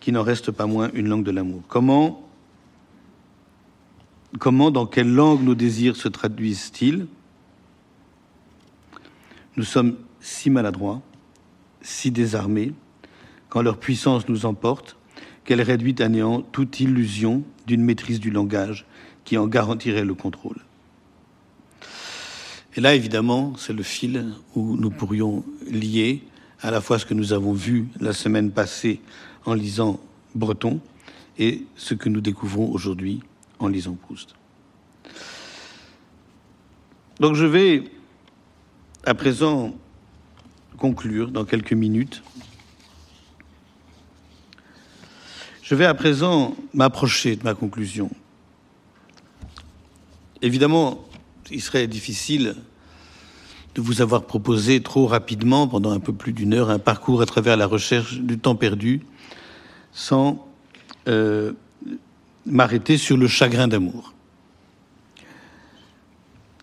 qui 0.00 0.10
n'en 0.10 0.22
reste 0.22 0.50
pas 0.50 0.66
moins 0.66 0.90
une 0.94 1.06
langue 1.06 1.22
de 1.22 1.30
l'amour. 1.30 1.62
Comment, 1.68 2.28
comment, 4.38 4.70
dans 4.70 4.86
quelle 4.86 5.12
langue 5.12 5.42
nos 5.42 5.54
désirs 5.54 5.96
se 5.96 6.08
traduisent-ils? 6.08 7.06
Nous 9.56 9.64
sommes 9.64 9.96
si 10.20 10.50
maladroits, 10.50 11.02
si 11.82 12.10
désarmés, 12.10 12.72
quand 13.48 13.62
leur 13.62 13.78
puissance 13.78 14.28
nous 14.28 14.46
emporte, 14.46 14.96
qu'elle 15.44 15.62
réduit 15.62 15.94
à 16.00 16.08
néant 16.08 16.40
toute 16.40 16.80
illusion 16.80 17.44
d'une 17.66 17.82
maîtrise 17.82 18.18
du 18.18 18.30
langage 18.30 18.86
qui 19.24 19.36
en 19.38 19.46
garantirait 19.46 20.04
le 20.04 20.14
contrôle. 20.14 20.65
Et 22.76 22.80
là, 22.82 22.94
évidemment, 22.94 23.54
c'est 23.56 23.72
le 23.72 23.82
fil 23.82 24.34
où 24.54 24.76
nous 24.76 24.90
pourrions 24.90 25.44
lier 25.66 26.22
à 26.60 26.70
la 26.70 26.82
fois 26.82 26.98
ce 26.98 27.06
que 27.06 27.14
nous 27.14 27.32
avons 27.32 27.54
vu 27.54 27.88
la 28.00 28.12
semaine 28.12 28.50
passée 28.50 29.00
en 29.46 29.54
lisant 29.54 29.98
Breton 30.34 30.80
et 31.38 31.64
ce 31.76 31.94
que 31.94 32.10
nous 32.10 32.20
découvrons 32.20 32.70
aujourd'hui 32.70 33.20
en 33.58 33.68
lisant 33.68 33.94
Proust. 33.94 34.34
Donc 37.18 37.34
je 37.34 37.46
vais 37.46 37.84
à 39.06 39.14
présent 39.14 39.74
conclure 40.76 41.30
dans 41.30 41.46
quelques 41.46 41.72
minutes. 41.72 42.22
Je 45.62 45.74
vais 45.74 45.86
à 45.86 45.94
présent 45.94 46.54
m'approcher 46.74 47.36
de 47.36 47.42
ma 47.42 47.54
conclusion. 47.54 48.10
Évidemment, 50.42 51.06
il 51.50 51.60
serait 51.60 51.86
difficile 51.86 52.56
de 53.74 53.82
vous 53.82 54.00
avoir 54.00 54.24
proposé 54.24 54.82
trop 54.82 55.06
rapidement, 55.06 55.68
pendant 55.68 55.90
un 55.90 56.00
peu 56.00 56.12
plus 56.12 56.32
d'une 56.32 56.54
heure, 56.54 56.70
un 56.70 56.78
parcours 56.78 57.20
à 57.20 57.26
travers 57.26 57.56
la 57.56 57.66
recherche 57.66 58.18
du 58.20 58.38
temps 58.38 58.56
perdu, 58.56 59.02
sans 59.92 60.48
euh, 61.08 61.52
m'arrêter 62.46 62.96
sur 62.96 63.16
le 63.16 63.28
chagrin 63.28 63.68
d'amour. 63.68 64.14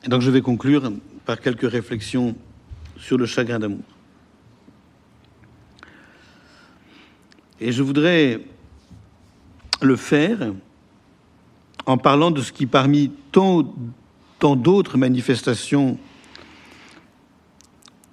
Et 0.04 0.10
donc 0.10 0.22
je 0.22 0.32
vais 0.32 0.42
conclure 0.42 0.92
par 1.26 1.40
quelques 1.40 1.70
réflexions 1.70 2.36
sur 2.98 3.18
le 3.18 3.26
chagrin 3.26 3.60
d'amour. 3.60 3.84
Et 7.60 7.72
je 7.72 7.84
voudrais 7.84 8.42
le 9.82 9.96
faire 9.96 10.52
en 11.86 11.98
parlant 11.98 12.32
de 12.32 12.42
ce 12.42 12.52
qui, 12.52 12.66
parmi 12.66 13.12
tant, 13.32 13.74
tant 14.44 14.58
d'autres 14.58 14.98
manifestations 14.98 15.98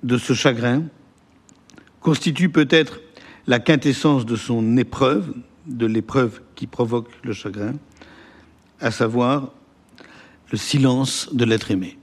de 0.05 0.17
ce 0.17 0.33
chagrin, 0.33 0.85
constitue 1.99 2.51
peut-être 2.51 3.01
la 3.49 3.59
quintessence 3.59 4.25
de 4.25 4.37
son 4.37 4.77
épreuve, 4.77 5.35
de 5.67 5.87
l'épreuve 5.87 6.41
qui 6.55 6.69
provoque 6.69 7.09
le 7.25 7.33
chagrin, 7.33 7.75
à 8.79 8.93
savoir 8.93 9.51
le 10.53 10.57
silence 10.57 11.31
de 11.33 11.45
l'être 11.45 11.73
aimé. 11.73 11.99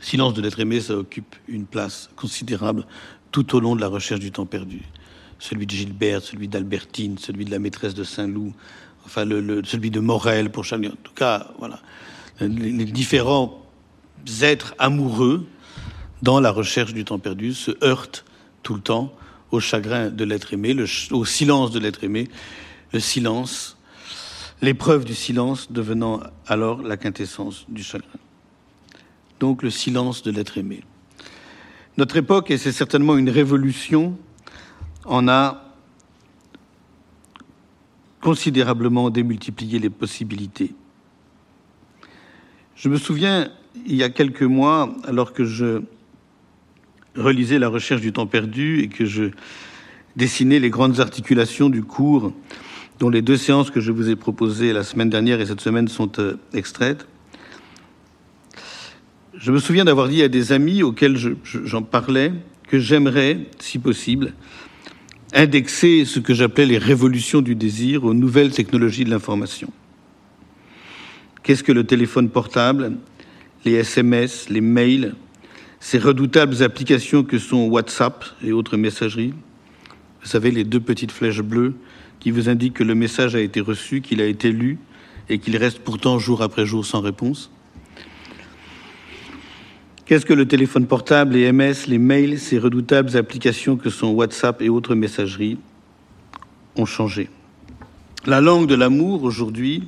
Silence 0.00 0.32
de 0.32 0.40
l'être 0.40 0.60
aimé, 0.60 0.80
ça 0.80 0.96
occupe 0.96 1.36
une 1.46 1.66
place 1.66 2.08
considérable 2.16 2.86
tout 3.32 3.54
au 3.54 3.60
long 3.60 3.76
de 3.76 3.82
la 3.82 3.88
recherche 3.88 4.20
du 4.20 4.32
temps 4.32 4.46
perdu. 4.46 4.80
Celui 5.38 5.66
de 5.66 5.72
Gilbert, 5.72 6.22
celui 6.22 6.48
d'Albertine, 6.48 7.18
celui 7.18 7.44
de 7.44 7.50
la 7.50 7.58
maîtresse 7.58 7.92
de 7.92 8.02
Saint-Loup, 8.02 8.54
enfin 9.08 9.24
celui 9.64 9.90
de 9.90 10.00
Morel 10.00 10.50
pour 10.50 10.64
chacun. 10.64 10.90
En 10.90 11.02
tout 11.02 11.14
cas, 11.14 11.48
voilà, 11.58 11.80
les, 12.40 12.84
différents 12.84 13.62
êtres 14.42 14.74
amoureux 14.78 15.46
dans 16.22 16.40
la 16.40 16.50
recherche 16.50 16.92
du 16.92 17.04
temps 17.04 17.18
perdu 17.18 17.54
se 17.54 17.72
heurtent 17.82 18.24
tout 18.62 18.74
le 18.74 18.80
temps 18.80 19.12
au 19.50 19.60
chagrin 19.60 20.10
de 20.10 20.24
l'être 20.24 20.52
aimé, 20.52 20.76
au 21.10 21.24
silence 21.24 21.70
de 21.70 21.78
l'être 21.78 22.04
aimé, 22.04 22.28
le 22.92 23.00
silence, 23.00 23.78
l'épreuve 24.60 25.04
du 25.04 25.14
silence 25.14 25.72
devenant 25.72 26.20
alors 26.46 26.82
la 26.82 26.96
quintessence 26.96 27.64
du 27.68 27.82
chagrin 27.82 28.18
donc 29.40 29.62
le 29.62 29.70
silence 29.70 30.22
de 30.22 30.30
l'être 30.30 30.58
aimé. 30.58 30.82
Notre 31.96 32.16
époque, 32.16 32.50
et 32.50 32.58
c'est 32.58 32.72
certainement 32.72 33.16
une 33.16 33.30
révolution, 33.30 34.16
en 35.04 35.28
a 35.28 35.67
considérablement 38.28 39.08
démultiplié 39.08 39.78
les 39.78 39.88
possibilités. 39.88 40.74
Je 42.76 42.90
me 42.90 42.98
souviens, 42.98 43.48
il 43.86 43.96
y 43.96 44.02
a 44.02 44.10
quelques 44.10 44.42
mois, 44.42 44.94
alors 45.04 45.32
que 45.32 45.46
je 45.46 45.80
relisais 47.16 47.58
la 47.58 47.70
recherche 47.70 48.02
du 48.02 48.12
temps 48.12 48.26
perdu 48.26 48.80
et 48.80 48.88
que 48.88 49.06
je 49.06 49.30
dessinais 50.16 50.58
les 50.58 50.68
grandes 50.68 51.00
articulations 51.00 51.70
du 51.70 51.82
cours, 51.82 52.34
dont 52.98 53.08
les 53.08 53.22
deux 53.22 53.38
séances 53.38 53.70
que 53.70 53.80
je 53.80 53.92
vous 53.92 54.10
ai 54.10 54.14
proposées 54.14 54.74
la 54.74 54.84
semaine 54.84 55.08
dernière 55.08 55.40
et 55.40 55.46
cette 55.46 55.62
semaine 55.62 55.88
sont 55.88 56.18
euh, 56.18 56.36
extraites, 56.52 57.08
Je 59.38 59.52
me 59.52 59.58
souviens 59.58 59.86
d'avoir 59.86 60.08
dit 60.08 60.22
à 60.22 60.28
des 60.28 60.52
amis 60.52 60.82
auxquels 60.82 61.16
j'en 61.44 61.82
parlais 61.82 62.34
que 62.68 62.78
j'aimerais, 62.78 63.46
si 63.58 63.78
possible, 63.78 64.34
indexer 65.34 66.04
ce 66.04 66.20
que 66.20 66.34
j'appelais 66.34 66.66
les 66.66 66.78
révolutions 66.78 67.42
du 67.42 67.54
désir 67.54 68.04
aux 68.04 68.14
nouvelles 68.14 68.50
technologies 68.50 69.04
de 69.04 69.10
l'information. 69.10 69.70
Qu'est-ce 71.42 71.62
que 71.62 71.72
le 71.72 71.84
téléphone 71.84 72.30
portable, 72.30 72.96
les 73.64 73.74
SMS, 73.74 74.48
les 74.48 74.60
mails, 74.60 75.14
ces 75.80 75.98
redoutables 75.98 76.62
applications 76.62 77.24
que 77.24 77.38
sont 77.38 77.68
WhatsApp 77.68 78.24
et 78.42 78.52
autres 78.52 78.76
messageries? 78.76 79.34
Vous 80.20 80.28
savez, 80.28 80.50
les 80.50 80.64
deux 80.64 80.80
petites 80.80 81.12
flèches 81.12 81.42
bleues 81.42 81.74
qui 82.20 82.30
vous 82.30 82.48
indiquent 82.48 82.74
que 82.74 82.84
le 82.84 82.94
message 82.94 83.34
a 83.34 83.40
été 83.40 83.60
reçu, 83.60 84.00
qu'il 84.00 84.20
a 84.20 84.26
été 84.26 84.50
lu 84.50 84.78
et 85.28 85.38
qu'il 85.38 85.56
reste 85.56 85.80
pourtant 85.80 86.18
jour 86.18 86.42
après 86.42 86.66
jour 86.66 86.84
sans 86.84 87.00
réponse 87.00 87.50
Qu'est-ce 90.08 90.24
que 90.24 90.32
le 90.32 90.48
téléphone 90.48 90.86
portable, 90.86 91.34
les 91.34 91.52
MS, 91.52 91.86
les 91.86 91.98
mails, 91.98 92.40
ces 92.40 92.58
redoutables 92.58 93.14
applications 93.18 93.76
que 93.76 93.90
sont 93.90 94.08
WhatsApp 94.12 94.62
et 94.62 94.70
autres 94.70 94.94
messageries 94.94 95.58
ont 96.76 96.86
changé? 96.86 97.28
La 98.24 98.40
langue 98.40 98.66
de 98.66 98.74
l'amour 98.74 99.22
aujourd'hui 99.22 99.86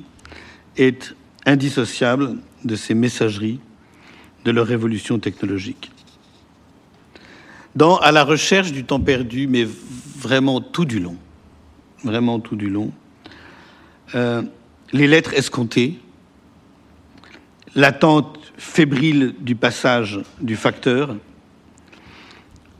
est 0.77 1.15
indissociable 1.47 2.37
de 2.63 2.75
ces 2.75 2.93
messageries, 2.93 3.59
de 4.45 4.51
leur 4.51 4.67
révolution 4.67 5.17
technologique. 5.17 5.89
Dans 7.75 7.97
À 7.97 8.11
la 8.11 8.23
recherche 8.23 8.71
du 8.71 8.83
temps 8.83 8.99
perdu, 8.99 9.47
mais 9.47 9.67
vraiment 10.19 10.61
tout 10.61 10.85
du 10.85 10.99
long, 10.99 11.17
vraiment 12.03 12.39
tout 12.39 12.55
du 12.55 12.69
long, 12.69 12.91
euh, 14.13 14.43
les 14.93 15.07
lettres 15.07 15.33
escomptées, 15.33 15.97
l'attente 17.75 18.51
fébrile 18.57 19.33
du 19.39 19.55
passage 19.55 20.19
du 20.41 20.55
facteur 20.55 21.15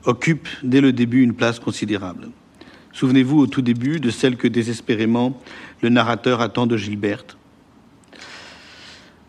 occupe 0.05 0.47
dès 0.63 0.81
le 0.81 0.91
début 0.91 1.23
une 1.23 1.33
place 1.33 1.59
considérable. 1.59 2.29
Souvenez-vous 2.93 3.39
au 3.39 3.47
tout 3.47 3.61
début 3.61 3.99
de 3.99 4.09
celle 4.09 4.35
que 4.35 4.47
désespérément 4.47 5.39
le 5.81 5.89
narrateur 5.89 6.41
attend 6.41 6.67
de 6.67 6.75
Gilberte. 6.75 7.37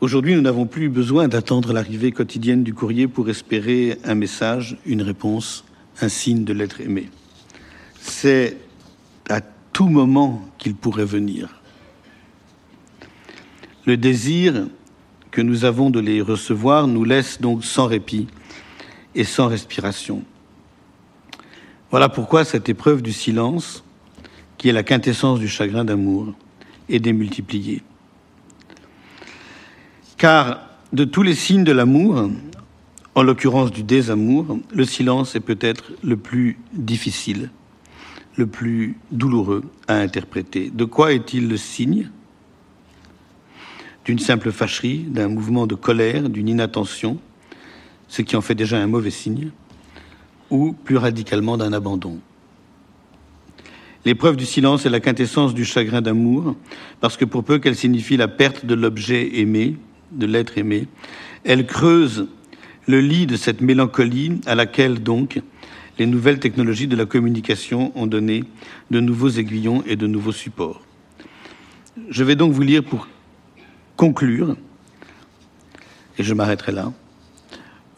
Aujourd'hui, 0.01 0.35
nous 0.35 0.41
n'avons 0.41 0.67
plus 0.67 0.89
besoin 0.89 1.29
d'attendre 1.29 1.73
l'arrivée 1.73 2.11
quotidienne 2.11 2.65
du 2.65 2.75
courrier 2.75 3.07
pour 3.07 3.31
espérer 3.31 3.99
un 4.05 4.17
message, 4.17 4.77
une 4.85 5.03
réponse, 5.03 5.65
un 6.01 6.09
signe 6.09 6.43
de 6.43 6.53
l'être 6.53 6.81
aimé. 6.81 7.09
C'est 8.01 8.57
à 9.31 9.41
tout 9.73 9.89
moment 9.89 10.43
qu'il 10.59 10.75
pourrait 10.75 11.05
venir. 11.05 11.61
Le 13.87 13.97
désir 13.97 14.67
que 15.33 15.41
nous 15.41 15.65
avons 15.65 15.91
de 15.91 15.99
les 15.99 16.21
recevoir 16.21 16.87
nous 16.87 17.05
laisse 17.05 17.41
donc 17.41 17.65
sans 17.65 17.87
répit 17.87 18.29
et 19.17 19.25
sans 19.25 19.49
respiration. 19.49 20.23
Voilà 21.91 22.09
pourquoi 22.09 22.45
cette 22.45 22.69
épreuve 22.69 23.03
du 23.03 23.13
silence, 23.13 23.83
qui 24.59 24.69
est 24.69 24.73
la 24.73 24.83
quintessence 24.83 25.41
du 25.41 25.49
chagrin 25.49 25.85
d'amour, 25.85 26.33
est 26.89 27.01
démultipliée. 27.01 27.83
Car 30.19 30.61
de 30.93 31.05
tous 31.05 31.23
les 31.23 31.35
signes 31.35 31.65
de 31.65 31.73
l'amour, 31.73 32.31
en 33.15 33.23
l'occurrence 33.23 33.73
du 33.73 33.83
désamour, 33.83 34.59
le 34.71 34.85
silence 34.85 35.35
est 35.35 35.41
peut-être 35.41 35.93
le 36.03 36.17
plus 36.17 36.59
difficile, 36.73 37.51
le 38.37 38.47
plus 38.47 38.97
douloureux 39.11 39.65
à 39.89 39.97
interpréter. 39.97 40.71
De 40.71 40.85
quoi 40.85 41.13
est-il 41.13 41.49
le 41.49 41.57
signe? 41.57 42.11
D'une 44.05 44.19
simple 44.19 44.51
fâcherie, 44.51 45.05
d'un 45.09 45.29
mouvement 45.29 45.67
de 45.67 45.75
colère, 45.75 46.29
d'une 46.29 46.49
inattention, 46.49 47.19
ce 48.09 48.23
qui 48.23 48.37
en 48.37 48.41
fait 48.41 48.55
déjà 48.55 48.79
un 48.79 48.87
mauvais 48.87 49.11
signe, 49.11 49.51
ou 50.51 50.73
plus 50.73 50.97
radicalement 50.97 51.57
d'un 51.57 51.73
abandon. 51.73 52.19
L'épreuve 54.05 54.37
du 54.37 54.47
silence 54.47 54.85
est 54.85 54.91
la 54.91 55.01
quintessence 55.01 55.55
du 55.55 55.65
chagrin 55.65 56.03
d'amour, 56.03 56.57
parce 57.01 57.17
que 57.17 57.25
pour 57.25 57.45
peu 57.45 57.59
qu'elle 57.59 57.77
signifie 57.77 58.17
la 58.17 58.29
perte 58.29 58.67
de 58.67 58.75
l'objet 58.75 59.39
aimé, 59.39 59.77
de 60.11 60.27
l'être 60.27 60.59
aimé, 60.59 60.89
elle 61.45 61.67
creuse 61.67 62.27
le 62.87 63.01
lit 63.01 63.27
de 63.27 63.37
cette 63.37 63.61
mélancolie 63.61 64.41
à 64.47 64.57
laquelle 64.57 65.03
donc 65.03 65.41
les 65.99 66.07
nouvelles 66.07 66.41
technologies 66.41 66.89
de 66.89 66.97
la 66.97 67.07
communication 67.07 67.93
ont 67.95 68.07
donné 68.07 68.45
de 68.91 69.01
nouveaux 69.01 69.29
aiguillons 69.29 69.85
et 69.87 69.95
de 69.95 70.07
nouveaux 70.07 70.33
supports. 70.33 70.83
Je 72.09 72.25
vais 72.25 72.35
donc 72.35 72.53
vous 72.53 72.63
lire 72.63 72.83
pour 72.83 73.07
conclure, 74.03 74.57
et 76.19 76.25
je 76.25 76.35
m'arrêterai 76.35 76.73
là 76.73 76.93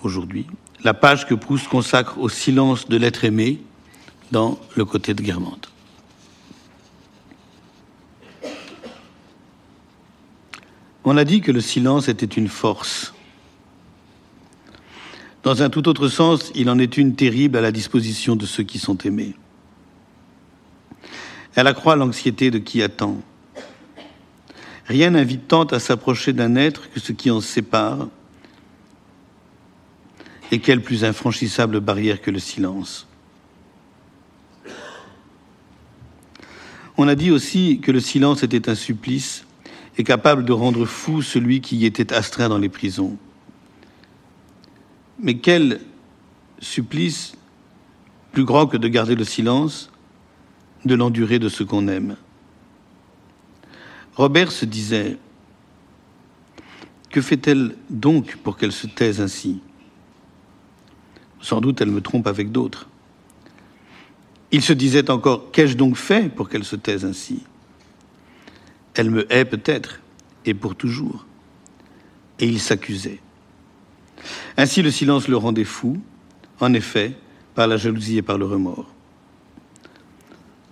aujourd'hui, 0.02 0.46
la 0.82 0.92
page 0.92 1.26
que 1.26 1.32
Proust 1.32 1.66
consacre 1.66 2.18
au 2.18 2.28
silence 2.28 2.90
de 2.90 2.98
l'être 2.98 3.24
aimé 3.24 3.62
dans 4.30 4.58
Le 4.76 4.84
côté 4.84 5.14
de 5.14 5.22
Guermantes. 5.22 5.72
On 11.04 11.16
a 11.16 11.24
dit 11.24 11.40
que 11.40 11.50
le 11.50 11.62
silence 11.62 12.08
était 12.08 12.26
une 12.26 12.48
force. 12.48 13.14
Dans 15.42 15.62
un 15.62 15.70
tout 15.70 15.88
autre 15.88 16.08
sens, 16.08 16.52
il 16.54 16.68
en 16.68 16.78
est 16.78 16.98
une 16.98 17.16
terrible 17.16 17.56
à 17.56 17.62
la 17.62 17.72
disposition 17.72 18.36
de 18.36 18.44
ceux 18.44 18.64
qui 18.64 18.78
sont 18.78 18.98
aimés. 18.98 19.32
Elle 21.54 21.66
accroît 21.66 21.96
l'anxiété 21.96 22.50
de 22.50 22.58
qui 22.58 22.82
attend. 22.82 23.22
Rien 24.86 25.10
n'invite 25.10 25.48
tant 25.48 25.64
à 25.64 25.78
s'approcher 25.78 26.32
d'un 26.32 26.56
être 26.56 26.90
que 26.90 27.00
ce 27.00 27.12
qui 27.12 27.30
en 27.30 27.40
sépare. 27.40 28.08
Et 30.50 30.60
quelle 30.60 30.82
plus 30.82 31.04
infranchissable 31.04 31.80
barrière 31.80 32.20
que 32.20 32.30
le 32.30 32.38
silence. 32.38 33.06
On 36.96 37.08
a 37.08 37.14
dit 37.14 37.30
aussi 37.30 37.80
que 37.80 37.90
le 37.90 38.00
silence 38.00 38.42
était 38.42 38.68
un 38.68 38.74
supplice 38.74 39.46
et 39.96 40.04
capable 40.04 40.44
de 40.44 40.52
rendre 40.52 40.84
fou 40.84 41.22
celui 41.22 41.60
qui 41.60 41.76
y 41.76 41.86
était 41.86 42.12
astreint 42.12 42.48
dans 42.48 42.58
les 42.58 42.68
prisons. 42.68 43.16
Mais 45.18 45.38
quel 45.38 45.80
supplice 46.60 47.34
plus 48.32 48.44
grand 48.44 48.66
que 48.66 48.76
de 48.76 48.88
garder 48.88 49.14
le 49.14 49.24
silence, 49.24 49.90
de 50.84 50.94
l'endurer 50.94 51.38
de 51.38 51.48
ce 51.48 51.62
qu'on 51.62 51.88
aime. 51.88 52.16
Robert 54.16 54.52
se 54.52 54.64
disait 54.64 55.18
Que 57.10 57.20
fait-elle 57.20 57.76
donc 57.90 58.36
pour 58.36 58.56
qu'elle 58.56 58.72
se 58.72 58.86
taise 58.86 59.20
ainsi? 59.20 59.60
Sans 61.40 61.60
doute 61.60 61.80
elle 61.80 61.90
me 61.90 62.00
trompe 62.00 62.26
avec 62.26 62.52
d'autres. 62.52 62.88
Il 64.52 64.62
se 64.62 64.72
disait 64.72 65.10
encore 65.10 65.50
Qu'ai-je 65.50 65.76
donc 65.76 65.96
fait 65.96 66.32
pour 66.32 66.48
qu'elle 66.48 66.64
se 66.64 66.76
taise 66.76 67.04
ainsi? 67.04 67.42
Elle 68.94 69.10
me 69.10 69.32
hait 69.32 69.44
peut-être, 69.44 70.00
et 70.44 70.54
pour 70.54 70.76
toujours. 70.76 71.26
Et 72.38 72.46
il 72.46 72.60
s'accusait. 72.60 73.20
Ainsi 74.56 74.82
le 74.82 74.92
silence 74.92 75.26
le 75.26 75.36
rendait 75.36 75.64
fou, 75.64 76.00
en 76.60 76.72
effet, 76.72 77.16
par 77.56 77.66
la 77.66 77.76
jalousie 77.76 78.18
et 78.18 78.22
par 78.22 78.38
le 78.38 78.46
remords. 78.46 78.86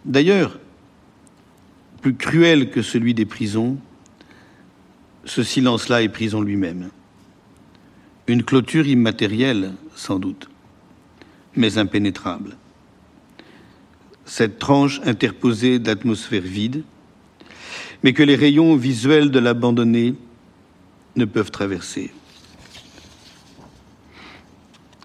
D'ailleurs, 0.05 0.59
plus 2.03 2.15
cruel 2.15 2.71
que 2.71 2.83
celui 2.83 3.15
des 3.15 3.25
prisons, 3.25 3.79
ce 5.25 5.45
silence-là 5.45 6.03
est 6.03 6.09
prison 6.09 6.41
lui-même. 6.41 6.91
Une 8.27 8.43
clôture 8.43 8.87
immatérielle, 8.87 9.73
sans 9.95 10.19
doute, 10.19 10.51
mais 11.55 11.79
impénétrable. 11.79 12.57
Cette 14.25 14.59
tranche 14.59 15.01
interposée 15.05 15.79
d'atmosphère 15.79 16.43
vide, 16.43 16.83
mais 18.03 18.13
que 18.13 18.23
les 18.25 18.37
rayons 18.37 18.75
visuels 18.75 19.31
de 19.31 19.39
l'abandonné 19.39 20.15
ne 21.15 21.25
peuvent 21.25 21.53
traverser. 21.53 22.13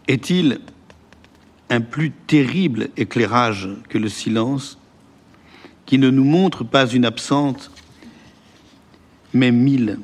Est-il 0.08 0.62
un 1.70 1.82
plus 1.82 2.12
terrible 2.12 2.90
éclairage 2.98 3.70
que 3.90 4.00
le 4.00 4.10
silence 4.10 4.77
qui 5.88 5.98
ne 5.98 6.12
nous 6.12 6.26
montre 6.26 6.64
pas 6.64 6.86
une 6.86 7.06
absente, 7.06 7.72
mais 9.34 9.52
mille, 9.52 9.98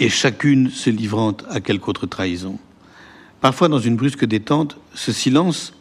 et 0.00 0.08
chacune 0.08 0.70
se 0.70 0.90
livrant 0.90 1.36
à 1.48 1.60
quelque 1.60 1.88
autre 1.88 2.06
trahison. 2.06 2.58
Parfois, 3.40 3.68
dans 3.68 3.78
une 3.78 3.96
brusque 3.96 4.24
détente, 4.24 4.76
ce 4.94 5.12
silence, 5.12 5.74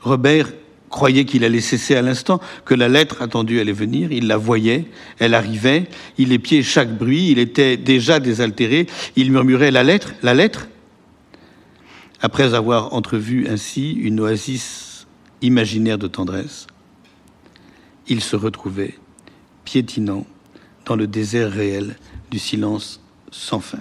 Robert 0.00 0.48
croyait 0.88 1.24
qu'il 1.24 1.44
allait 1.44 1.60
cesser 1.60 1.96
à 1.96 2.02
l'instant, 2.02 2.40
que 2.64 2.74
la 2.74 2.88
lettre 2.88 3.20
attendue 3.20 3.60
allait 3.60 3.72
venir, 3.72 4.10
il 4.10 4.26
la 4.26 4.36
voyait, 4.36 4.86
elle 5.18 5.34
arrivait, 5.34 5.88
il 6.18 6.32
épiait 6.32 6.62
chaque 6.62 6.96
bruit, 6.96 7.30
il 7.30 7.38
était 7.38 7.76
déjà 7.76 8.20
désaltéré, 8.20 8.86
il 9.16 9.32
murmurait 9.32 9.70
la 9.70 9.82
lettre, 9.82 10.14
la 10.22 10.34
lettre. 10.34 10.68
Après 12.22 12.54
avoir 12.54 12.94
entrevu 12.94 13.48
ainsi 13.48 13.92
une 13.92 14.20
oasis 14.20 15.06
imaginaire 15.42 15.98
de 15.98 16.06
tendresse, 16.06 16.68
il 18.08 18.20
se 18.20 18.36
retrouvait 18.36 18.94
piétinant 19.64 20.26
dans 20.86 20.96
le 20.96 21.06
désert 21.06 21.50
réel 21.50 21.96
du 22.30 22.38
silence 22.38 23.00
sans 23.30 23.60
fin. 23.60 23.78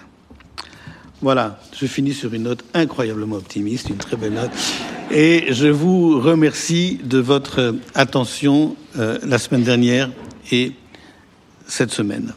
Voilà, 1.21 1.59
je 1.73 1.85
finis 1.85 2.13
sur 2.13 2.33
une 2.33 2.43
note 2.43 2.65
incroyablement 2.73 3.37
optimiste, 3.37 3.89
une 3.89 3.97
très 3.97 4.17
belle 4.17 4.33
note. 4.33 4.51
Et 5.09 5.53
je 5.53 5.67
vous 5.67 6.19
remercie 6.19 6.99
de 7.03 7.17
votre 7.17 7.75
attention 7.95 8.75
euh, 8.97 9.19
la 9.23 9.37
semaine 9.37 9.63
dernière 9.63 10.09
et 10.51 10.73
cette 11.65 11.91
semaine. 11.91 12.33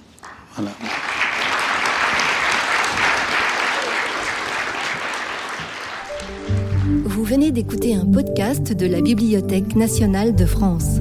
Vous 7.04 7.24
venez 7.24 7.50
d'écouter 7.50 7.94
un 7.94 8.06
podcast 8.06 8.72
de 8.72 8.86
la 8.86 9.00
Bibliothèque 9.00 9.74
nationale 9.74 10.34
de 10.36 10.46
France. 10.46 11.00